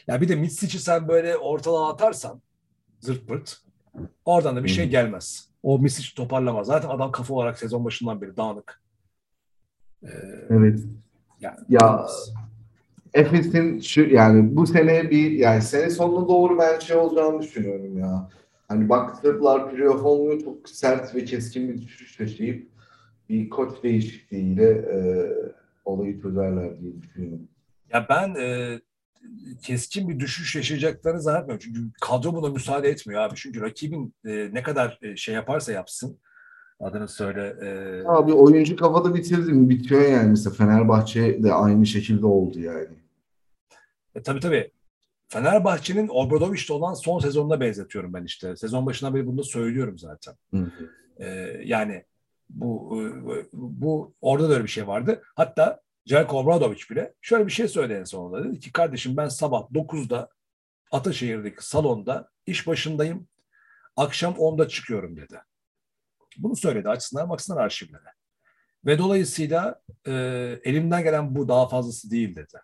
Ya 0.07 0.21
bir 0.21 0.29
de 0.29 0.35
Mitsic'i 0.35 0.79
sen 0.79 1.07
böyle 1.07 1.37
ortalığa 1.37 1.93
atarsan 1.93 2.41
zırt 2.99 3.27
pırt 3.27 3.61
oradan 4.25 4.55
da 4.55 4.63
bir 4.63 4.69
Hı 4.69 4.73
şey 4.73 4.89
gelmez. 4.89 5.49
O 5.63 5.79
Misic 5.79 6.15
toparlamaz. 6.15 6.67
Zaten 6.67 6.89
adam 6.89 7.11
kafa 7.11 7.33
olarak 7.33 7.59
sezon 7.59 7.85
başından 7.85 8.21
beri 8.21 8.37
dağınık. 8.37 8.81
Ee, 10.03 10.07
Evet. 10.49 10.79
yani 11.41 11.57
Ya 11.69 12.07
Efes'in 13.13 13.79
şu 13.79 14.01
yani 14.01 14.55
bu 14.55 14.67
sene 14.67 15.09
bir 15.09 15.31
yani 15.31 15.61
sene 15.61 15.89
sonuna 15.89 16.27
doğru 16.27 16.57
ben 16.59 16.79
şey 16.79 16.97
olacağını 16.97 17.41
düşünüyorum 17.41 17.99
ya. 17.99 18.29
Hani 18.67 18.89
baktılar 18.89 19.71
playoff 19.71 20.05
olmuyor 20.05 20.41
çok 20.41 20.69
sert 20.69 21.15
ve 21.15 21.25
keskin 21.25 21.69
bir 21.69 21.81
düşüş 21.81 22.19
yaşayıp 22.19 22.67
bir 23.29 23.49
koç 23.49 23.83
değişikliğiyle 23.83 24.69
e, 24.71 24.99
olayı 25.85 26.21
çözerler 26.21 26.81
diye 26.81 27.01
düşünüyorum. 27.01 27.47
Ya 27.93 28.05
ben 28.09 28.35
e, 28.35 28.79
keskin 29.63 30.09
bir 30.09 30.19
düşüş 30.19 30.55
yaşayacaklarını 30.55 31.21
zannetmiyorum. 31.21 31.65
Çünkü 31.65 31.79
kadro 32.01 32.33
buna 32.33 32.49
müsaade 32.49 32.89
etmiyor 32.89 33.21
abi. 33.21 33.35
Çünkü 33.35 33.61
rakibin 33.61 34.13
e, 34.25 34.49
ne 34.53 34.63
kadar 34.63 34.99
e, 35.01 35.15
şey 35.15 35.35
yaparsa 35.35 35.71
yapsın 35.71 36.19
adını 36.79 37.07
söyle. 37.07 37.55
E, 37.61 38.03
Abi 38.07 38.33
oyuncu 38.33 38.75
kafada 38.75 39.15
bitirdi 39.15 39.53
mi 39.53 39.69
bitiyor 39.69 40.01
yani 40.01 40.29
mesela 40.29 40.53
Fenerbahçe 40.53 41.43
de 41.43 41.53
aynı 41.53 41.85
şekilde 41.85 42.25
oldu 42.25 42.59
yani. 42.59 42.95
e, 44.15 44.21
tabii 44.23 44.39
tabii. 44.39 44.71
Fenerbahçe'nin 45.27 46.07
Obradoviç'te 46.07 46.73
olan 46.73 46.93
son 46.93 47.19
sezonuna 47.19 47.59
benzetiyorum 47.59 48.13
ben 48.13 48.23
işte. 48.23 48.55
Sezon 48.55 48.85
başından 48.85 49.15
beri 49.15 49.27
bunu 49.27 49.37
da 49.37 49.43
söylüyorum 49.43 49.97
zaten. 49.97 50.35
Hı 50.53 50.57
hı. 50.57 50.89
Ee, 51.19 51.61
yani 51.65 52.03
bu 52.49 52.97
e, 53.01 53.45
bu 53.53 54.13
orada 54.21 54.49
da 54.49 54.53
öyle 54.53 54.63
bir 54.63 54.69
şey 54.69 54.87
vardı. 54.87 55.23
Hatta 55.35 55.81
Jelko 56.05 56.39
Obradovic 56.39 56.79
bile 56.91 57.13
şöyle 57.21 57.47
bir 57.47 57.51
şey 57.51 57.67
söyledi 57.67 57.93
en 57.99 58.03
sonunda. 58.03 58.43
Dedi 58.43 58.59
ki 58.59 58.71
kardeşim 58.71 59.17
ben 59.17 59.27
sabah 59.27 59.61
9'da 59.71 60.29
Ataşehir'deki 60.91 61.67
salonda 61.67 62.29
iş 62.45 62.67
başındayım. 62.67 63.27
Akşam 63.95 64.33
10'da 64.33 64.67
çıkıyorum 64.67 65.17
dedi. 65.17 65.39
Bunu 66.43 66.55
söyledi 66.55 66.89
açsınlar 66.89 67.29
baksınlar 67.29 67.61
arşivlere. 67.61 68.13
Ve 68.85 68.97
dolayısıyla 68.97 69.81
e, 70.07 70.13
elimden 70.63 71.03
gelen 71.03 71.35
bu 71.35 71.47
daha 71.47 71.67
fazlası 71.67 72.11
değil 72.11 72.35
dedi. 72.35 72.57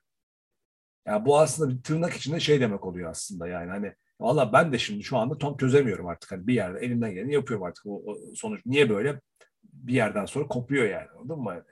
Yani 1.08 1.26
bu 1.26 1.40
aslında 1.40 1.70
bir 1.70 1.84
tırnak 1.84 2.14
içinde 2.14 2.40
şey 2.40 2.62
demek 2.62 2.86
oluyor 2.86 3.10
aslında 3.10 3.48
yani 3.48 3.70
hani 3.70 3.96
valla 4.20 4.54
ben 4.54 4.74
de 4.74 4.78
şimdi 4.78 5.04
şu 5.04 5.18
anda 5.18 5.38
tam 5.38 5.58
çözemiyorum 5.58 6.08
artık 6.08 6.32
hani 6.32 6.48
bir 6.48 6.54
yerde 6.54 6.80
elimden 6.80 7.14
geleni 7.14 7.34
yapıyorum 7.34 7.66
artık 7.66 7.86
o, 7.86 8.04
o 8.06 8.18
sonuç 8.36 8.66
niye 8.66 8.90
böyle 8.90 9.22
bir 9.64 9.94
yerden 9.94 10.26
sonra 10.26 10.48
kopuyor 10.48 10.90
yani 10.90 11.08
anladın 11.20 11.40
mı? 11.40 11.64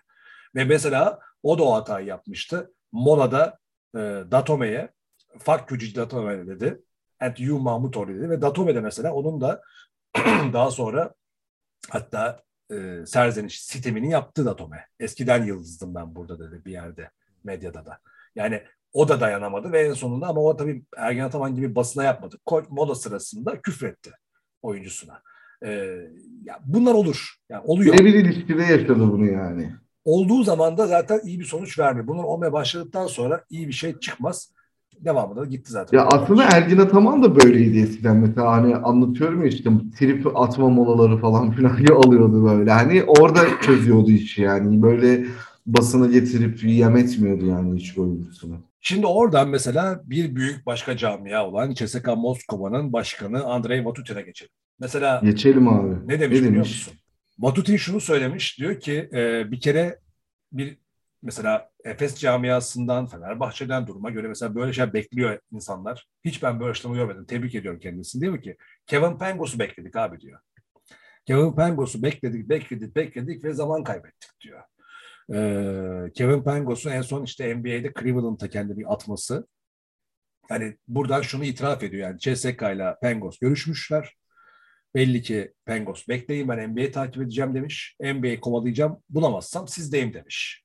Ve 0.55 0.65
mesela 0.65 1.19
o 1.43 1.57
da 1.57 1.63
o 1.63 1.73
hatayı 1.73 2.07
yapmıştı. 2.07 2.73
Mola'da 2.91 3.59
e, 3.95 3.99
Datome'ye 4.31 4.91
fuck 5.39 5.71
you 5.71 5.95
Datome 5.95 6.47
dedi. 6.47 6.81
And 7.19 7.37
you 7.37 7.59
Mahmutoğlu 7.59 8.07
dedi. 8.07 8.29
Ve 8.29 8.41
Datome 8.41 8.75
de 8.75 8.81
mesela 8.81 9.13
onun 9.13 9.41
da 9.41 9.61
daha 10.53 10.71
sonra 10.71 11.13
hatta 11.89 12.43
e, 12.71 13.05
serzeniş 13.05 13.61
sistemini 13.61 14.11
yaptı 14.11 14.45
Datome. 14.45 14.85
Eskiden 14.99 15.43
yıldızdım 15.43 15.95
ben 15.95 16.15
burada 16.15 16.39
dedi 16.39 16.65
bir 16.65 16.71
yerde 16.71 17.09
medyada 17.43 17.85
da. 17.85 17.99
Yani 18.35 18.63
o 18.93 19.07
da 19.07 19.21
dayanamadı 19.21 19.71
ve 19.71 19.81
en 19.81 19.93
sonunda 19.93 20.27
ama 20.27 20.41
o 20.41 20.57
tabii 20.57 20.83
Ergen 20.97 21.23
Ataman 21.23 21.55
gibi 21.55 21.75
basına 21.75 22.03
yapmadı. 22.03 22.37
Moda 22.69 22.95
sırasında 22.95 23.61
küfretti 23.61 24.11
oyuncusuna. 24.61 25.21
Ee, 25.65 25.69
ya 26.43 26.59
bunlar 26.65 26.93
olur. 26.93 27.35
Yani 27.49 27.63
oluyor. 27.65 27.93
Birebir 27.93 28.13
ilişkide 28.13 28.63
yaşadı 28.63 28.99
bunu 28.99 29.25
yani. 29.25 29.73
Olduğu 30.05 30.43
zaman 30.43 30.77
da 30.77 30.87
zaten 30.87 31.21
iyi 31.23 31.39
bir 31.39 31.45
sonuç 31.45 31.79
vermiyor. 31.79 32.07
Bunlar 32.07 32.23
olmaya 32.23 32.53
başladıktan 32.53 33.07
sonra 33.07 33.43
iyi 33.49 33.67
bir 33.67 33.73
şey 33.73 33.99
çıkmaz. 33.99 34.53
Devamında 35.05 35.41
da 35.41 35.45
gitti 35.45 35.71
zaten. 35.71 35.97
Ya 35.97 36.05
aslında 36.05 36.43
Ergin 36.43 36.77
Ataman 36.77 37.23
da 37.23 37.35
böyleydi 37.35 37.79
eskiden 37.79 38.17
mesela 38.17 38.51
hani 38.51 38.75
anlatıyorum 38.75 39.41
ya 39.41 39.47
işte 39.47 39.69
trip 39.99 40.37
atma 40.37 40.69
molaları 40.69 41.17
falan 41.17 41.51
filan 41.51 41.71
alıyordu 41.95 42.45
böyle. 42.45 42.71
Hani 42.71 43.03
orada 43.03 43.39
çözüyordu 43.61 44.11
işi 44.11 44.41
yani 44.41 44.81
böyle 44.81 45.25
basına 45.65 46.07
getirip 46.07 46.63
yem 46.63 46.97
etmiyordu 46.97 47.45
yani 47.45 47.79
hiç 47.79 47.97
oyuncusunu. 47.97 48.55
Şimdi 48.81 49.05
oradan 49.05 49.49
mesela 49.49 50.01
bir 50.05 50.35
büyük 50.35 50.65
başka 50.65 50.97
camia 50.97 51.47
olan 51.47 51.73
CSKA 51.73 52.15
Moskova'nın 52.15 52.93
başkanı 52.93 53.43
Andrei 53.43 53.85
Vatutin'e 53.85 54.21
geçelim. 54.21 54.51
Mesela 54.79 55.21
Geçelim 55.23 55.67
abi. 55.67 55.95
Ne 56.07 56.19
demiş 56.19 56.21
Ne 56.21 56.31
biliyor 56.31 56.43
demiş? 56.53 56.69
musun? 56.87 56.93
Batutin 57.37 57.77
şunu 57.77 57.99
söylemiş. 57.99 58.59
Diyor 58.59 58.79
ki 58.79 59.09
e, 59.13 59.51
bir 59.51 59.59
kere 59.59 59.99
bir 60.51 60.77
mesela 61.23 61.69
Efes 61.83 62.15
camiasından, 62.15 63.07
Fenerbahçe'den 63.07 63.87
duruma 63.87 64.09
göre 64.09 64.27
mesela 64.27 64.55
böyle 64.55 64.73
şey 64.73 64.93
bekliyor 64.93 65.39
insanlar. 65.51 66.07
Hiç 66.25 66.43
ben 66.43 66.59
böyle 66.59 66.71
açıklama 66.71 66.95
görmedim. 66.95 67.25
Tebrik 67.25 67.55
ediyorum 67.55 67.79
kendisini. 67.79 68.21
Diyor 68.21 68.41
ki 68.41 68.57
Kevin 68.87 69.17
Pangos'u 69.17 69.59
bekledik 69.59 69.95
abi 69.95 70.19
diyor. 70.19 70.39
Kevin 71.25 71.51
Pangos'u 71.51 72.03
bekledik, 72.03 72.49
bekledik, 72.49 72.95
bekledik 72.95 73.43
ve 73.43 73.53
zaman 73.53 73.83
kaybettik 73.83 74.31
diyor. 74.41 74.61
Ee, 75.33 76.11
Kevin 76.13 76.43
Pangos'un 76.43 76.91
en 76.91 77.01
son 77.01 77.23
işte 77.23 77.55
NBA'de 77.55 77.93
Cleveland'a 77.99 78.49
kendi 78.49 78.77
bir 78.77 78.93
atması. 78.93 79.47
Hani 80.49 80.77
buradan 80.87 81.21
şunu 81.21 81.45
itiraf 81.45 81.83
ediyor 81.83 82.03
yani 82.03 82.19
CSK 82.19 82.61
ile 82.61 82.95
Pangos 83.01 83.39
görüşmüşler. 83.39 84.15
Belli 84.95 85.21
ki 85.21 85.53
Pengos 85.65 86.07
bekleyin 86.07 86.47
ben 86.47 86.71
NBA 86.71 86.91
takip 86.91 87.21
edeceğim 87.21 87.55
demiş. 87.55 87.95
NBA 87.99 88.39
kovalayacağım. 88.39 89.03
Bulamazsam 89.09 89.67
sizdeyim 89.67 90.13
demiş. 90.13 90.62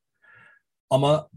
Ama 0.91 1.28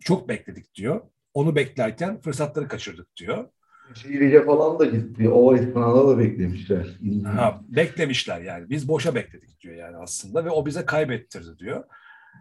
çok 0.00 0.28
bekledik 0.28 0.74
diyor. 0.74 1.00
Onu 1.34 1.56
beklerken 1.56 2.20
fırsatları 2.20 2.68
kaçırdık 2.68 3.16
diyor. 3.16 3.48
Şiiriye 3.94 4.44
falan 4.44 4.78
da 4.78 4.84
gitti. 4.84 5.28
O 5.28 5.56
esnada 5.56 6.08
da 6.08 6.18
beklemişler. 6.18 6.86
Ha, 7.24 7.60
beklemişler 7.68 8.40
yani. 8.40 8.70
Biz 8.70 8.88
boşa 8.88 9.14
bekledik 9.14 9.60
diyor 9.60 9.74
yani 9.74 9.96
aslında 9.96 10.44
ve 10.44 10.50
o 10.50 10.66
bize 10.66 10.86
kaybettirdi 10.86 11.58
diyor. 11.58 11.84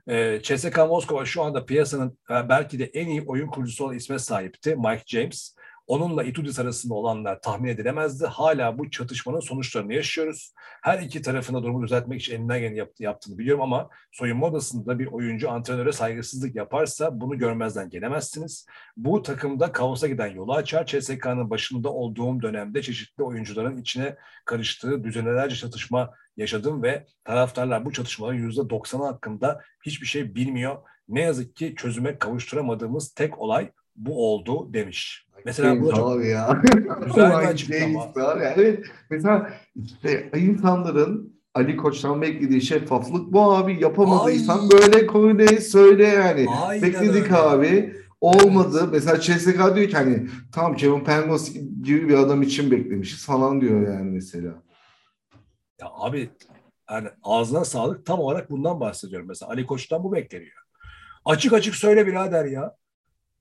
Ee, 0.10 0.40
CSKA 0.44 0.88
Moskova 0.88 1.26
şu 1.26 1.44
anda 1.44 1.66
piyasanın 1.66 2.18
e, 2.30 2.50
belki 2.50 2.80
de 2.80 2.86
en 2.86 3.08
iyi 3.08 3.22
oyun 3.22 3.48
kurucusu 3.48 3.86
olan 3.86 3.96
isme 3.96 4.20
sahipti. 4.20 4.76
Mike 4.76 5.04
James. 5.06 5.56
Onunla 5.88 6.24
Itudis 6.24 6.60
arasında 6.60 6.94
olanlar 6.94 7.42
tahmin 7.42 7.70
edilemezdi. 7.70 8.26
Hala 8.26 8.78
bu 8.78 8.92
çatışmanın 8.92 9.40
sonuçlarını 9.40 9.94
yaşıyoruz. 9.94 10.54
Her 10.82 11.00
iki 11.00 11.22
tarafında 11.22 11.64
durumu 11.64 11.84
düzeltmek 11.84 12.22
için 12.22 12.36
elinden 12.36 12.60
geleni 12.60 12.78
yaptı, 12.78 13.04
yaptığını 13.04 13.38
biliyorum 13.38 13.62
ama 13.62 13.90
soyunma 14.12 14.48
odasında 14.48 15.00
bir 15.00 15.08
oyuncu 15.08 15.52
antrenöre 15.52 15.92
saygısızlık 15.92 16.56
yaparsa 16.56 17.22
bunu 17.22 17.38
görmezden 17.38 17.90
gelemezsiniz. 17.90 18.66
Bu 18.98 19.22
takımda 19.22 19.72
kaosa 19.72 20.08
giden 20.08 20.28
yolu 20.28 20.54
açar. 20.54 20.86
CSK'nın 20.86 21.50
başında 21.50 21.90
olduğum 21.94 22.42
dönemde 22.42 22.82
çeşitli 22.82 23.24
oyuncuların 23.24 23.78
içine 23.78 24.16
karıştığı 24.46 25.04
düzenelerce 25.04 25.56
çatışma 25.56 26.14
yaşadım 26.38 26.84
ve 26.84 27.06
taraftarlar 27.24 27.86
bu 27.86 27.94
çatışmaların 27.94 28.40
%90'ı 28.40 29.06
hakkında 29.06 29.62
hiçbir 29.86 30.08
şey 30.08 30.36
bilmiyor. 30.36 30.78
Ne 31.08 31.22
yazık 31.22 31.56
ki 31.56 31.74
çözüme 31.78 32.20
kavuşturamadığımız 32.20 33.14
tek 33.14 33.40
olay 33.40 33.72
bu 33.96 34.34
oldu 34.34 34.74
demiş. 34.74 35.28
Mesela 35.46 35.82
bu 35.82 35.88
da 35.88 35.96
çok 35.96 36.12
abi 36.12 36.28
ya. 36.28 36.62
güzel 37.06 37.30
bir 37.30 37.48
açıklama. 37.48 38.14
Evet. 38.58 38.86
Mesela 39.10 39.54
işte 39.76 40.32
insanların 40.36 41.36
Ali 41.54 41.78
Koç'tan 41.78 42.22
beklediği 42.22 42.62
şeffaflık 42.62 43.34
bu 43.34 43.54
abi. 43.56 43.84
Yapamadıysan 43.84 44.60
Ay. 44.60 44.70
böyle 44.72 45.06
konuyu 45.06 45.62
söyle 45.62 46.08
yani. 46.08 46.46
Aynen 46.64 46.82
Bekledik 46.82 47.24
öyle. 47.24 47.36
abi. 47.36 47.96
Olmadı. 48.22 48.90
Mesela 48.92 49.20
CSK 49.20 49.76
diyor 49.76 49.90
ki 49.90 49.94
hani 49.94 50.28
tamam 50.52 50.76
Kevin 50.76 51.04
Pangos 51.04 51.54
gibi 51.84 52.10
bir 52.10 52.18
adam 52.18 52.42
için 52.42 52.72
beklemişiz 52.72 53.26
falan 53.26 53.62
diyor 53.62 53.88
yani 53.94 54.12
mesela. 54.12 54.54
Ya 55.82 55.88
abi 55.94 56.30
yani 56.92 57.08
ağzına 57.24 57.66
sağlık 57.66 58.06
tam 58.06 58.20
olarak 58.20 58.50
bundan 58.50 58.80
bahsediyorum. 58.80 59.28
Mesela 59.28 59.52
Ali 59.52 59.66
Koç'tan 59.66 60.04
bu 60.04 60.12
bekleniyor. 60.12 60.58
Açık 61.26 61.54
açık 61.54 61.76
söyle 61.76 62.08
birader 62.08 62.46
ya. 62.46 62.76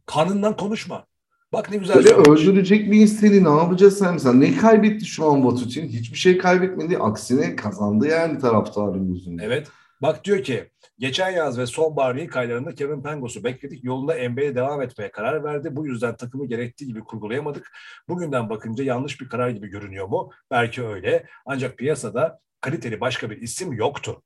Kanından 0.06 0.56
konuşma. 0.56 1.06
Bak 1.52 1.70
ne 1.70 1.76
güzel 1.76 2.02
söylemiş. 2.02 2.28
öldürecek 2.28 2.92
bir 2.92 3.00
inseni 3.00 3.44
ne 3.44 3.48
yapacağız 3.48 3.98
sen 3.98 4.14
mesela? 4.14 4.34
Ne 4.34 4.56
kaybetti 4.56 5.04
şu 5.06 5.26
an 5.26 5.46
Vatutin? 5.46 5.88
Hiçbir 5.88 6.18
şey 6.18 6.38
kaybetmedi. 6.38 6.98
Aksine 6.98 7.56
kazandı 7.56 8.06
yani 8.06 8.38
taraftarın 8.38 9.14
gözünde. 9.14 9.44
Evet. 9.44 9.68
Bak 10.02 10.24
diyor 10.24 10.42
ki 10.42 10.70
geçen 10.98 11.30
yaz 11.30 11.58
ve 11.58 11.66
sonbahar 11.66 12.14
ilk 12.14 12.36
aylarında 12.36 12.74
Kevin 12.74 13.02
Pangos'u 13.02 13.44
bekledik. 13.44 13.84
Yolunda 13.84 14.28
NBA'ye 14.28 14.54
devam 14.54 14.82
etmeye 14.82 15.10
karar 15.10 15.44
verdi. 15.44 15.76
Bu 15.76 15.86
yüzden 15.86 16.16
takımı 16.16 16.46
gerektiği 16.46 16.86
gibi 16.86 17.00
kurgulayamadık. 17.00 17.72
Bugünden 18.08 18.50
bakınca 18.50 18.84
yanlış 18.84 19.20
bir 19.20 19.28
karar 19.28 19.50
gibi 19.50 19.68
görünüyor 19.68 20.06
mu? 20.06 20.30
Belki 20.50 20.86
öyle. 20.86 21.26
Ancak 21.46 21.78
piyasada 21.78 22.38
kaliteli 22.60 23.00
başka 23.00 23.30
bir 23.30 23.42
isim 23.42 23.72
yoktu. 23.72 24.22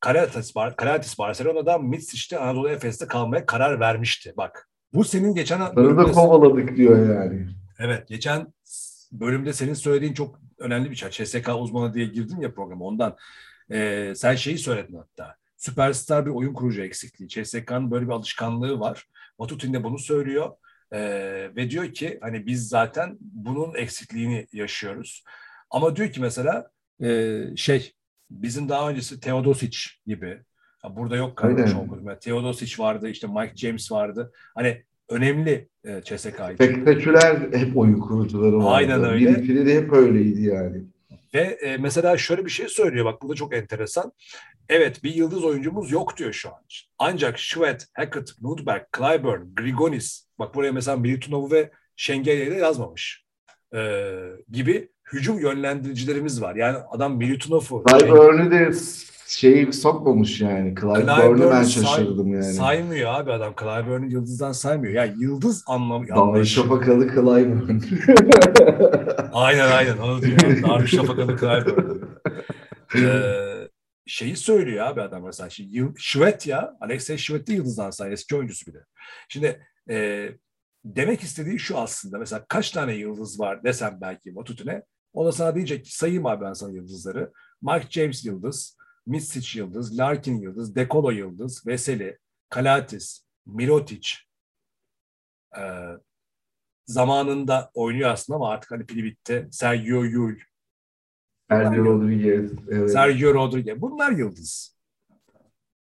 Karatis, 0.00 0.54
Bar 0.54 0.76
Karatis 0.76 1.18
Barcelona'dan 1.18 1.84
Mitsic'te 1.84 2.38
Anadolu 2.38 2.68
Efes'te 2.68 3.06
kalmaya 3.06 3.46
karar 3.46 3.80
vermişti. 3.80 4.32
Bak 4.36 4.68
bu 4.94 5.04
senin 5.04 5.34
geçen 5.34 5.58
Sarı 5.58 5.98
da 5.98 6.04
kovaladık 6.04 6.76
diyor 6.76 7.16
yani. 7.16 7.46
Evet, 7.78 8.08
geçen 8.08 8.52
bölümde 9.12 9.52
senin 9.52 9.74
söylediğin 9.74 10.14
çok 10.14 10.40
önemli 10.58 10.90
bir 10.90 10.96
şey. 10.96 11.10
CSK 11.10 11.50
uzmanı 11.58 11.94
diye 11.94 12.06
girdim 12.06 12.42
ya 12.42 12.54
programa 12.54 12.84
ondan. 12.84 13.16
Ee, 13.72 14.12
sen 14.16 14.34
şeyi 14.34 14.58
söyledin 14.58 14.96
hatta. 14.96 15.36
Süperstar 15.56 16.26
bir 16.26 16.30
oyun 16.30 16.54
kurucu 16.54 16.82
eksikliği. 16.82 17.28
CSK'nın 17.28 17.90
böyle 17.90 18.06
bir 18.06 18.12
alışkanlığı 18.12 18.80
var. 18.80 19.06
Vatutin 19.38 19.72
de 19.72 19.84
bunu 19.84 19.98
söylüyor. 19.98 20.50
Ee, 20.92 21.50
ve 21.56 21.70
diyor 21.70 21.92
ki 21.92 22.18
hani 22.20 22.46
biz 22.46 22.68
zaten 22.68 23.18
bunun 23.20 23.74
eksikliğini 23.74 24.46
yaşıyoruz. 24.52 25.24
Ama 25.70 25.96
diyor 25.96 26.12
ki 26.12 26.20
mesela 26.20 26.70
e, 27.02 27.40
şey 27.56 27.92
bizim 28.30 28.68
daha 28.68 28.90
öncesi 28.90 29.20
Teodosic 29.20 29.78
gibi. 30.06 30.42
Ya 30.84 30.96
burada 30.96 31.16
yok 31.16 31.36
kardeş 31.36 31.70
Yani 32.06 32.18
Teodosic 32.20 32.82
vardı, 32.82 33.08
işte 33.08 33.26
Mike 33.26 33.56
James 33.56 33.92
vardı. 33.92 34.32
Hani 34.54 34.82
önemli 35.08 35.68
e, 35.84 36.00
CSK 36.04 36.26
için. 36.26 36.54
Spektaküler 36.54 37.36
hep 37.52 37.76
oyun 37.76 38.00
kurucuları 38.00 38.56
vardı. 38.56 38.68
Aynen 38.68 39.04
öyle. 39.04 39.42
Birileri 39.42 39.66
de 39.66 39.74
hep 39.74 39.92
öyleydi 39.92 40.42
yani. 40.42 40.82
Ve 41.34 41.40
e, 41.40 41.76
mesela 41.76 42.18
şöyle 42.18 42.44
bir 42.44 42.50
şey 42.50 42.68
söylüyor 42.68 43.04
bak 43.04 43.22
bu 43.22 43.28
da 43.28 43.34
çok 43.34 43.54
enteresan. 43.54 44.12
Evet 44.68 45.04
bir 45.04 45.14
yıldız 45.14 45.44
oyuncumuz 45.44 45.90
yok 45.90 46.16
diyor 46.16 46.32
şu 46.32 46.48
an. 46.48 46.62
Ancak 46.98 47.38
Şvet, 47.38 47.86
Hackett, 47.92 48.42
Nudberg, 48.42 48.82
Clyburn, 48.96 49.54
Grigonis 49.56 50.26
bak 50.38 50.54
buraya 50.54 50.72
mesela 50.72 50.96
Milutinov'u 50.96 51.50
ve 51.50 51.70
Şengelya'yı 51.96 52.50
da 52.50 52.54
yazmamış. 52.54 53.24
Ee, 53.74 54.14
gibi 54.52 54.88
hücum 55.12 55.40
yönlendiricilerimiz 55.40 56.42
var. 56.42 56.54
Yani 56.54 56.78
adam 56.90 57.16
Milutinov'u 57.16 57.84
Clyburn'u 57.88 58.50
de 58.50 58.72
şeyi 59.26 59.72
sokmamış 59.72 60.40
yani. 60.40 60.74
Clyburn'u 60.74 61.50
ben 61.50 61.64
şaşırdım 61.64 62.32
yani. 62.34 62.44
saymıyor 62.44 63.14
abi 63.14 63.32
adam. 63.32 63.54
Clyburn'u 63.60 64.06
yıldızdan 64.06 64.52
saymıyor. 64.52 64.94
Yani 64.94 65.14
yıldız 65.18 65.64
anlamı 65.66 66.06
anlayışı. 66.14 66.54
şafakalı 66.54 67.08
Clyburn. 67.08 67.78
Aynen 69.32 69.70
aynen 69.70 69.98
onu 69.98 70.22
diyor. 70.22 70.38
Darüşşafakalı 70.40 71.36
Clyburn. 71.38 72.02
Ee, 72.96 73.68
şeyi 74.06 74.36
söylüyor 74.36 74.86
abi 74.86 75.02
adam 75.02 75.24
mesela. 75.24 75.50
Şimdi, 75.50 75.92
Şvet 75.96 76.46
ya. 76.46 76.76
Alexey 76.80 77.16
Şvet 77.16 77.46
de 77.46 77.52
yıldızdan 77.52 77.90
say. 77.90 78.12
Eski 78.12 78.36
oyuncusu 78.36 78.66
bir 78.66 78.74
de. 78.74 78.84
Şimdi 79.28 79.66
e, 79.90 80.28
demek 80.84 81.22
istediği 81.22 81.58
şu 81.58 81.78
aslında. 81.78 82.18
Mesela 82.18 82.44
kaç 82.48 82.70
tane 82.70 82.94
yıldız 82.94 83.40
var 83.40 83.64
desem 83.64 83.98
belki 84.00 84.36
Vatutine. 84.36 84.82
O 85.12 85.26
da 85.26 85.32
sana 85.32 85.54
diyecek 85.54 85.84
ki 85.84 85.96
sayayım 85.96 86.26
abi 86.26 86.44
ben 86.44 86.52
sana 86.52 86.72
yıldızları. 86.72 87.32
Mike 87.62 87.86
James 87.90 88.24
yıldız. 88.24 88.76
Misic 89.06 89.58
yıldız. 89.58 89.98
Larkin 89.98 90.40
yıldız. 90.40 90.76
Dekolo 90.76 91.10
yıldız. 91.10 91.66
Veseli. 91.66 92.18
Kalatis. 92.48 93.24
Mirotic. 93.46 94.08
Ee, 95.58 95.62
zamanında 96.86 97.70
oynuyor 97.74 98.10
aslında 98.10 98.36
ama 98.36 98.48
artık 98.48 98.70
hani 98.70 98.86
pili 98.86 99.04
bitti. 99.04 99.48
Sergio 99.50 100.02
Yul. 100.02 100.34
Sergio 101.50 101.84
Rodriguez. 101.84 102.52
Evet. 102.70 102.92
Sergio 102.92 103.34
Rodriguez. 103.34 103.80
Bunlar 103.80 104.12
yıldız. 104.12 104.76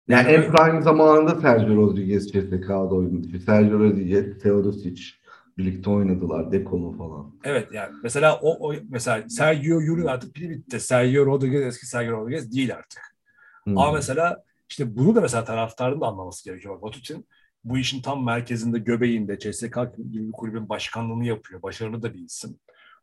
Yani 0.07 0.27
en 0.31 0.51
prime 0.51 0.81
zamanında 0.81 1.41
Sergio 1.41 1.75
Rodriguez 1.75 2.31
CSK'da 2.31 2.95
oynadı. 2.95 3.39
Sergio 3.39 3.79
Rodriguez, 3.79 4.39
Teodosic 4.39 5.18
birlikte 5.59 5.89
oynadılar. 5.89 6.51
Dekolo 6.51 6.91
falan. 6.91 7.35
Evet 7.43 7.67
yani 7.73 7.95
mesela 8.03 8.39
o, 8.39 8.69
o 8.69 8.75
mesela 8.89 9.29
Sergio 9.29 9.79
Yul'un 9.79 10.05
artık 10.05 10.33
pili 10.33 10.49
bitti. 10.49 10.79
Sergio 10.79 11.25
Rodriguez 11.25 11.61
eski 11.61 11.85
Sergio 11.85 12.17
Rodriguez 12.17 12.55
değil 12.55 12.75
artık. 12.75 13.01
Hmm. 13.63 13.77
Ama 13.77 13.91
mesela 13.91 14.43
işte 14.69 14.97
bunu 14.97 15.15
da 15.15 15.21
mesela 15.21 15.43
taraftarın 15.43 16.01
da 16.01 16.05
anlaması 16.05 16.45
gerekiyor. 16.45 16.75
Bak, 16.75 16.83
Vatutin 16.83 17.27
bu 17.63 17.77
işin 17.77 18.01
tam 18.01 18.25
merkezinde, 18.25 18.79
göbeğinde 18.79 19.39
CSK 19.39 19.77
gibi 19.97 20.27
bir 20.27 20.31
kulübün 20.31 20.69
başkanlığını 20.69 21.25
yapıyor. 21.25 21.61
Başarılı 21.61 22.01
da 22.01 22.13
bir 22.13 22.19
isim. 22.19 22.59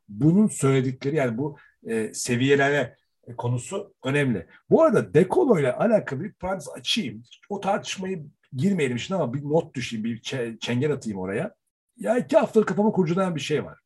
Bunun 0.09 0.46
söyledikleri 0.46 1.16
yani 1.16 1.38
bu 1.38 1.57
e, 1.86 2.14
seviyelere 2.14 2.96
konusu 3.36 3.94
önemli. 4.04 4.46
Bu 4.70 4.82
arada 4.82 5.14
Dekolo 5.14 5.59
ile 5.59 5.72
alakalı 5.72 6.24
bir 6.24 6.32
parantez 6.32 6.68
açayım. 6.68 7.22
O 7.48 7.61
tartışmayı 7.61 8.26
girmeyelim 8.52 8.98
şimdi 8.98 9.22
ama 9.22 9.34
bir 9.34 9.42
not 9.42 9.74
düşeyim, 9.74 10.04
bir 10.04 10.20
çe- 10.20 10.59
çengel 10.59 10.92
atayım 10.92 11.18
oraya. 11.18 11.54
Ya 11.97 12.18
iki 12.18 12.36
haftadır 12.36 12.66
kafama 12.66 12.92
kurcalayan 12.92 13.34
bir 13.34 13.40
şey 13.40 13.64
var. 13.64 13.78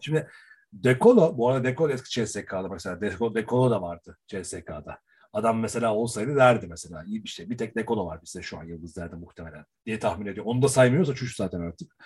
Şimdi 0.00 0.28
Dekolo, 0.72 1.38
bu 1.38 1.48
arada 1.48 1.64
Dekolo 1.64 1.92
eski 1.92 2.10
CSK'da 2.10 2.68
mesela. 2.68 3.00
Dekolo, 3.00 3.34
Dekolo 3.34 3.70
da 3.70 3.82
vardı 3.82 4.18
CSK'da. 4.26 4.98
Adam 5.32 5.58
mesela 5.60 5.94
olsaydı 5.94 6.36
derdi 6.36 6.66
mesela. 6.66 7.04
İyi 7.04 7.24
bir 7.24 7.28
şey. 7.28 7.50
Bir 7.50 7.58
tek 7.58 7.76
Dekolo 7.76 8.06
var 8.06 8.22
bizde 8.22 8.42
şu 8.42 8.58
an 8.58 8.64
yıldızlarda 8.64 9.16
muhtemelen 9.16 9.64
diye 9.86 9.98
tahmin 9.98 10.26
ediyorum. 10.26 10.52
Onu 10.52 10.62
da 10.62 10.68
saymıyorsa 10.68 11.14
çüş 11.14 11.36
zaten 11.36 11.60
artık. 11.60 11.96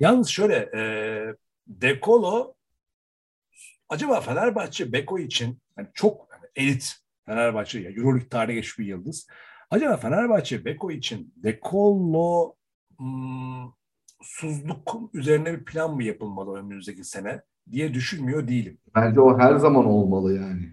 Yalnız 0.00 0.28
şöyle 0.28 0.70
e, 0.74 0.80
Dekolo 1.66 2.54
acaba 3.88 4.20
Fenerbahçe 4.20 4.92
Beko 4.92 5.18
için 5.18 5.60
yani 5.78 5.88
çok 5.94 6.28
yani 6.32 6.46
elit 6.56 6.96
Fenerbahçe 7.26 7.80
ya 7.80 7.90
Euroleague 7.90 8.28
tarihine 8.28 8.54
geçmiş 8.54 8.78
bir 8.78 8.86
yıldız. 8.86 9.26
Acaba 9.70 9.96
Fenerbahçe 9.96 10.64
Beko 10.64 10.90
için 10.90 11.34
Dekolo 11.36 12.54
hmm, 12.98 13.72
suzluk 14.22 14.94
üzerine 15.12 15.52
bir 15.58 15.64
plan 15.64 15.94
mı 15.94 16.04
yapılmalı 16.04 16.56
önümüzdeki 16.58 17.04
sene 17.04 17.42
diye 17.72 17.94
düşünmüyor 17.94 18.48
değilim. 18.48 18.78
Bence 18.94 19.20
o 19.20 19.38
her 19.38 19.56
zaman 19.56 19.84
olmalı 19.86 20.34
yani. 20.36 20.72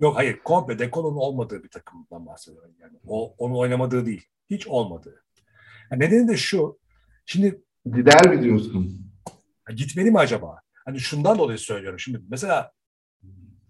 Yok 0.00 0.16
hayır 0.16 0.38
komple 0.44 0.78
Dekolo'nun 0.78 1.16
olmadığı 1.16 1.64
bir 1.64 1.68
takımdan 1.68 2.26
bahsediyorum 2.26 2.74
yani. 2.80 2.98
O 3.06 3.34
onun 3.38 3.54
oynamadığı 3.54 4.06
değil. 4.06 4.26
Hiç 4.50 4.66
olmadığı. 4.66 5.24
Yani 5.90 6.00
nedeni 6.04 6.28
de 6.28 6.36
şu. 6.36 6.78
Şimdi 7.26 7.62
Gider 7.86 8.28
mi 8.28 8.42
diyorsun? 8.42 9.06
gitmeli 9.76 10.10
mi 10.10 10.18
acaba? 10.18 10.60
Hani 10.84 11.00
şundan 11.00 11.38
dolayı 11.38 11.58
söylüyorum. 11.58 11.98
Şimdi 11.98 12.20
mesela 12.28 12.72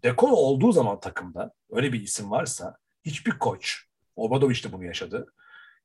Dekolo 0.02 0.34
olduğu 0.34 0.72
zaman 0.72 1.00
takımda 1.00 1.54
öyle 1.70 1.92
bir 1.92 2.00
isim 2.00 2.30
varsa 2.30 2.76
hiçbir 3.04 3.30
koç, 3.38 3.86
Obradoviç 4.16 4.64
de 4.64 4.72
bunu 4.72 4.84
yaşadı. 4.84 5.26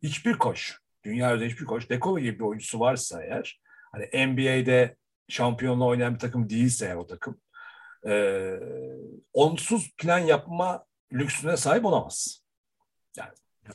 Hiçbir 0.04 0.34
koç, 0.34 0.78
dünya 1.06 1.36
üzerinde 1.36 1.54
hiçbir 1.54 1.66
koç 1.66 1.90
Dekolo 1.90 2.20
gibi 2.20 2.40
bir 2.40 2.44
oyuncusu 2.44 2.80
varsa 2.80 3.24
eğer 3.24 3.62
hani 3.92 4.28
NBA'de 4.28 4.96
şampiyonla 5.30 5.86
oynayan 5.86 6.14
bir 6.14 6.20
takım 6.20 6.50
değilse 6.50 6.86
eğer 6.86 6.96
o 6.96 7.08
takım 7.08 7.38
e, 8.08 8.54
onsuz 9.34 9.96
plan 9.98 10.20
yapma 10.20 10.86
lüksüne 11.14 11.58
sahip 11.58 11.86
olamaz. 11.86 12.42
Yani 13.18 13.30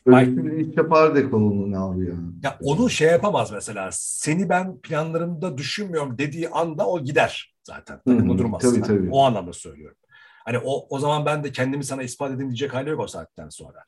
Öyle 0.06 0.44
bir 0.44 0.52
iş 0.52 0.76
yapar 0.76 1.14
Dekolo'nun 1.14 1.72
abi 1.72 2.06
ya. 2.06 2.14
Ya 2.42 2.58
onu 2.62 2.90
şey 2.90 3.08
yapamaz 3.08 3.52
mesela. 3.52 3.88
Seni 3.92 4.48
ben 4.48 4.80
planlarımda 4.80 5.58
düşünmüyorum 5.58 6.18
dediği 6.18 6.48
anda 6.48 6.86
o 6.86 7.00
gider 7.00 7.54
zaten. 7.62 8.00
Takımda 8.06 8.38
durmaz. 8.38 8.62
Tabii, 8.62 8.74
yani. 8.74 8.86
tabii. 8.86 9.08
O 9.10 9.22
anlamda 9.24 9.52
söylüyorum. 9.52 9.96
Hani 10.44 10.58
o, 10.58 10.86
o 10.90 10.98
zaman 10.98 11.26
ben 11.26 11.44
de 11.44 11.52
kendimi 11.52 11.84
sana 11.84 12.02
ispat 12.02 12.30
edeyim 12.30 12.50
diyecek 12.50 12.74
hali 12.74 12.90
yok 12.90 13.00
o 13.00 13.06
saatten 13.06 13.48
sonra. 13.48 13.84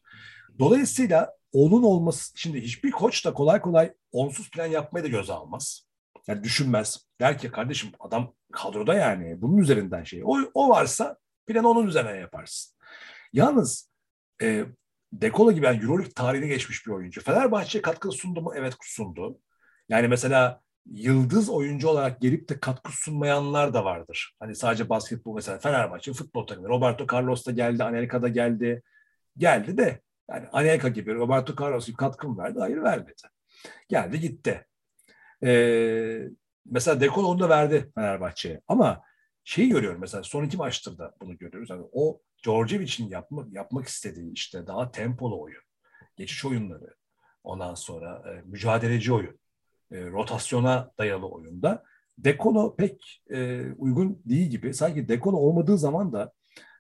Dolayısıyla 0.59 1.35
onun 1.53 1.83
olması, 1.83 2.33
şimdi 2.35 2.61
hiçbir 2.61 2.91
koç 2.91 3.27
da 3.27 3.35
kolay 3.35 3.61
kolay 3.61 3.93
onsuz 4.13 4.51
plan 4.51 4.67
yapmayı 4.67 5.05
da 5.05 5.09
göze 5.09 5.33
almaz. 5.33 5.87
Yani 6.27 6.45
düşünmez. 6.45 7.07
Der 7.21 7.39
ki 7.39 7.51
kardeşim 7.51 7.91
adam 8.01 8.35
kadroda 8.53 8.95
yani 8.95 9.43
bunun 9.43 9.57
üzerinden 9.57 10.05
şey. 10.05 10.23
O, 10.25 10.39
o 10.55 10.69
varsa 10.69 11.17
planı 11.47 11.69
onun 11.69 11.87
üzerinden 11.87 12.21
yaparsın. 12.21 12.77
Yalnız 13.33 13.91
e, 14.43 14.65
Dekolo 15.13 15.53
gibi 15.53 15.67
yani 15.67 15.83
Euroleague 15.83 16.13
tarihine 16.13 16.47
geçmiş 16.47 16.87
bir 16.87 16.93
oyuncu. 16.93 17.23
Fenerbahçe'ye 17.23 17.83
katkı 17.83 18.13
sundu 18.13 18.43
mu? 18.43 18.53
Evet 18.57 18.75
sundu. 18.83 19.39
Yani 19.89 20.09
mesela 20.09 20.61
yıldız 20.87 21.51
oyuncu 21.51 21.89
olarak 21.89 22.21
gelip 22.21 22.49
de 22.49 22.61
katkı 22.61 22.93
sunmayanlar 22.93 23.75
da 23.75 23.85
vardır. 23.85 24.37
Hani 24.41 24.55
sadece 24.55 24.89
basketbol 24.89 25.35
mesela 25.35 25.59
Fenerbahçe 25.59 26.13
futbol 26.13 26.47
takımı. 26.47 26.69
Roberto 26.69 27.07
Carlos 27.17 27.47
da 27.47 27.51
geldi, 27.51 27.85
Anelka 27.85 28.23
da 28.23 28.29
geldi. 28.29 28.83
Geldi 29.37 29.79
de 29.79 30.01
yani 30.31 30.49
Anelka 30.53 30.89
gibi 30.89 31.15
Roberto 31.15 31.65
Carlos 31.65 31.87
gibi 31.87 31.97
katkı 31.97 32.29
mı 32.29 32.43
verdi? 32.43 32.59
Hayır 32.59 32.83
vermedi. 32.83 33.23
Geldi 33.89 34.21
gitti. 34.21 34.67
Ee, 35.45 36.29
mesela 36.67 37.01
Dekolo 37.01 37.27
onu 37.27 37.41
da 37.41 37.49
verdi 37.49 37.91
Fenerbahçe'ye. 37.95 38.61
Ama 38.69 39.03
şeyi 39.45 39.69
görüyorum 39.69 40.01
mesela 40.01 40.23
son 40.23 40.45
iki 40.45 40.57
maçtır 40.57 40.99
da 40.99 41.15
bunu 41.21 41.39
görüyoruz. 41.39 41.71
Yani 41.71 41.85
o 41.93 42.21
Djordjevic'in 42.45 43.09
yapmak, 43.09 43.53
yapmak 43.53 43.89
istediği 43.89 44.33
işte 44.33 44.67
daha 44.67 44.91
tempolu 44.91 45.41
oyun, 45.41 45.63
geçiş 46.17 46.45
oyunları, 46.45 46.95
ondan 47.45 47.75
sonra 47.75 48.23
e, 48.31 48.43
mücadeleci 48.45 49.13
oyun, 49.13 49.39
e, 49.93 50.07
rotasyona 50.07 50.91
dayalı 50.99 51.29
oyunda 51.29 51.85
Dekolo 52.19 52.77
pek 52.77 53.23
e, 53.31 53.67
uygun 53.73 54.23
değil 54.25 54.51
gibi. 54.51 54.75
Sanki 54.75 55.09
Dekolo 55.09 55.37
olmadığı 55.37 55.79
zaman 55.79 56.13
da 56.13 56.33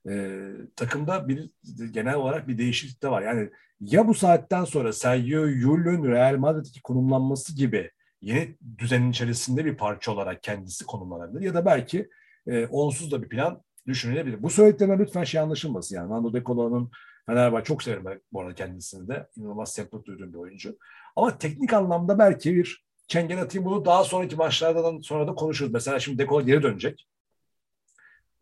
e, 0.08 0.40
takımda 0.76 1.28
bir 1.28 1.50
genel 1.90 2.14
olarak 2.14 2.48
bir 2.48 2.58
değişiklik 2.58 3.02
de 3.02 3.10
var. 3.10 3.22
Yani 3.22 3.50
ya 3.80 4.08
bu 4.08 4.14
saatten 4.14 4.64
sonra 4.64 4.92
Sergio 4.92 5.44
Yul'ün 5.44 6.04
Real 6.04 6.36
Madrid'deki 6.36 6.82
konumlanması 6.82 7.56
gibi 7.56 7.90
yeni 8.20 8.56
düzenin 8.78 9.10
içerisinde 9.10 9.64
bir 9.64 9.76
parça 9.76 10.12
olarak 10.12 10.42
kendisi 10.42 10.86
konumlanabilir 10.86 11.40
ya 11.40 11.54
da 11.54 11.64
belki 11.64 12.08
e, 12.46 12.66
onsuz 12.66 13.12
da 13.12 13.22
bir 13.22 13.28
plan 13.28 13.62
düşünülebilir. 13.86 14.42
Bu 14.42 14.50
söylediklerine 14.50 14.98
lütfen 14.98 15.24
şey 15.24 15.40
anlaşılmasın 15.40 15.96
yani. 15.96 16.10
Nando 16.10 16.32
De 16.32 16.44
Colo'nun 16.44 16.90
Fenerbahçe 17.26 17.64
çok 17.64 17.82
severim 17.82 18.20
bu 18.32 18.40
arada 18.40 18.54
kendisini 18.54 19.08
de. 19.08 19.28
İnanılmaz 19.36 19.72
sempatik 19.72 20.06
duyduğum 20.06 20.32
bir 20.32 20.38
oyuncu. 20.38 20.78
Ama 21.16 21.38
teknik 21.38 21.72
anlamda 21.72 22.18
belki 22.18 22.54
bir 22.54 22.84
çengen 23.08 23.38
atayım 23.38 23.64
bunu 23.64 23.84
daha 23.84 24.04
sonraki 24.04 24.36
maçlardan 24.36 25.00
sonra 25.00 25.26
da 25.26 25.34
konuşuruz. 25.34 25.72
Mesela 25.72 26.00
şimdi 26.00 26.18
De 26.18 26.26
Colo 26.26 26.46
geri 26.46 26.62
dönecek. 26.62 27.06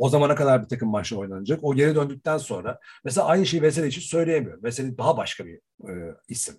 O 0.01 0.09
zamana 0.09 0.35
kadar 0.35 0.63
bir 0.63 0.69
takım 0.69 0.89
maçlar 0.89 1.19
oynanacak. 1.19 1.59
O 1.63 1.75
geri 1.75 1.95
döndükten 1.95 2.39
sonra 2.39 2.81
mesela 3.05 3.27
aynı 3.27 3.47
şeyi 3.47 3.63
Veseli 3.63 3.87
için 3.87 4.01
söyleyemiyorum. 4.01 4.65
Veseli 4.65 4.99
daha 4.99 5.17
başka 5.17 5.47
bir 5.47 5.61
e, 5.89 6.15
isim. 6.29 6.55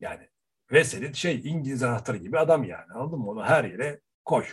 Yani 0.00 0.28
Veseli 0.72 1.16
şey 1.16 1.40
İngiliz 1.44 1.82
anahtarı 1.82 2.16
gibi 2.16 2.38
adam 2.38 2.64
yani. 2.64 2.92
Anladın 2.94 3.18
mı? 3.18 3.30
Onu 3.30 3.44
her 3.44 3.64
yere 3.64 4.00
koy. 4.24 4.44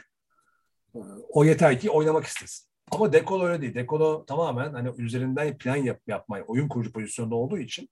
O 1.29 1.45
yeter 1.45 1.79
ki 1.79 1.89
oynamak 1.89 2.23
istesin. 2.23 2.67
Ama 2.91 3.13
Dekolo 3.13 3.45
öyle 3.45 3.61
değil. 3.61 3.75
Dekolo 3.75 4.25
tamamen 4.25 4.73
hani 4.73 4.89
üzerinden 4.97 5.57
plan 5.57 5.75
yap, 5.75 5.99
yapmayı, 6.07 6.43
oyun 6.43 6.67
kurucu 6.67 6.91
pozisyonda 6.91 7.35
olduğu 7.35 7.57
için 7.57 7.89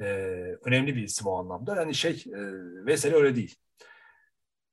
e, 0.00 0.04
önemli 0.64 0.96
bir 0.96 1.02
isim 1.02 1.26
o 1.26 1.38
anlamda. 1.38 1.76
Yani 1.76 1.94
şey, 1.94 2.24
e, 2.26 2.40
Veseli 2.86 3.14
öyle 3.14 3.36
değil. 3.36 3.56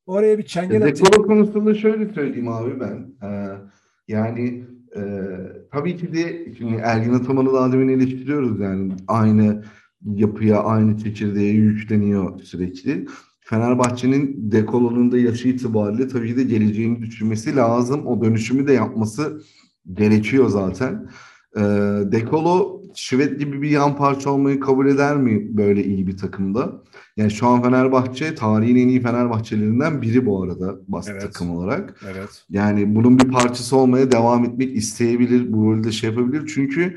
Oraya 0.05 0.37
bir 0.37 0.45
çengel 0.45 0.77
atayım. 0.77 1.05
Dekolo 1.05 1.27
konusunda 1.27 1.75
şöyle 1.75 2.13
söyleyeyim 2.13 2.47
abi 2.47 2.79
ben. 2.79 3.13
Ee, 3.23 3.57
yani 4.09 4.63
e, 4.95 5.01
tabii 5.71 5.97
ki 5.97 6.13
de 6.13 6.53
şimdi 6.57 6.75
Ergin 6.75 7.13
Ataman'ı 7.13 7.53
daha 7.53 7.71
demin 7.71 7.87
eleştiriyoruz 7.87 8.59
yani 8.59 8.93
aynı 9.07 9.63
yapıya, 10.05 10.63
aynı 10.63 10.97
çekirdeğe 10.97 11.53
yükleniyor 11.53 12.39
sürekli. 12.39 13.05
Fenerbahçe'nin 13.39 14.51
Dekolo'nun 14.51 15.11
da 15.11 15.17
yaşı 15.17 15.47
itibariyle 15.47 16.07
tabii 16.07 16.27
ki 16.27 16.37
de 16.37 16.43
geleceğini 16.43 17.01
düşünmesi 17.01 17.55
lazım. 17.55 18.07
O 18.07 18.21
dönüşümü 18.21 18.67
de 18.67 18.73
yapması 18.73 19.41
gerekiyor 19.93 20.49
zaten. 20.49 21.09
Ee, 21.57 21.61
Dekolo 22.11 22.81
Şivet 22.95 23.39
gibi 23.39 23.61
bir 23.61 23.69
yan 23.69 23.95
parça 23.95 24.29
olmayı 24.29 24.59
kabul 24.59 24.87
eder 24.87 25.17
mi 25.17 25.57
böyle 25.57 25.83
iyi 25.83 26.07
bir 26.07 26.17
takımda? 26.17 26.81
Yani 27.17 27.31
şu 27.31 27.47
an 27.47 27.61
Fenerbahçe 27.63 28.35
tarihin 28.35 28.75
en 28.75 28.87
iyi 28.87 29.01
Fenerbahçelerinden 29.01 30.01
biri 30.01 30.25
bu 30.25 30.43
arada 30.43 30.75
bas 30.87 31.07
Evet. 31.09 31.21
takım 31.21 31.51
olarak. 31.51 32.01
Evet. 32.13 32.43
Yani 32.49 32.95
bunun 32.95 33.19
bir 33.19 33.27
parçası 33.31 33.77
olmaya 33.77 34.11
devam 34.11 34.45
etmek 34.45 34.77
isteyebilir, 34.77 35.53
bu 35.53 35.65
rolde 35.65 35.91
şey 35.91 36.09
yapabilir. 36.09 36.51
Çünkü 36.53 36.95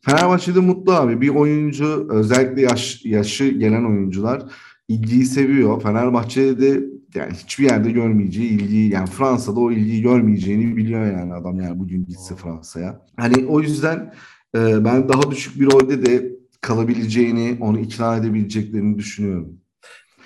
Fenerbahçe'de 0.00 0.60
mutlu 0.60 0.92
abi. 0.92 1.20
Bir 1.20 1.28
oyuncu 1.28 2.08
özellikle 2.10 2.62
yaş, 2.62 3.04
yaşı 3.04 3.48
gelen 3.48 3.84
oyuncular 3.84 4.42
ilgiyi 4.88 5.24
seviyor. 5.24 5.82
Fenerbahçe'de 5.82 6.60
de 6.60 6.84
yani 7.14 7.32
hiçbir 7.32 7.64
yerde 7.64 7.90
görmeyeceği 7.90 8.50
ilgiyi 8.50 8.92
yani 8.92 9.06
Fransa'da 9.06 9.60
o 9.60 9.72
ilgiyi 9.72 10.02
görmeyeceğini 10.02 10.76
biliyor 10.76 11.06
yani 11.06 11.34
adam 11.34 11.60
yani 11.60 11.78
bugün 11.78 12.06
gitse 12.06 12.36
Fransa'ya. 12.36 13.06
Hani 13.16 13.46
o 13.46 13.60
yüzden 13.60 14.14
e, 14.56 14.84
ben 14.84 15.08
daha 15.08 15.30
düşük 15.30 15.60
bir 15.60 15.66
rolde 15.66 16.06
de 16.06 16.32
kalabileceğini, 16.60 17.58
onu 17.60 17.78
ikna 17.78 18.16
edebileceklerini 18.16 18.98
düşünüyorum. 18.98 19.60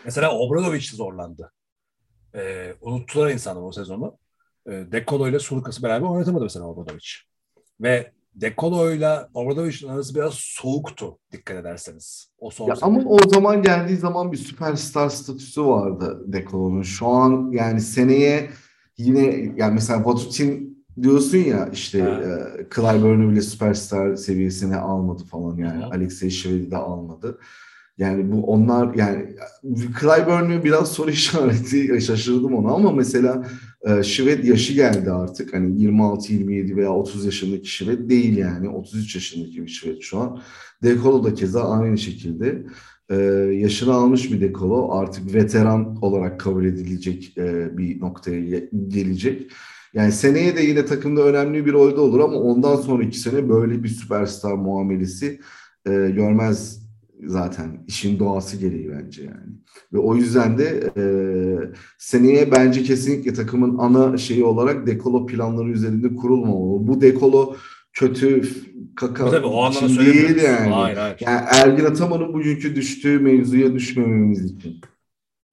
Mesela 0.05 0.39
Obradovic 0.39 0.81
zorlandı. 0.81 1.53
E, 2.35 2.75
unuttular 2.81 3.31
insanlar 3.31 3.63
o 3.63 3.73
sezonu. 3.73 4.19
E, 4.67 4.71
Dekolo 4.93 5.29
ile 5.29 5.39
Sulukas'ı 5.39 5.83
beraber 5.83 6.07
oynatamadı 6.07 6.45
mesela 6.45 6.67
Obradovic. 6.67 7.09
Ve 7.81 8.13
Dekolo 8.41 8.91
ile 8.91 9.19
Obradovic'in 9.35 9.89
arası 9.89 10.15
biraz 10.15 10.35
soğuktu 10.35 11.19
dikkat 11.33 11.57
ederseniz. 11.57 12.31
O 12.39 12.51
son 12.51 12.69
Ya 12.69 12.75
ama 12.83 13.03
o 13.07 13.19
zaman 13.29 13.63
geldiği 13.63 13.97
zaman 13.97 14.33
bir 14.33 14.37
süperstar 14.37 15.09
statüsü 15.09 15.65
vardı 15.65 16.25
Dekolo'nun. 16.27 16.83
Şu 16.83 17.07
an 17.07 17.51
yani 17.53 17.81
seneye 17.81 18.51
yine 18.97 19.53
yani 19.57 19.75
mesela 19.75 20.05
Batutin 20.05 20.85
diyorsun 21.03 21.39
ya 21.39 21.69
işte 21.73 21.99
e, 21.99 22.29
Clyburn 22.75 23.31
bile 23.31 23.43
süperstar 23.43 24.17
seviyesine 24.17 24.77
almadı 24.77 25.25
falan 25.25 25.57
yani. 25.57 25.85
Alexey 25.85 26.31
Shvedi 26.31 26.71
de 26.71 26.77
almadı. 26.77 27.39
Yani 27.99 28.33
bu 28.33 28.43
onlar 28.43 28.95
yani 28.95 29.27
Clyburn'u 30.01 30.65
biraz 30.65 30.93
soru 30.93 31.11
işareti 31.21 32.01
şaşırdım 32.01 32.55
ona 32.55 32.73
ama 32.73 32.93
mesela 32.93 33.49
e, 33.89 34.03
Şved 34.03 34.45
yaşı 34.45 34.73
geldi 34.73 35.11
artık. 35.13 35.55
Hani 35.55 35.83
26, 35.83 36.33
27 36.33 36.77
veya 36.77 36.91
30 36.93 37.25
yaşındaki 37.25 37.69
Şved 37.69 38.11
değil 38.11 38.37
yani. 38.37 38.69
33 38.69 39.15
yaşındaki 39.15 39.63
bir 39.63 39.69
Şved 39.69 40.01
şu 40.01 40.19
an. 40.19 40.41
Dekolo 40.83 41.25
da 41.25 41.35
keza 41.35 41.71
aynı 41.71 41.99
şekilde. 41.99 42.67
Ee, 43.11 43.17
yaşını 43.55 43.95
almış 43.95 44.33
bir 44.33 44.41
Dekolo 44.41 44.93
artık 44.93 45.35
veteran 45.35 45.97
olarak 46.03 46.41
kabul 46.41 46.65
edilecek 46.65 47.39
e, 47.39 47.79
bir 47.79 48.01
noktaya 48.01 48.41
ge- 48.41 48.89
gelecek. 48.89 49.53
Yani 49.95 50.13
seneye 50.13 50.57
de 50.57 50.63
yine 50.63 50.87
takımda 50.87 51.23
önemli 51.23 51.67
bir 51.67 51.73
rolde 51.73 52.01
olur 52.01 52.21
ama 52.21 52.37
ondan 52.37 52.77
sonraki 52.77 53.19
sene 53.19 53.49
böyle 53.49 53.83
bir 53.83 53.89
süperstar 53.89 54.53
muamelesi 54.53 55.41
e, 55.87 55.91
görmez 55.91 56.88
zaten 57.27 57.85
işin 57.87 58.19
doğası 58.19 58.57
gereği 58.57 58.91
bence 58.91 59.23
yani. 59.23 59.53
Ve 59.93 59.99
o 59.99 60.17
yüzden 60.17 60.59
de 60.59 60.93
e, 60.97 61.05
seneye 61.99 62.53
bence 62.53 62.83
kesinlikle 62.83 63.33
takımın 63.33 63.79
ana 63.79 64.19
şeyi 64.19 64.45
olarak 64.45 64.87
dekolo 64.87 65.27
planları 65.27 65.69
üzerinde 65.69 66.15
kurulmamalı. 66.15 66.89
Bu 66.89 67.01
dekolo 67.01 67.57
kötü 67.93 68.43
kaka 68.97 69.31
Tabii, 69.31 69.47
o 69.47 69.63
anlamda 69.63 69.87
için 69.87 70.05
değil 70.05 70.43
yani. 70.43 70.71
Hayır, 70.71 70.97
hayır. 70.97 71.17
Yani 71.21 71.41
Ergin 71.51 71.85
Ataman'ın 71.85 72.33
bugünkü 72.33 72.77
düştüğü 72.77 73.19
mevzuya 73.19 73.75
düşmememiz 73.75 74.45
için. 74.45 74.81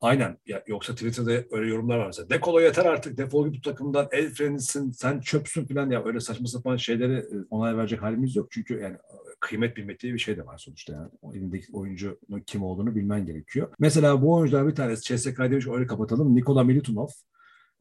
Aynen. 0.01 0.37
Ya, 0.45 0.63
yoksa 0.67 0.93
Twitter'da 0.93 1.31
öyle 1.51 1.69
yorumlar 1.69 1.97
var 1.97 2.05
mesela. 2.05 2.29
Dekolo 2.29 2.59
yeter 2.59 2.85
artık. 2.85 3.17
Defol 3.17 3.47
git 3.47 3.65
bu 3.65 3.69
takımdan. 3.69 4.07
El 4.11 4.29
frenisin. 4.29 4.91
Sen 4.91 5.19
çöpsün 5.19 5.65
falan 5.65 5.89
ya. 5.89 6.05
Öyle 6.05 6.19
saçma 6.19 6.47
sapan 6.47 6.77
şeyleri 6.77 7.13
e, 7.13 7.35
onay 7.49 7.77
verecek 7.77 8.01
halimiz 8.01 8.35
yok. 8.35 8.47
Çünkü 8.51 8.73
yani 8.73 8.97
kıymet 9.45 9.77
bilmek 9.77 10.01
diye 10.01 10.13
bir 10.13 10.19
şey 10.19 10.37
de 10.37 10.45
var 10.45 10.57
sonuçta 10.57 10.93
yani. 10.93 11.09
O 11.21 11.33
elindeki 11.33 11.65
oyuncunun 11.73 12.39
kim 12.45 12.63
olduğunu 12.63 12.95
bilmen 12.95 13.25
gerekiyor. 13.25 13.73
Mesela 13.79 14.21
bu 14.21 14.33
oyuncular 14.33 14.67
bir 14.67 14.75
tanesi 14.75 15.17
CSKA 15.17 15.51
demiş 15.51 15.67
öyle 15.67 15.87
kapatalım. 15.87 16.35
Nikola 16.35 16.63
Militunov. 16.63 17.07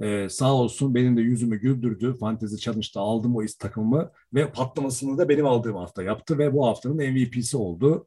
Ee, 0.01 0.29
sağ 0.29 0.55
olsun 0.55 0.95
benim 0.95 1.17
de 1.17 1.21
yüzümü 1.21 1.61
güldürdü. 1.61 2.15
Fantezi 2.21 2.59
Challenge'da 2.59 3.01
aldım 3.01 3.37
o 3.37 3.43
is 3.43 3.59
takımımı 3.59 4.11
ve 4.35 4.53
patlamasını 4.53 5.19
da 5.19 5.29
benim 5.29 5.47
aldığım 5.47 5.77
hafta 5.77 6.03
yaptı 6.03 6.39
ve 6.39 6.53
bu 6.53 6.67
haftanın 6.67 6.97
MVP'si 6.97 7.57
oldu. 7.57 8.07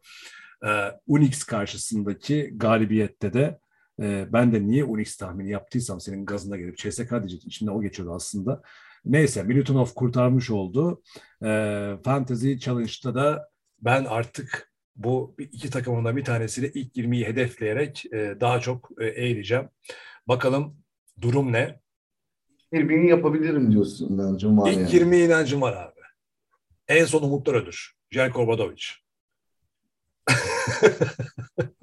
Ee, 0.65 0.91
Unix 1.07 1.43
karşısındaki 1.43 2.53
galibiyette 2.55 3.33
de 3.33 3.59
e, 4.01 4.27
ben 4.33 4.53
de 4.53 4.67
niye 4.67 4.83
Unix 4.83 5.17
tahmini 5.17 5.51
yaptıysam 5.51 6.01
senin 6.01 6.25
gazına 6.25 6.57
gelip 6.57 6.77
CSK 6.77 7.09
diyecektim. 7.11 7.47
İçimden 7.49 7.71
o 7.71 7.81
geçiyordu 7.81 8.13
aslında. 8.13 8.61
Neyse 9.11 9.43
Militunov 9.43 9.87
kurtarmış 9.95 10.49
oldu. 10.49 11.01
E, 11.43 11.93
Fantasy 12.03 12.55
Challenge'da 12.55 13.15
da 13.15 13.49
ben 13.81 14.05
artık 14.05 14.71
bu 14.95 15.35
iki 15.37 15.69
takımından 15.69 16.17
bir 16.17 16.23
tanesiyle 16.23 16.71
ilk 16.73 16.95
20'yi 16.95 17.25
hedefleyerek 17.25 18.05
e, 18.05 18.37
daha 18.41 18.59
çok 18.59 18.89
e, 19.01 19.05
eğileceğim. 19.05 19.69
Bakalım 20.27 20.77
durum 21.21 21.53
ne? 21.53 21.79
20'yi 22.73 23.09
yapabilirim 23.09 23.71
diyorsun 23.71 24.13
inancım 24.13 24.57
var 24.57 24.71
İlk 24.71 24.77
yani. 24.77 24.95
20 24.95 25.17
inancım 25.17 25.61
var 25.61 25.73
abi. 25.73 26.01
En 26.87 27.05
son 27.05 27.23
umutlar 27.23 27.53
ölür. 27.53 27.93
Jelko 28.11 28.41
Obradovic. 28.41 28.83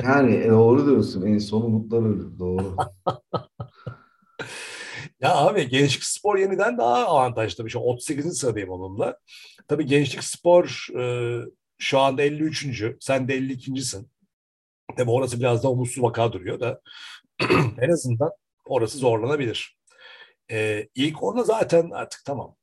Yani 0.03 0.35
e, 0.35 0.49
doğru 0.49 0.87
diyorsun. 0.87 1.27
En 1.27 1.39
son 1.39 1.62
umutlar 1.62 2.03
ölür. 2.03 2.39
Doğru. 2.39 2.77
Ya 5.25 5.37
abi 5.37 5.68
Gençlik 5.68 6.05
Spor 6.05 6.39
yeniden 6.39 6.79
daha 6.79 7.07
avantajlı 7.07 7.57
tabii. 7.57 7.70
Şu 7.70 7.81
an 7.81 7.85
38. 7.85 8.39
sıradayım 8.39 8.70
onunla. 8.70 9.18
Tabii 9.68 9.87
Gençlik 9.87 10.25
Spor 10.25 10.89
e, 11.01 11.05
şu 11.79 11.99
anda 11.99 12.22
53. 12.22 12.66
Sen 13.01 13.29
de 13.29 13.39
52.sin. 13.39 14.11
Tabii 14.97 15.11
orası 15.11 15.41
biraz 15.41 15.62
daha 15.62 15.72
umutsuz 15.72 16.03
vaka 16.03 16.33
duruyor 16.33 16.61
da 16.61 16.81
en 17.81 17.91
azından 17.93 18.31
orası 18.64 18.99
zorlanabilir. 18.99 19.79
E, 20.51 20.89
ilk 20.95 21.22
onda 21.22 21.43
zaten 21.43 21.91
artık 21.91 22.20
tamam. 22.25 22.57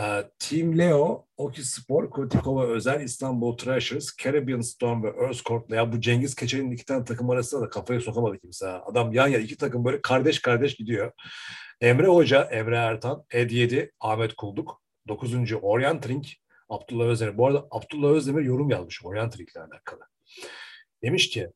E, 0.00 0.04
Team 0.38 0.78
Leo, 0.78 1.26
Oki 1.36 1.64
Spor, 1.64 2.10
Kotikova 2.10 2.66
Özel, 2.66 3.00
İstanbul 3.00 3.56
Trashers, 3.56 4.16
Caribbean 4.16 4.60
Storm 4.60 5.02
ve 5.02 5.08
Earthcourt'la 5.08 5.76
ya 5.76 5.92
bu 5.92 6.00
Cengiz 6.00 6.34
Keçer'in 6.34 6.70
iki 6.70 6.84
tane 6.84 7.04
takım 7.04 7.30
arasında 7.30 7.62
da 7.62 7.68
kafayı 7.68 8.00
sokamadı 8.00 8.38
kimse. 8.38 8.68
Adam 8.68 9.12
yan 9.12 9.28
yana 9.28 9.42
iki 9.42 9.56
takım 9.56 9.84
böyle 9.84 10.02
kardeş 10.02 10.38
kardeş 10.42 10.74
gidiyor. 10.74 11.12
Emre 11.84 12.06
Hoca, 12.06 12.42
Emre 12.42 12.76
Ertan, 12.76 13.24
Ed 13.30 13.50
7, 13.50 13.92
Ahmet 14.00 14.34
Kulduk, 14.34 14.82
9. 15.08 15.34
Orientering, 15.62 16.24
Abdullah 16.68 17.04
Özdemir. 17.04 17.38
Bu 17.38 17.46
arada 17.46 17.66
Abdullah 17.70 18.10
Özdemir 18.10 18.42
yorum 18.42 18.70
yazmış 18.70 19.04
Orientering 19.04 19.48
ile 19.50 19.60
alakalı. 19.60 20.00
Demiş 21.02 21.30
ki 21.30 21.50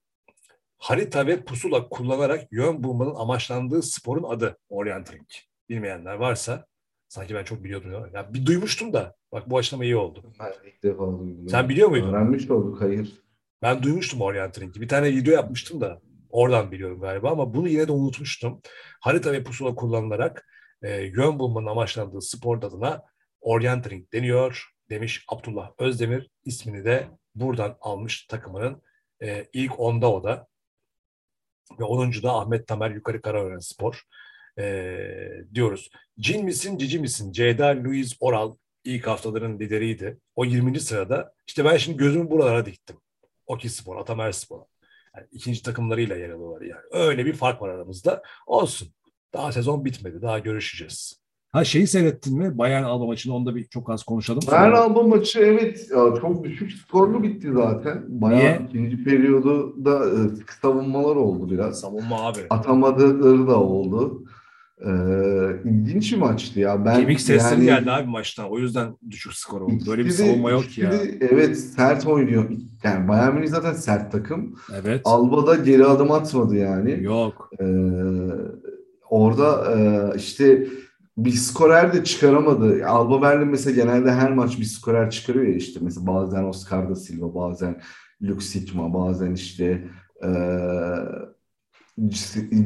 harita 0.79 1.26
ve 1.26 1.45
pusula 1.45 1.89
kullanarak 1.89 2.53
yön 2.53 2.85
bulmanın 2.85 3.14
amaçlandığı 3.14 3.83
sporun 3.83 4.22
adı 4.22 4.59
Orientering. 4.68 5.29
Bilmeyenler 5.68 6.14
varsa 6.14 6.66
sanki 7.09 7.35
ben 7.35 7.45
çok 7.45 7.64
biliyordum. 7.64 7.93
Ya. 7.93 8.09
Ya 8.14 8.35
bir 8.35 8.47
duymuştum 8.47 8.93
da 8.93 9.16
bak 9.33 9.51
bu 9.51 9.59
açıklama 9.59 9.85
iyi 9.85 9.97
oldu. 9.97 10.22
Ben 10.41 10.53
ilk 10.68 10.83
defa 10.83 10.99
duydum. 10.99 11.49
Sen 11.49 11.68
biliyor 11.68 11.89
muydun? 11.89 12.12
Öğrenmiş 12.12 12.51
olduk. 12.51 12.81
Hayır. 12.81 13.12
Ben 13.62 13.83
duymuştum 13.83 14.20
Orienteering'i. 14.20 14.81
Bir 14.81 14.89
tane 14.89 15.09
video 15.09 15.35
yapmıştım 15.35 15.81
da 15.81 16.01
oradan 16.31 16.70
biliyorum 16.72 17.01
galiba 17.01 17.31
ama 17.31 17.55
bunu 17.55 17.68
yine 17.68 17.89
de 17.89 17.93
unutmuştum. 17.93 18.61
Harita 19.01 19.33
ve 19.33 19.45
pusula 19.45 19.74
kullanılarak 19.74 20.47
e, 20.83 21.03
yön 21.03 21.39
bulmanın 21.39 21.66
amaçlandığı 21.66 22.22
spor 22.22 22.62
adına 22.62 23.03
Orienteering 23.41 24.12
deniyor 24.12 24.70
demiş 24.91 25.24
Abdullah 25.29 25.70
Özdemir. 25.79 26.31
ismini 26.45 26.85
de 26.85 27.09
buradan 27.35 27.76
almış 27.81 28.26
takımının 28.26 28.83
e, 29.22 29.47
ilk 29.53 29.81
onda 29.81 30.12
o 30.12 30.24
da. 30.24 30.49
Ve 31.81 31.85
10. 31.85 32.12
da 32.22 32.33
Ahmet 32.35 32.66
Tamer 32.66 32.91
Yukarı 32.91 33.22
Karaören 33.22 33.59
Spor 33.59 34.03
e, 34.59 34.99
diyoruz. 35.55 35.91
Cin 36.18 36.45
misin, 36.45 36.79
cici 36.79 36.99
misin? 36.99 37.33
Ceyda 37.33 37.66
Louise 37.66 38.16
Oral 38.20 38.57
ilk 38.85 39.07
haftaların 39.07 39.59
lideriydi. 39.59 40.18
O 40.37 40.45
20. 40.45 40.81
sırada. 40.81 41.33
İşte 41.47 41.64
ben 41.64 41.76
şimdi 41.76 41.99
gözümü 41.99 42.31
buralara 42.31 42.66
diktim. 42.66 42.97
Oki 43.47 43.68
Spor, 43.68 43.97
Atamer 43.97 44.33
Spor. 44.33 44.62
Yani 45.19 45.29
ikinci 45.33 45.62
takımlarıyla 45.62 46.16
yer 46.16 46.31
alıyorlar 46.31 46.61
yani. 46.61 46.81
Öyle 46.93 47.27
bir 47.27 47.33
fark 47.33 47.62
var 47.62 47.69
aramızda. 47.69 48.23
Olsun. 48.47 48.89
Daha 49.35 49.53
sezon 49.53 49.85
bitmedi. 49.85 50.23
Daha 50.23 50.39
görüşeceğiz. 50.39 51.21
Ha 51.53 51.64
şeyi 51.64 51.87
seyrettin 51.87 52.39
mi? 52.39 52.59
Bayern 52.59 52.83
Alba 52.83 53.07
maçını 53.07 53.35
onda 53.35 53.57
bir 53.57 53.64
çok 53.64 53.91
az 53.91 54.03
konuşalım. 54.03 54.43
Bayern 54.47 54.73
Alba 54.73 55.03
maçı 55.03 55.39
evet 55.41 55.87
ya, 55.91 56.14
çok 56.21 56.45
düşük 56.45 56.73
skorlu 56.73 57.23
bitti 57.23 57.53
zaten. 57.53 58.05
Bayağı 58.09 58.41
Niye? 58.41 58.61
ikinci 58.69 59.05
periyodu 59.05 59.85
da 59.85 60.07
e, 60.07 60.16
savunmalar 60.62 61.16
oldu 61.16 61.51
biraz. 61.51 61.81
Savunma 61.81 62.27
abi. 62.27 62.39
Atamadıkları 62.51 63.47
da 63.47 63.61
oldu. 63.61 64.25
Ee, 64.81 64.91
ilginç 65.64 66.12
bir 66.12 66.18
maçtı 66.18 66.61
ya. 66.61 66.85
Ben 66.85 67.01
Kemik 67.01 67.20
sesleri 67.20 67.64
yani- 67.64 67.64
geldi 67.64 67.91
abi 67.91 68.11
maçtan. 68.11 68.51
O 68.51 68.59
yüzden 68.59 68.97
düşük 69.11 69.35
skor 69.35 69.61
oldu. 69.61 69.85
Böyle 69.87 70.05
bir 70.05 70.11
savunma 70.11 70.51
yok 70.51 70.64
ikisi 70.64 70.81
ya. 70.81 70.93
evet 71.20 71.59
sert 71.59 72.07
oynuyor. 72.07 72.51
Yani 72.83 73.09
Bayern 73.09 73.35
Münih 73.35 73.49
zaten 73.49 73.72
sert 73.72 74.12
takım. 74.12 74.55
Evet. 74.83 75.01
Alba 75.05 75.47
da 75.47 75.55
geri 75.55 75.85
adım 75.85 76.11
atmadı 76.11 76.57
yani. 76.57 77.03
Yok. 77.03 77.51
Ee, 77.61 77.64
orada 79.11 79.76
e, 79.76 80.12
işte 80.16 80.66
bir 81.16 81.33
skorer 81.33 81.93
de 81.93 82.05
çıkaramadı. 82.05 82.87
Alba 82.87 83.22
Berlin 83.22 83.49
mesela 83.49 83.74
genelde 83.85 84.12
her 84.12 84.33
maç 84.33 84.59
bir 84.59 84.64
skorer 84.64 85.11
çıkarıyor 85.11 85.47
ya 85.47 85.55
işte. 85.55 85.81
Mesela 85.83 86.07
bazen 86.07 86.45
Oscar 86.45 86.91
da 86.91 86.95
Silva, 86.95 87.35
bazen 87.35 87.81
Luke 88.22 88.45
Sigma, 88.45 88.95
bazen 88.95 89.35
işte 89.35 89.85
e, 90.24 90.29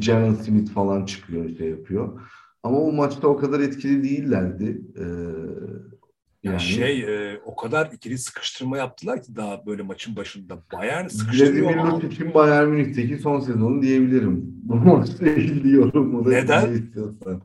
Jalen 0.01 0.33
Smith 0.33 0.71
falan 0.73 1.05
çıkıyor, 1.05 1.57
şey 1.57 1.69
yapıyor. 1.69 2.21
Ama 2.63 2.77
o 2.77 2.91
maçta 2.91 3.27
o 3.27 3.37
kadar 3.37 3.59
etkili 3.59 4.03
değillerdi. 4.03 4.81
Ee, 4.97 5.03
Ya 6.43 6.51
yani 6.51 6.59
şey 6.61 6.99
e, 7.31 7.39
o 7.45 7.55
kadar 7.55 7.91
ikili 7.91 8.17
sıkıştırma 8.17 8.77
yaptılar 8.77 9.23
ki 9.23 9.35
daha 9.35 9.65
böyle 9.65 9.83
maçın 9.83 10.15
başında. 10.15 10.63
Bayern 10.73 11.07
sıkıştırıyor. 11.07 11.65
Vladimir 11.65 11.83
Lutic'in 11.91 12.33
Bayern 12.33 12.67
Münih'teki 12.69 13.17
son 13.17 13.39
sezonu 13.39 13.81
diyebilirim. 13.81 14.41
Bu 14.63 14.75
maçla 14.75 15.27
ilgili 15.29 15.71
yorumu 15.71 16.25
da 16.25 16.29
Neden? 16.29 16.71
ne 16.73 16.75
istiyorsan. 16.77 17.41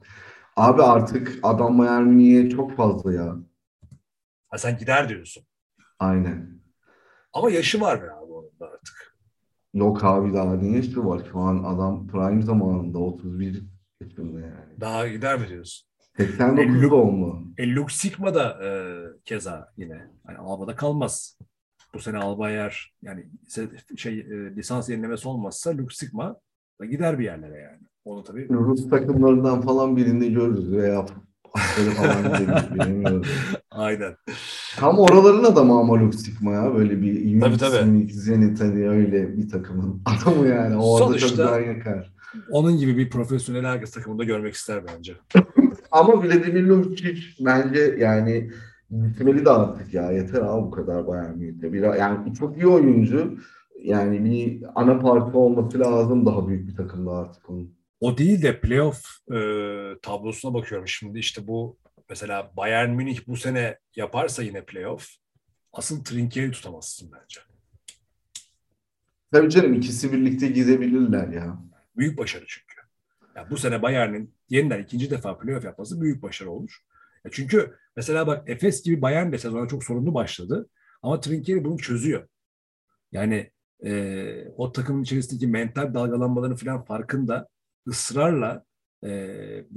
Abi 0.56 0.82
artık 0.82 1.38
adam 1.42 1.78
Bayern 1.78 2.04
Münih'e 2.04 2.50
çok 2.50 2.76
fazla 2.76 3.12
ya. 3.12 3.36
Ha, 4.48 4.58
sen 4.58 4.78
gider 4.78 5.08
diyorsun. 5.08 5.42
Aynen. 5.98 6.58
Ama 7.32 7.50
yaşı 7.50 7.80
var 7.80 8.02
be 8.02 8.12
abi 8.12 8.32
onun 8.32 8.50
da 8.60 8.66
artık. 8.66 8.97
Yok 9.78 10.04
abi 10.04 10.34
daha 10.34 10.54
ne 10.54 10.76
yaşı 10.76 11.04
var? 11.06 11.22
Şu 11.32 11.38
an 11.38 11.64
adam 11.64 12.06
prime 12.06 12.42
zamanında 12.42 12.98
31 12.98 13.62
yaşında 14.00 14.40
yani. 14.40 14.80
Daha 14.80 15.08
gider 15.08 15.40
mi 15.40 15.48
diyorsun? 15.48 15.88
89 16.16 16.64
Elli- 16.64 16.90
doğumlu. 16.90 17.42
E, 17.58 17.74
Luke 17.74 17.94
Sigma 17.94 18.34
da 18.34 18.64
e, 18.64 18.70
keza 19.24 19.72
yine. 19.76 20.10
Yani 20.28 20.38
Alba'da 20.38 20.76
kalmaz. 20.76 21.38
Bu 21.94 21.98
sene 21.98 22.18
Alba 22.18 22.50
eğer 22.50 22.94
yani 23.02 23.26
şey 23.96 24.18
e, 24.20 24.56
lisans 24.56 24.88
yenilemesi 24.88 25.28
olmazsa 25.28 25.76
Luke 25.78 25.94
Sigma 25.94 26.36
da 26.80 26.84
gider 26.84 27.18
bir 27.18 27.24
yerlere 27.24 27.58
yani. 27.60 27.82
Onu 28.04 28.24
tabii 28.24 28.48
Rus 28.48 28.90
takımlarından 28.90 29.60
falan 29.60 29.96
birinde 29.96 30.28
görürüz 30.28 30.72
veya 30.72 31.06
Askeri 31.54 31.90
falan 31.90 32.22
gideriz 32.22 32.70
bilemiyorum. 32.74 33.22
aynen. 33.70 34.14
Tam 34.76 34.98
oraların 34.98 35.44
adamı 35.44 35.78
ama 35.78 36.00
Luke 36.00 36.16
Sigma 36.18 36.52
ya. 36.52 36.74
Böyle 36.74 37.02
bir 37.02 37.42
Unix. 37.44 37.62
Unix, 37.82 38.12
Zenit 38.14 38.60
hani 38.60 38.88
öyle 38.88 39.36
bir 39.36 39.48
takımın 39.48 40.02
adamı 40.24 40.46
yani. 40.48 40.76
Orada 40.76 41.04
Sonuçta- 41.04 41.28
çok 41.28 41.30
güzel 41.36 41.66
yakar. 41.76 42.12
Onun 42.50 42.76
gibi 42.76 42.96
bir 42.96 43.10
profesyonel 43.10 43.64
herkes 43.64 43.90
takımında 43.90 44.24
görmek 44.24 44.54
ister 44.54 44.82
bence. 44.96 45.12
Ama 45.90 46.22
Vladimir 46.24 46.62
Lucic 46.62 47.22
bence 47.40 47.96
yani 47.98 48.50
gitmeli 48.90 49.44
de 49.44 49.50
artık 49.50 49.94
ya. 49.94 50.12
Yeter 50.12 50.40
abi 50.42 50.62
bu 50.66 50.70
kadar 50.70 51.06
Bayern 51.06 51.36
Münih'te. 51.38 51.72
Bir, 51.72 51.82
yani 51.82 52.34
çok 52.34 52.56
iyi 52.56 52.66
oyuncu. 52.66 53.34
Yani 53.84 54.24
bir 54.24 54.62
ana 54.74 54.98
parti 54.98 55.36
olması 55.36 55.80
lazım 55.80 56.26
daha 56.26 56.48
büyük 56.48 56.68
bir 56.68 56.76
takımda 56.76 57.10
artık 57.12 57.50
onun. 57.50 57.77
O 58.00 58.18
değil 58.18 58.42
de 58.42 58.60
playoff 58.60 59.04
e, 59.32 59.38
tablosuna 60.02 60.54
bakıyorum 60.54 60.88
şimdi 60.88 61.18
işte 61.18 61.46
bu 61.46 61.78
mesela 62.08 62.52
Bayern 62.56 62.90
Münih 62.90 63.20
bu 63.26 63.36
sene 63.36 63.78
yaparsa 63.96 64.42
yine 64.42 64.64
playoff 64.64 65.08
asıl 65.72 66.04
Trinkier'i 66.04 66.50
tutamazsın 66.50 67.12
bence. 67.12 67.40
Tabii 69.32 69.50
canım 69.50 69.74
ikisi 69.74 70.12
birlikte 70.12 70.48
gidebilirler 70.48 71.28
ya. 71.28 71.58
Büyük 71.96 72.18
başarı 72.18 72.44
çünkü. 72.48 72.74
Ya 73.36 73.50
bu 73.50 73.56
sene 73.56 73.82
Bayern'in 73.82 74.34
yeniden 74.48 74.82
ikinci 74.82 75.10
defa 75.10 75.38
playoff 75.38 75.64
yapması 75.64 76.00
büyük 76.00 76.22
başarı 76.22 76.50
olur. 76.50 76.78
Ya 77.24 77.30
çünkü 77.34 77.76
mesela 77.96 78.26
bak 78.26 78.48
Efes 78.48 78.82
gibi 78.82 79.02
Bayern 79.02 79.32
de 79.32 79.38
sezona 79.38 79.68
çok 79.68 79.84
sorunlu 79.84 80.14
başladı. 80.14 80.68
Ama 81.02 81.20
Trinkieri 81.20 81.64
bunu 81.64 81.78
çözüyor. 81.78 82.28
Yani 83.12 83.50
e, 83.84 84.48
o 84.56 84.72
takımın 84.72 85.02
içerisindeki 85.02 85.46
mental 85.46 85.94
dalgalanmaların 85.94 86.56
falan 86.56 86.84
farkında 86.84 87.48
ısrarla 87.88 88.64
e, 89.04 89.10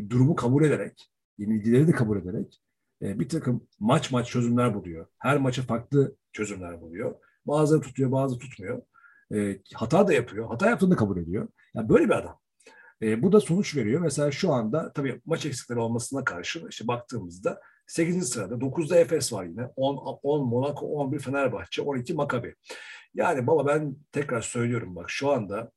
durumu 0.09 0.35
kabul 0.35 0.63
ederek, 0.63 1.11
yenilgileri 1.37 1.87
de 1.87 1.91
kabul 1.91 2.21
ederek 2.21 2.61
e, 3.01 3.19
bir 3.19 3.29
takım 3.29 3.67
maç 3.79 4.11
maç 4.11 4.27
çözümler 4.29 4.73
buluyor. 4.73 5.07
Her 5.17 5.37
maça 5.37 5.61
farklı 5.61 6.15
çözümler 6.31 6.81
buluyor. 6.81 7.15
Bazıları 7.45 7.81
tutuyor, 7.81 8.11
bazı 8.11 8.37
tutmuyor. 8.39 8.81
E, 9.35 9.59
hata 9.73 10.07
da 10.07 10.13
yapıyor. 10.13 10.47
Hata 10.47 10.69
yaptığını 10.69 10.95
kabul 10.95 11.17
ediyor. 11.17 11.47
Yani 11.75 11.89
böyle 11.89 12.05
bir 12.05 12.17
adam. 12.17 12.39
E, 13.01 13.23
bu 13.23 13.31
da 13.31 13.39
sonuç 13.39 13.75
veriyor. 13.75 14.01
Mesela 14.01 14.31
şu 14.31 14.53
anda 14.53 14.93
tabii 14.93 15.21
maç 15.25 15.45
eksikleri 15.45 15.79
olmasına 15.79 16.23
karşın 16.23 16.67
işte 16.69 16.87
baktığımızda 16.87 17.61
8. 17.87 18.29
sırada 18.29 18.55
9'da 18.55 18.97
Efes 18.97 19.33
var 19.33 19.43
yine. 19.43 19.69
10, 19.75 20.19
10 20.23 20.47
Monaco, 20.47 20.85
11 20.85 21.19
Fenerbahçe, 21.19 21.81
12 21.81 22.13
Maccabi. 22.13 22.55
Yani 23.13 23.47
baba 23.47 23.67
ben 23.67 23.95
tekrar 24.11 24.41
söylüyorum 24.41 24.95
bak 24.95 25.09
şu 25.09 25.31
anda 25.31 25.71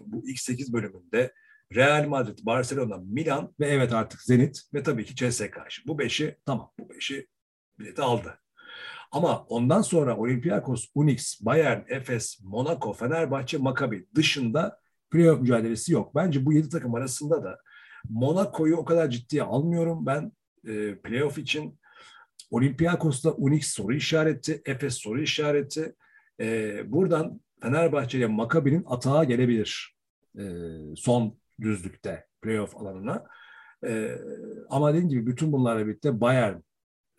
bu 0.00 0.28
ilk 0.28 0.40
8 0.40 0.72
bölümünde 0.72 1.32
Real 1.74 2.08
Madrid, 2.08 2.38
Barcelona, 2.42 2.96
Milan 2.96 3.54
ve 3.60 3.66
evet 3.66 3.92
artık 3.92 4.22
Zenit 4.22 4.62
ve 4.74 4.82
tabii 4.82 5.04
ki. 5.04 5.32
Şimdi 5.32 5.88
Bu 5.88 5.98
beşi 5.98 6.36
tamam 6.46 6.72
bu 6.78 6.90
beşi 6.90 7.26
bileti 7.78 8.02
aldı. 8.02 8.38
Ama 9.12 9.44
ondan 9.48 9.82
sonra 9.82 10.16
Olympiakos, 10.16 10.86
Unix, 10.94 11.40
Bayern, 11.40 11.80
Efes, 11.88 12.40
Monaco, 12.42 12.92
Fenerbahçe, 12.92 13.58
Maccabi 13.58 14.06
dışında 14.14 14.78
playoff 15.10 15.40
mücadelesi 15.40 15.92
yok. 15.92 16.14
Bence 16.14 16.46
bu 16.46 16.52
yedi 16.52 16.68
takım 16.68 16.94
arasında 16.94 17.44
da 17.44 17.58
Monaco'yu 18.08 18.76
o 18.76 18.84
kadar 18.84 19.10
ciddiye 19.10 19.42
almıyorum. 19.42 20.06
Ben 20.06 20.32
e, 20.68 20.98
playoff 20.98 21.38
için 21.38 21.78
Olympiakos'ta 22.50 23.32
Unix 23.32 23.66
soru 23.66 23.94
işareti, 23.94 24.62
Efes 24.66 24.94
soru 24.94 25.22
işareti. 25.22 25.94
E, 26.40 26.80
buradan 26.92 27.40
Fenerbahçe 27.64 28.18
ile 28.18 28.26
Maccabi'nin 28.26 28.84
atağa 28.86 29.24
gelebilir 29.24 29.96
e, 30.38 30.42
son 30.96 31.34
düzlükte 31.60 32.26
playoff 32.42 32.76
alanına. 32.76 33.24
E, 33.86 34.18
ama 34.70 34.90
dediğim 34.90 35.08
gibi 35.08 35.26
bütün 35.26 35.52
bunlarla 35.52 35.86
birlikte 35.86 36.20
Bayern 36.20 36.56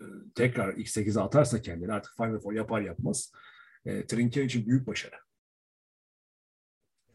e, 0.01 0.05
tekrar 0.35 0.73
X8'e 0.73 1.21
atarsa 1.21 1.61
kendini 1.61 1.93
artık 1.93 2.13
Final 2.17 2.39
Four 2.39 2.53
yapar 2.53 2.81
yapmaz. 2.81 3.31
E, 3.85 4.05
Trinker 4.07 4.43
için 4.43 4.67
büyük 4.67 4.87
başarı. 4.87 5.15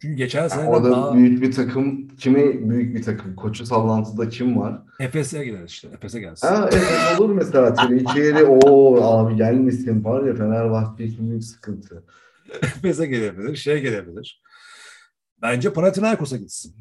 Çünkü 0.03 0.14
geçen 0.14 0.49
sene 0.49 0.61
Yani 0.61 0.70
orada 0.70 0.91
daha 0.91 1.14
büyük 1.14 1.43
bir 1.43 1.53
takım, 1.53 2.09
kime 2.09 2.70
büyük 2.70 2.95
bir 2.95 3.03
takım? 3.03 3.37
Koçu 3.37 3.66
sallantıda 3.66 4.28
kim 4.28 4.59
var? 4.59 4.83
Efes'e 5.01 5.45
gider 5.45 5.64
işte. 5.64 5.89
Efes'e 5.89 6.20
gelsin. 6.20 6.49
Ha 6.49 6.70
evet 6.72 7.20
olur 7.20 7.35
mesela 7.35 7.74
Trinkeri 7.74 8.45
o 8.45 9.03
abi 9.03 9.37
gelmesin 9.37 10.05
var 10.05 10.24
ya 10.24 10.35
Fenerbahçe 10.35 11.05
için 11.05 11.31
büyük 11.31 11.45
sıkıntı. 11.45 12.05
Efes'e 12.62 13.07
gelebilir, 13.07 13.57
şey 13.57 13.80
gelebilir. 13.80 14.42
Bence 15.42 15.72
Panathinaikos'a 15.72 16.36
gitsin. 16.36 16.74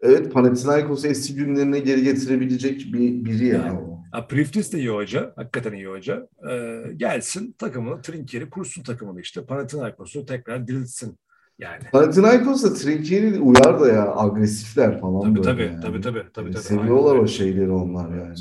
Evet 0.00 0.32
Panathinaikos'u 0.32 1.06
eski 1.06 1.34
günlerine 1.34 1.78
geri 1.78 2.02
getirebilecek 2.02 2.92
bir 2.92 3.24
biri 3.24 3.46
ya 3.46 3.54
Yani. 3.56 3.78
o. 3.78 3.98
Ha, 4.12 4.26
Priftis 4.26 4.72
de 4.72 4.78
iyi 4.78 4.88
hoca. 4.88 5.32
Hakikaten 5.36 5.72
iyi 5.72 5.86
hoca. 5.86 6.28
Ee, 6.50 6.82
gelsin 6.96 7.52
takımını, 7.58 8.02
Trinker'i 8.02 8.50
kursun 8.50 8.82
takımını 8.82 9.20
işte. 9.20 9.44
Panathinaikos'u 9.46 10.26
tekrar 10.26 10.68
diriltsin. 10.68 11.18
Yani. 11.58 11.82
Panathinaikos 11.92 12.64
da 12.64 12.74
Trinkeri 12.74 13.40
uyar 13.40 13.80
da 13.80 13.88
ya 13.88 14.16
agresifler 14.16 15.00
falan 15.00 15.20
Tabii 15.22 15.34
böyle 15.34 15.42
tabii, 15.42 15.62
yani. 15.62 15.80
tabii 15.80 16.00
tabii 16.00 16.22
tabii 16.34 16.50
tabii. 16.52 16.62
Seviyorlar 16.62 17.12
Aynen 17.12 17.24
o 17.24 17.26
şeyleri 17.28 17.70
onlar 17.70 18.10
yani. 18.18 18.34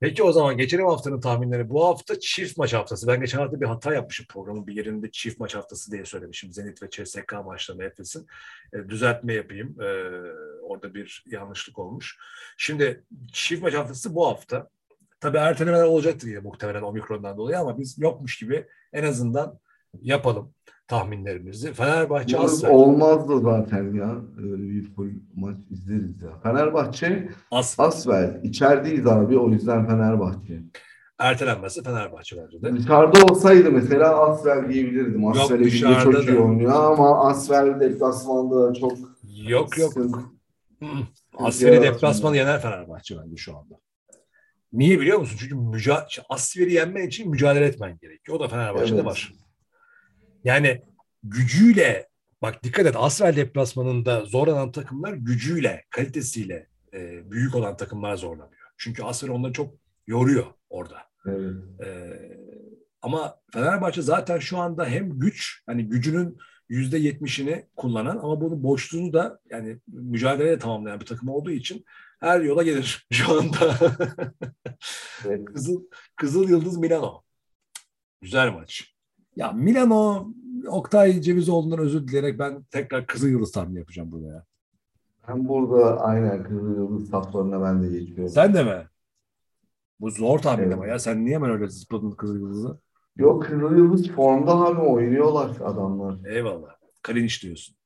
Peki 0.00 0.22
o 0.22 0.32
zaman 0.32 0.56
geçelim 0.56 0.86
haftanın 0.86 1.20
tahminleri. 1.20 1.70
Bu 1.70 1.84
hafta 1.86 2.20
çift 2.20 2.58
maç 2.58 2.74
haftası. 2.74 3.06
Ben 3.06 3.20
geçen 3.20 3.38
hafta 3.38 3.60
bir 3.60 3.66
hata 3.66 3.94
yapmışım 3.94 4.26
programın 4.28 4.66
bir 4.66 4.74
yerinde 4.76 5.10
çift 5.10 5.40
maç 5.40 5.54
haftası 5.54 5.92
diye 5.92 6.04
söylemişim. 6.04 6.52
Zenit 6.52 6.82
ve 6.82 6.90
CSK 6.90 7.32
maçlarını 7.44 7.84
Efes'in. 7.84 8.26
E, 8.72 8.88
düzeltme 8.88 9.34
yapayım. 9.34 9.80
E, 9.80 9.84
orada 10.62 10.94
bir 10.94 11.24
yanlışlık 11.26 11.78
olmuş. 11.78 12.18
Şimdi 12.56 13.04
çift 13.32 13.62
maç 13.62 13.74
haftası 13.74 14.14
bu 14.14 14.26
hafta. 14.26 14.68
Tabii 15.20 15.38
ertelemeler 15.38 15.84
olacaktır 15.84 16.28
yine 16.28 16.38
muhtemelen 16.38 16.82
omikrondan 16.82 17.38
dolayı 17.38 17.58
ama 17.58 17.78
biz 17.78 17.98
yokmuş 17.98 18.38
gibi 18.38 18.66
en 18.92 19.04
azından 19.04 19.60
yapalım 20.00 20.54
tahminlerimizi. 20.88 21.72
Fenerbahçe 21.72 22.38
Asfer. 22.38 22.68
olmazdı 22.70 23.40
zaten 23.40 23.94
ya. 23.94 24.16
Öyle 24.38 24.62
bir 24.62 24.94
full 24.94 25.10
maç 25.34 25.56
izleriz 25.70 26.22
ya. 26.22 26.38
Fenerbahçe 26.42 27.28
Asfer. 27.50 27.84
Asvel. 27.84 28.40
İçerideyiz 28.42 29.06
abi 29.06 29.38
o 29.38 29.50
yüzden 29.50 29.86
Fenerbahçe. 29.86 30.60
Ertelenmesi 31.18 31.82
Fenerbahçe 31.82 32.36
bence 32.36 32.62
de. 32.62 32.76
Dışarıda 32.76 33.24
olsaydı 33.24 33.72
mesela 33.72 34.18
Asvel 34.30 34.68
diyebilirdim. 34.68 35.26
Asvel 35.26 35.60
evinde 35.60 36.00
çok 36.02 36.28
iyi 36.28 36.38
oynuyor 36.38 36.72
ama 36.92 37.28
Asvel 37.28 37.80
deplasmanda 37.80 38.74
çok 38.74 38.92
Yok 39.48 39.78
yok. 39.78 39.92
Asferi 41.38 41.70
yaratmıyor. 41.70 41.94
deplasmanı 41.94 42.36
yener 42.36 42.60
Fenerbahçe 42.60 43.14
bence 43.24 43.36
şu 43.36 43.56
anda. 43.56 43.74
Niye 44.72 45.00
biliyor 45.00 45.18
musun? 45.18 45.36
Çünkü 45.40 45.54
müca 45.54 46.06
Asferi 46.28 46.72
yenmen 46.72 47.06
için 47.06 47.30
mücadele 47.30 47.64
etmen 47.64 47.98
gerekiyor. 48.02 48.38
O 48.38 48.40
da 48.40 48.48
Fenerbahçe'de 48.48 48.94
Evet. 48.94 49.04
var. 49.04 49.32
Yani 50.44 50.82
gücüyle 51.22 52.08
bak 52.42 52.64
dikkat 52.64 52.86
et 52.86 52.96
Asfer 52.96 53.36
deplasmanında 53.36 54.24
zorlanan 54.24 54.72
takımlar 54.72 55.12
gücüyle, 55.12 55.84
kalitesiyle 55.90 56.68
e, 56.94 57.30
büyük 57.30 57.54
olan 57.54 57.76
takımlar 57.76 58.16
zorlanıyor. 58.16 58.68
Çünkü 58.76 59.02
Asfer 59.02 59.28
onları 59.28 59.52
çok 59.52 59.74
yoruyor 60.06 60.46
orada. 60.70 60.98
Evet. 61.26 61.54
Ee, 61.84 62.38
ama 63.02 63.40
Fenerbahçe 63.52 64.02
zaten 64.02 64.38
şu 64.38 64.58
anda 64.58 64.86
hem 64.86 65.18
güç 65.18 65.62
hani 65.66 65.88
gücünün 65.88 66.38
yüzde 66.68 66.98
yetmişini 66.98 67.66
kullanan 67.76 68.16
ama 68.16 68.40
bunun 68.40 68.62
boşluğunu 68.62 69.12
da 69.12 69.40
yani 69.50 69.78
mücadeleyle 69.86 70.58
tamamlayan 70.58 71.00
bir 71.00 71.06
takım 71.06 71.28
olduğu 71.28 71.50
için 71.50 71.84
her 72.20 72.40
yola 72.40 72.62
gelir 72.62 73.06
şu 73.12 73.38
anda. 73.38 73.76
Evet. 75.26 75.44
Kızıl, 75.44 75.82
Kızıl 76.16 76.48
Yıldız 76.48 76.78
Milano. 76.78 77.22
Güzel 78.20 78.52
maç. 78.52 78.93
Ya 79.36 79.52
Milano 79.52 80.26
Oktay 80.68 81.20
Cevizoğlu'ndan 81.20 81.78
özür 81.78 82.08
dileyerek 82.08 82.38
ben 82.38 82.62
tekrar 82.62 83.06
Kızıl 83.06 83.28
Yıldız 83.28 83.52
tahmini 83.52 83.78
yapacağım 83.78 84.12
burada 84.12 84.26
ya. 84.26 84.44
Ben 85.28 85.48
burada 85.48 86.00
aynen 86.00 86.42
Kızıl 86.44 86.76
Yıldız 86.76 87.10
saflarına 87.10 87.62
ben 87.62 87.82
de 87.82 87.98
geçiyorum. 87.98 88.28
Sen 88.28 88.54
de 88.54 88.64
mi? 88.64 88.88
Bu 90.00 90.10
zor 90.10 90.38
tahmin 90.38 90.64
Evet. 90.64 90.74
ama 90.74 90.86
ya. 90.86 90.98
Sen 90.98 91.24
niye 91.24 91.34
hemen 91.34 91.50
öyle 91.50 91.68
zıpladın 91.68 92.10
Kızıl 92.10 92.34
Yıldız'ı? 92.40 92.78
Yok 93.16 93.42
Kızıl 93.44 93.76
Yıldız 93.76 94.08
formda 94.10 94.52
abi 94.52 94.80
oynuyorlar 94.80 95.50
adamlar. 95.64 96.16
Eyvallah. 96.26 96.68
Kalinic 97.02 97.34
diyorsun. 97.42 97.76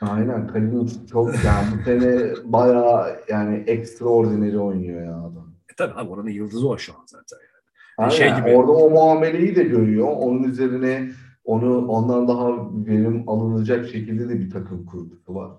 Aynen 0.00 0.46
Kalinic 0.46 1.06
çok 1.10 1.44
yani 1.44 1.66
bu 1.78 1.84
sene 1.84 2.32
bayağı 2.44 3.20
yani 3.28 3.64
extraordinary 3.66 4.58
oynuyor 4.58 5.02
ya 5.02 5.18
adam. 5.18 5.52
E 5.72 5.74
tabii 5.76 5.94
abi 5.94 6.10
oranın 6.10 6.30
yıldızı 6.30 6.68
o 6.68 6.78
şu 6.78 6.92
an 6.92 7.04
zaten. 7.06 7.38
Aynen. 7.98 8.10
Şey 8.10 8.34
gibi. 8.36 8.50
Orada 8.50 8.72
o 8.72 8.90
muameleyi 8.90 9.56
de 9.56 9.62
görüyor. 9.62 10.08
Onun 10.08 10.42
üzerine 10.42 11.12
onu 11.44 11.86
ondan 11.88 12.28
daha 12.28 12.70
verim 12.86 13.28
alınacak 13.28 13.88
şekilde 13.88 14.28
de 14.28 14.40
bir 14.40 14.50
takım 14.50 14.86
kurgusu 14.86 15.34
var. 15.34 15.52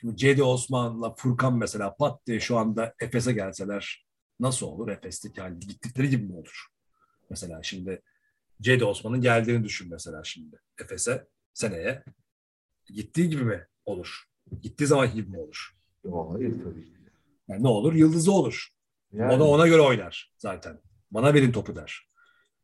Şimdi 0.00 0.16
Cedi 0.16 0.42
Osman'la 0.42 1.14
Furkan 1.14 1.58
mesela 1.58 1.94
pat 1.96 2.26
diye 2.26 2.40
şu 2.40 2.58
anda 2.58 2.94
Efes'e 3.00 3.32
gelseler 3.32 4.06
nasıl 4.40 4.66
olur? 4.66 4.88
Efes'teki 4.88 5.40
yani 5.40 5.58
gittikleri 5.58 6.10
gibi 6.10 6.24
mi 6.24 6.36
olur? 6.36 6.66
Mesela 7.30 7.62
şimdi 7.62 8.02
Cedi 8.60 8.84
Osman'ın 8.84 9.20
geldiğini 9.20 9.64
düşün 9.64 9.88
mesela 9.90 10.24
şimdi 10.24 10.60
Efes'e 10.82 11.26
seneye. 11.54 12.04
Gittiği 12.86 13.28
gibi 13.28 13.44
mi 13.44 13.66
olur? 13.84 14.24
Gittiği 14.62 14.86
zaman 14.86 15.14
gibi 15.14 15.30
mi 15.30 15.38
olur? 15.38 15.76
Hayır 16.32 16.64
tabii 16.64 16.84
ki. 16.84 16.92
Yani 17.48 17.62
ne 17.62 17.68
olur? 17.68 17.94
Yıldızı 17.94 18.32
olur. 18.32 18.68
Yani, 19.12 19.32
O 19.32 19.38
da 19.38 19.44
ona 19.44 19.66
göre 19.66 19.80
oynar 19.80 20.32
zaten. 20.38 20.78
Bana 21.14 21.34
verin 21.34 21.52
topu 21.52 21.76
der. 21.76 22.08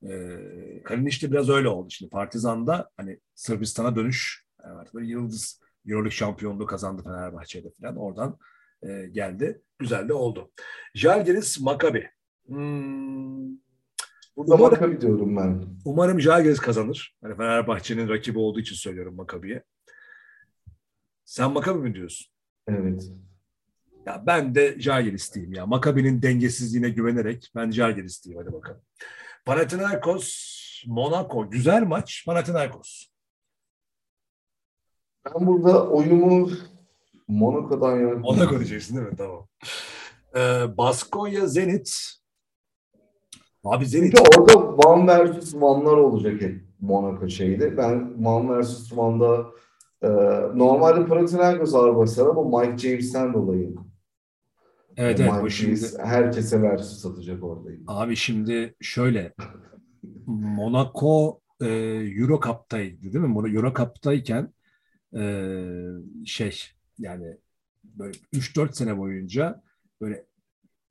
Ee, 0.03 0.83
Kalinic 0.85 1.31
biraz 1.33 1.49
öyle 1.49 1.69
oldu. 1.69 1.91
Şimdi 1.91 2.11
Partizan'da 2.11 2.91
hani 2.97 3.21
Sırbistan'a 3.35 3.97
dönüş 3.97 4.45
yani 4.65 4.79
artık 4.79 4.95
böyle 4.95 5.07
yıldız 5.07 5.61
Euroleague 5.87 6.11
şampiyonluğu 6.11 6.67
kazandı 6.67 7.03
Fenerbahçe'de 7.03 7.69
falan. 7.81 7.97
Oradan 7.97 8.39
e, 8.83 9.07
geldi. 9.13 9.63
Güzel 9.79 10.09
de 10.09 10.13
oldu. 10.13 10.51
Jalgiris 10.95 11.61
Maccabi. 11.61 12.11
Hmm, 12.47 13.49
Burada 14.37 14.55
umarım, 14.55 14.71
Maccabi 14.71 15.01
diyorum 15.01 15.37
ben. 15.37 15.67
umarım 15.85 16.21
Jalgiris 16.21 16.59
kazanır. 16.61 17.17
Hani 17.23 17.37
Fenerbahçe'nin 17.37 18.09
rakibi 18.09 18.39
olduğu 18.39 18.61
için 18.61 18.75
söylüyorum 18.77 19.15
Maccabi'ye. 19.17 19.63
Sen 21.25 21.51
Maccabi 21.53 21.79
mi 21.79 21.95
diyorsun? 21.95 22.27
Evet. 22.69 23.13
Ya 24.07 24.23
ben 24.27 24.55
de 24.55 24.81
Jalgiris 24.81 25.35
diyeyim 25.35 25.55
ya. 25.55 25.67
Maccabi'nin 25.67 26.23
dengesizliğine 26.23 26.91
güvenerek 26.91 27.53
ben 27.57 27.71
Jalgiris 27.71 28.25
diyeyim. 28.25 28.43
Hadi 28.45 28.55
bakalım. 28.55 28.81
Panathinaikos, 29.45 30.51
Monaco. 30.87 31.51
Güzel 31.51 31.83
maç. 31.83 32.25
Panathinaikos. 32.27 33.07
Ben 35.27 35.47
burada 35.47 35.89
oyumu 35.91 36.51
Monaco'dan 37.29 37.97
yana 37.97 38.15
Monaco 38.19 38.59
diyeceksin 38.59 38.97
değil 38.97 39.09
mi? 39.09 39.17
Tamam. 39.17 39.49
Ee, 40.37 40.77
Baskonya, 40.77 41.47
Zenit. 41.47 42.21
Abi 43.65 43.87
Zenit. 43.87 44.17
Çünkü 44.17 44.41
orada 44.41 44.59
one 44.59 45.07
versus 45.07 45.55
one'lar 45.55 45.97
olacak 45.97 46.41
hep 46.41 46.65
Monaco 46.81 47.29
şeyde. 47.29 47.77
Ben 47.77 48.25
one 48.25 48.57
versus 48.57 48.93
one'da 48.93 49.47
e, 50.03 50.09
normalde 50.59 51.07
Panathinaikos 51.07 51.75
ağır 51.75 51.97
basar 51.97 52.27
ama 52.27 52.61
Mike 52.61 52.79
James'ten 52.79 53.35
dolayı. 53.35 53.75
Evet 54.97 55.21
evet. 55.21 55.33
Bu 55.43 55.51
şimdi, 55.51 55.81
herkese 55.99 56.63
versus 56.63 57.07
atacak 57.07 57.45
orada. 57.45 57.71
abi 57.87 58.17
şimdi 58.17 58.75
şöyle. 58.81 59.35
Monaco 60.27 61.41
e, 61.61 61.67
Euro 62.17 62.41
Cup'taydı 62.41 63.03
değil 63.03 63.25
mi? 63.25 63.57
Euro 63.57 63.75
Cup'tayken 63.75 64.53
e, 65.17 65.55
şey 66.27 66.61
yani 66.99 67.37
böyle 67.85 68.19
3-4 68.35 68.73
sene 68.73 68.99
boyunca 68.99 69.63
böyle 70.01 70.25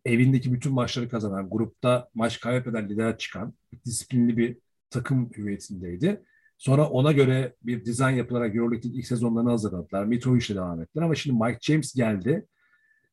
evindeki 0.06 0.54
bütün 0.54 0.74
maçları 0.74 1.10
kazanan, 1.10 1.50
grupta 1.50 2.10
maç 2.14 2.40
kaybeden 2.40 2.90
lider 2.90 3.18
çıkan 3.18 3.54
disiplinli 3.86 4.38
bir 4.38 4.58
takım 4.90 5.30
hüviyetindeydi. 5.38 6.24
Sonra 6.58 6.90
ona 6.90 7.12
göre 7.12 7.56
bir 7.64 7.86
dizayn 7.86 8.16
yapılarak 8.16 8.56
Euroleague'in 8.56 8.94
ilk 8.94 9.08
sezonlarını 9.08 9.50
hazırladılar. 9.50 10.06
Mitrovic'le 10.06 10.50
devam 10.50 10.82
ettiler 10.82 11.04
ama 11.04 11.16
şimdi 11.16 11.44
Mike 11.44 11.60
James 11.62 11.94
geldi. 11.94 12.46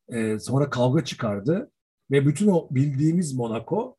Ee, 0.08 0.38
sonra 0.38 0.70
kavga 0.70 1.04
çıkardı 1.04 1.70
ve 2.10 2.26
bütün 2.26 2.48
o 2.48 2.68
bildiğimiz 2.70 3.34
Monaco 3.34 3.96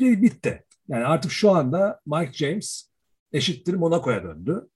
bitti. 0.00 0.64
Yani 0.88 1.04
artık 1.04 1.32
şu 1.32 1.50
anda 1.50 2.00
Mike 2.06 2.32
James 2.32 2.90
eşittir 3.32 3.74
Monaco'ya 3.74 4.22
döndü. 4.22 4.68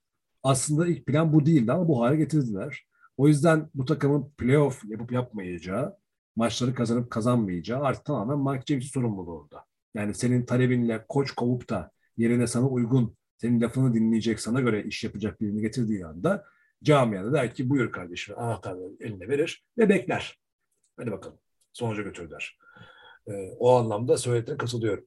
Aslında 0.43 0.87
ilk 0.87 1.05
plan 1.05 1.33
bu 1.33 1.45
değildi 1.45 1.71
ama 1.71 1.87
bu 1.87 2.01
hale 2.01 2.15
getirdiler. 2.15 2.85
O 3.17 3.27
yüzden 3.27 3.69
bu 3.73 3.85
takımın 3.85 4.31
playoff 4.37 4.85
yapıp 4.85 5.11
yapmayacağı, 5.11 5.97
maçları 6.35 6.75
kazanıp 6.75 7.11
kazanmayacağı 7.11 7.81
artık 7.81 8.05
tamamen 8.05 8.53
Mike 8.53 8.65
James'in 8.65 8.89
sorumluluğu 8.89 9.39
orada. 9.39 9.65
Yani 9.95 10.13
senin 10.13 10.45
talebinle 10.45 11.05
koç 11.09 11.31
kovup 11.31 11.69
da 11.69 11.91
yerine 12.17 12.47
sana 12.47 12.67
uygun, 12.67 13.15
senin 13.37 13.61
lafını 13.61 13.93
dinleyecek, 13.93 14.39
sana 14.39 14.61
göre 14.61 14.83
iş 14.83 15.03
yapacak 15.03 15.41
birini 15.41 15.61
getirdiği 15.61 16.05
anda 16.05 16.45
camiada 16.83 17.33
der 17.33 17.53
ki 17.53 17.69
buyur 17.69 17.91
kardeşim 17.91 18.39
anahtarları 18.39 18.93
eline 18.99 19.27
verir 19.27 19.65
ve 19.77 19.89
bekler. 19.89 20.42
Hadi 20.97 21.11
bakalım 21.11 21.37
sonuca 21.73 22.03
götürdüler. 22.03 22.57
Ee, 23.27 23.51
o 23.59 23.75
anlamda 23.75 24.17
söylediğine 24.17 24.57
katılıyorum. 24.57 25.05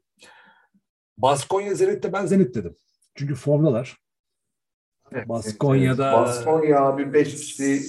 Baskonya 1.18 1.74
Zenit'te 1.74 2.12
ben 2.12 2.26
Zenit 2.26 2.54
dedim. 2.54 2.76
Çünkü 3.14 3.34
formdalar. 3.34 3.96
Baskonya'da 5.26 6.12
Baskonya 6.12 6.80
abi 6.80 7.12
5 7.12 7.34
kişi 7.34 7.82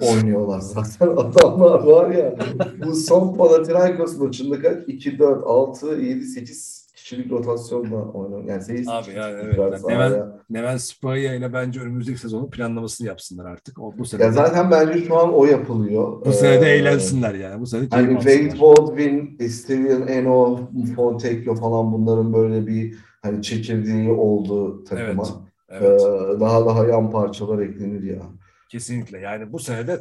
oynuyorlar 0.00 0.60
zaten 0.60 1.06
adamlar 1.16 1.82
var 1.82 2.10
ya. 2.10 2.36
Bu 2.84 2.94
son 2.94 3.36
Panathinaikos 3.36 4.18
maçında 4.18 4.62
kaç? 4.62 4.88
2, 4.88 5.18
4, 5.18 5.44
6, 5.46 5.86
7, 5.86 6.24
8 6.24 6.81
kişilik 7.12 7.32
rotasyonla 7.32 7.96
oynuyor. 8.12 8.44
Yani 8.44 8.62
8 8.62 8.88
Abi 8.88 9.10
yani 9.16 9.36
evet. 9.42 9.58
Yani. 9.58 9.76
Neven, 9.88 10.32
Neven 10.50 10.76
Spaya 10.76 11.34
ile 11.34 11.52
bence 11.52 11.80
önümüzdeki 11.80 12.18
sezonun 12.18 12.50
planlamasını 12.50 13.06
yapsınlar 13.06 13.44
artık. 13.44 13.78
O, 13.80 13.98
bu 13.98 14.04
sene 14.04 14.22
Ya 14.22 14.32
zaten 14.32 14.70
bence 14.70 15.04
şu 15.04 15.18
an 15.18 15.34
o 15.34 15.44
yapılıyor. 15.44 16.24
bu 16.26 16.32
sene 16.32 16.60
de 16.60 16.66
Ee, 16.66 16.76
eğlensinler 16.76 17.34
yani. 17.34 17.60
Bu 17.60 17.66
sene 17.66 17.88
Hani 17.90 18.14
Wade. 18.22 18.60
Baldwin, 18.60 19.38
Steven 19.48 20.06
Eno, 20.06 20.60
Fontecchio 20.96 21.54
falan 21.54 21.92
bunların 21.92 22.32
böyle 22.32 22.66
bir 22.66 22.94
hani 23.22 23.42
çekirdeği 23.42 24.10
oldu 24.12 24.84
takıma. 24.84 25.24
Evet. 25.68 26.00
Ee, 26.02 26.40
daha 26.40 26.66
daha 26.66 26.86
yan 26.86 27.10
parçalar 27.10 27.58
eklenir 27.58 28.02
ya. 28.02 28.22
Kesinlikle. 28.68 29.18
Yani 29.18 29.52
bu 29.52 29.58
sene 29.58 29.86
de 29.86 30.00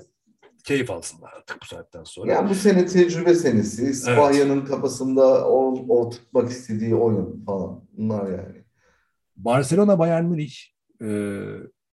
keyif 0.64 0.91
alsınlar 0.91 1.34
artık 1.38 1.62
bu 1.62 1.66
saatten 1.66 2.03
sonra. 2.03 2.32
Yani 2.32 2.49
bu 2.49 2.55
sene 2.55 2.86
tecrübe 2.86 3.36
senesi. 3.36 3.93
Spahya'nın 3.93 4.66
kafasında 4.66 5.47
o, 5.47 5.86
o 5.89 6.09
tutmak 6.09 6.49
istediği 6.49 6.95
oyun 6.95 7.43
falan. 7.45 7.84
Bunlar 7.97 8.30
yani. 8.30 8.64
Barcelona 9.36 9.99
Bayern 9.99 10.26
Münih 10.26 10.53
e, 11.01 11.39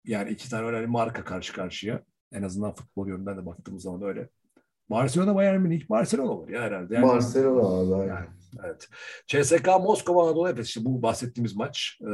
yani 0.06 0.30
iki 0.30 0.50
tane 0.50 0.68
önemli 0.68 0.88
marka 0.88 1.24
karşı 1.24 1.54
karşıya. 1.54 2.04
En 2.32 2.44
azından 2.44 2.74
futbol 2.74 3.08
yönünden 3.08 3.38
de 3.38 3.46
baktığımız 3.46 3.84
zaman 3.84 4.02
öyle. 4.02 4.30
Barcelona 4.90 5.36
Bayern 5.36 5.62
Münih 5.62 5.90
Barcelona 5.90 6.32
olur 6.32 6.50
ya 6.50 6.62
herhalde. 6.62 6.96
Yani, 6.96 7.08
Barcelona 7.08 7.68
abi. 7.68 8.08
Yani, 8.08 8.26
evet. 8.66 8.90
CSK 9.28 9.68
Moskova 9.68 10.28
Anadolu 10.28 10.50
Efes 10.50 10.68
işte 10.68 10.86
bu 10.86 11.02
bahsettiğimiz 11.02 11.56
maç. 11.56 12.00
E, 12.02 12.12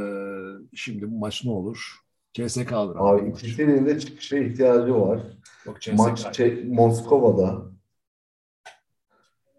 şimdi 0.74 1.10
bu 1.10 1.18
maç 1.18 1.44
ne 1.44 1.50
olur? 1.50 2.02
CSK 2.32 2.72
alır. 2.72 2.96
Abi 2.98 3.22
maç. 3.22 3.42
ikisinin 3.42 3.86
de 3.86 4.00
çıkışa 4.00 4.36
ihtiyacı 4.38 4.94
var. 4.94 5.20
Maç 5.92 6.36
şey, 6.36 6.64
Moskova'da. 6.64 7.72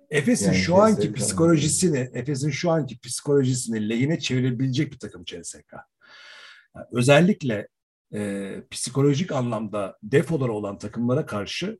Efes'in 0.09 0.45
Yani 0.45 0.55
şu 0.57 0.75
anki 0.75 1.07
CSK. 1.07 1.15
psikolojisini, 1.15 2.09
Efes'in 2.13 2.49
şu 2.49 2.71
anki 2.71 2.99
psikolojisini 2.99 3.89
lehine 3.89 4.19
çevirebilecek 4.19 4.91
bir 4.91 4.99
takım 4.99 5.23
CSK. 5.23 5.73
Yani 6.75 6.85
özellikle 6.91 7.67
e, 8.13 8.53
psikolojik 8.71 9.31
anlamda 9.31 9.97
defoları 10.03 10.53
olan 10.53 10.77
takımlara 10.77 11.25
karşı 11.25 11.79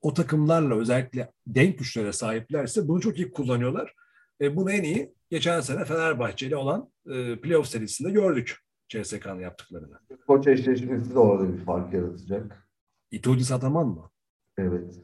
o 0.00 0.14
takımlarla 0.14 0.78
özellikle 0.78 1.32
denk 1.46 1.78
güçlere 1.78 2.12
sahiplerse 2.12 2.88
bunu 2.88 3.00
çok 3.00 3.18
iyi 3.18 3.30
kullanıyorlar. 3.30 3.94
E, 4.40 4.56
bunu 4.56 4.72
en 4.72 4.82
iyi 4.82 5.14
geçen 5.30 5.60
sene 5.60 5.84
Fenerbahçe 5.84 6.46
ile 6.46 6.56
olan 6.56 6.90
e, 7.10 7.40
playoff 7.40 7.66
serisinde 7.68 8.10
gördük 8.10 8.58
CSK'nın 8.88 9.40
yaptıklarını. 9.40 9.98
Koç 10.26 10.46
eşleşmesi 10.46 11.14
de 11.14 11.18
orada 11.18 11.52
bir 11.52 11.64
fark 11.64 11.94
yaratacak. 11.94 12.65
Itudis 13.10 13.52
Ataman 13.52 13.86
mı? 13.86 14.10
Evet. 14.58 14.94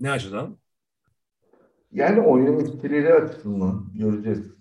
Ne 0.00 0.10
açıdan? 0.10 0.58
Yani 1.92 2.20
oyunun 2.20 2.60
etkileri 2.60 3.14
açısından 3.14 3.90
göreceğiz. 3.94 4.54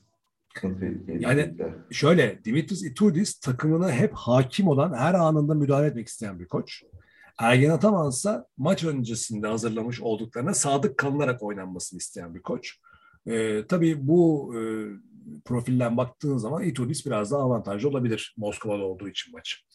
Yani-. 1.07 1.55
Şöyle 1.91 2.43
Dimitris 2.45 2.83
Itudis 2.83 3.39
takımına 3.39 3.91
hep 3.91 4.13
hakim 4.13 4.67
olan 4.67 4.93
her 4.93 5.13
anında 5.13 5.53
müdahale 5.53 5.87
etmek 5.87 6.07
isteyen 6.07 6.39
bir 6.39 6.47
koç. 6.47 6.83
Ergen 7.37 7.69
Ataman 7.69 8.09
ise 8.09 8.43
maç 8.57 8.83
öncesinde 8.83 9.47
hazırlamış 9.47 10.01
olduklarına 10.01 10.53
sadık 10.53 10.97
kalınarak 10.97 11.43
oynanmasını 11.43 11.97
isteyen 11.97 12.35
bir 12.35 12.41
koç. 12.41 12.79
Ee, 13.27 13.67
tabii 13.67 14.07
bu 14.07 14.53
e, 14.57 14.61
profilden 15.45 15.97
baktığın 15.97 16.37
zaman 16.37 16.63
Itudis 16.63 17.05
biraz 17.05 17.31
daha 17.31 17.41
avantajlı 17.41 17.89
olabilir 17.89 18.35
Moskova'da 18.37 18.83
olduğu 18.83 19.09
için 19.09 19.33
maç. 19.33 19.65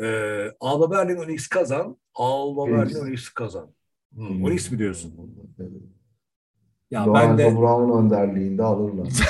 Ee, 0.00 0.50
Alba 0.60 0.90
Berlin 0.90 1.16
Onyx 1.16 1.48
kazan. 1.48 1.96
Alba. 2.14 2.66
Berlin 2.66 3.00
Onyx 3.00 3.28
kazan. 3.28 3.70
Hmm, 4.14 4.44
Onyx 4.44 4.70
mi 4.70 4.78
diyorsun? 4.78 5.14
Evet. 5.58 5.70
Ya 6.90 7.14
ben 7.14 7.38
de 7.38 7.56
Brown 7.56 7.98
önderliğinde 7.98 8.62
alırlar. 8.62 9.08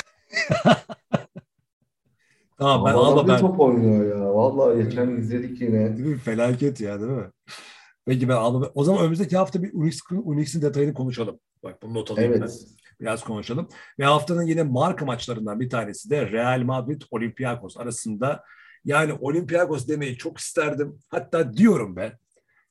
tamam 2.57 2.85
ben 2.85 2.93
Alba 2.93 3.27
Berlin 3.27 3.39
top 3.39 3.59
oynuyor 3.59 4.17
ya. 4.17 4.35
Vallahi 4.35 4.83
geçen 4.83 5.09
izledik 5.09 5.61
yine. 5.61 5.97
Değil 5.97 6.09
mi? 6.09 6.17
Felaket 6.17 6.81
ya 6.81 6.99
değil 6.99 7.11
mi? 7.11 7.31
Peki 8.05 8.29
ben 8.29 8.35
aldım. 8.35 8.71
O 8.75 8.83
zaman 8.83 9.01
önümüzdeki 9.01 9.37
hafta 9.37 9.63
bir 9.63 9.73
Unix, 9.73 9.99
Unix'in 10.11 10.61
detayını 10.61 10.93
konuşalım. 10.93 11.39
Bak 11.63 11.81
bunu 11.81 11.93
not 11.93 12.11
alayım 12.11 12.33
ben. 12.33 12.39
Evet. 12.39 12.67
Biraz 12.99 13.23
konuşalım. 13.23 13.67
Ve 13.99 14.05
haftanın 14.05 14.43
yine 14.43 14.63
marka 14.63 15.05
maçlarından 15.05 15.59
bir 15.59 15.69
tanesi 15.69 16.09
de 16.09 16.31
Real 16.31 16.61
Madrid 16.61 17.01
Olympiakos 17.11 17.77
arasında. 17.77 18.43
Yani 18.85 19.13
Olympiakos 19.13 19.87
demeyi 19.87 20.17
çok 20.17 20.37
isterdim. 20.37 20.99
Hatta 21.09 21.53
diyorum 21.53 21.95
ben. 21.95 22.11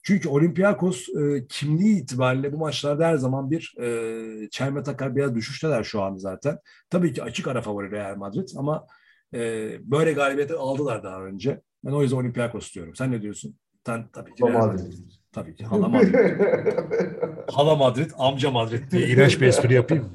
Çünkü 0.02 0.28
Olympiakos 0.28 1.08
e, 1.08 1.46
kimliği 1.48 2.02
itibariyle 2.02 2.52
bu 2.52 2.58
maçlarda 2.58 3.06
her 3.06 3.16
zaman 3.16 3.50
bir 3.50 3.74
e, 3.80 4.50
çelme 4.50 4.82
takar 4.82 5.16
biraz 5.16 5.34
düşüşteler 5.34 5.84
şu 5.84 6.02
an 6.02 6.16
zaten. 6.16 6.58
Tabii 6.90 7.12
ki 7.12 7.22
açık 7.22 7.48
ara 7.48 7.62
favori 7.62 7.90
Real 7.90 8.16
Madrid 8.16 8.48
ama 8.56 8.86
e, 9.34 9.70
böyle 9.90 10.12
galibiyeti 10.12 10.54
aldılar 10.54 11.02
daha 11.02 11.22
önce. 11.22 11.60
Ben 11.84 11.92
o 11.92 12.02
yüzden 12.02 12.16
Olympiakos 12.16 12.74
diyorum. 12.74 12.94
Sen 12.94 13.12
ne 13.12 13.22
diyorsun? 13.22 13.56
Sen 13.86 14.08
tabii 14.12 14.34
ki 14.34 14.42
Real. 14.42 14.66
Madrid. 14.66 14.92
Tabii 15.32 15.56
ki. 15.56 15.64
Hala 15.64 15.88
Madrid. 15.88 16.14
Hala 17.52 17.76
Madrid, 17.76 18.10
amca 18.18 18.50
Madrid 18.50 18.90
diye 18.90 19.08
iğrenç 19.08 19.40
bir 19.40 19.46
espri 19.46 19.74
yapayım 19.74 20.04
mı? 20.04 20.10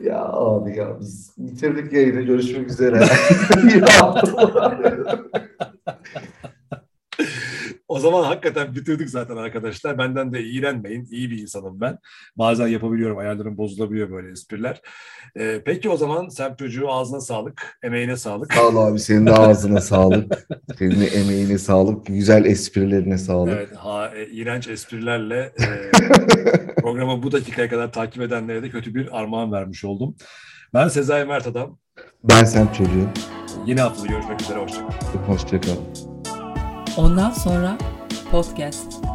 Ya 0.00 0.24
abi 0.24 0.76
ya 0.76 1.00
biz 1.00 1.32
bitirdik 1.38 1.92
yayını. 1.92 2.22
Görüşmek 2.22 2.70
üzere. 2.70 3.00
O 7.88 7.98
zaman 7.98 8.24
hakikaten 8.24 8.74
bitirdik 8.74 9.10
zaten 9.10 9.36
arkadaşlar. 9.36 9.98
Benden 9.98 10.32
de 10.32 10.42
iğrenmeyin. 10.42 11.08
İyi 11.10 11.30
bir 11.30 11.38
insanım 11.38 11.80
ben. 11.80 11.98
Bazen 12.36 12.66
yapabiliyorum. 12.66 13.18
Ayarlarım 13.18 13.58
bozulabiliyor 13.58 14.10
böyle 14.10 14.30
espriler. 14.30 14.80
Ee, 15.38 15.62
peki 15.64 15.90
o 15.90 15.96
zaman 15.96 16.28
Sem 16.28 16.56
çocuğu 16.56 16.92
ağzına 16.92 17.20
sağlık, 17.20 17.78
emeğine 17.82 18.16
sağlık. 18.16 18.54
Sağ 18.54 18.68
ol 18.68 18.76
abi. 18.76 18.98
Senin 18.98 19.26
de 19.26 19.32
ağzına 19.32 19.80
sağlık. 19.80 20.48
Senin 20.78 21.00
de 21.00 21.06
emeğine 21.06 21.58
sağlık. 21.58 22.06
Güzel 22.06 22.44
esprilerine 22.44 23.18
sağlık. 23.18 23.52
Evet, 23.56 23.76
ha, 23.76 24.10
e, 24.16 24.26
iğrenç 24.26 24.68
esprilerle 24.68 25.52
e, 25.60 25.66
programı 26.86 27.22
bu 27.22 27.32
dakikaya 27.32 27.68
kadar 27.68 27.92
takip 27.92 28.22
edenlere 28.22 28.62
de 28.62 28.70
kötü 28.70 28.94
bir 28.94 29.18
armağan 29.18 29.52
vermiş 29.52 29.84
oldum. 29.84 30.16
Ben 30.74 30.88
Sezai 30.88 31.24
Mert 31.24 31.46
Adam. 31.46 31.78
Ben 32.24 32.44
sen 32.44 32.66
çocuğum. 32.66 33.08
Yine 33.66 33.80
haftada 33.80 34.06
görüşmek 34.06 34.42
üzere. 34.42 34.58
Hoşçakalın. 34.58 35.26
Hoşçakal. 35.26 35.76
Ondan 36.96 37.30
sonra 37.30 37.78
podcast. 38.30 39.05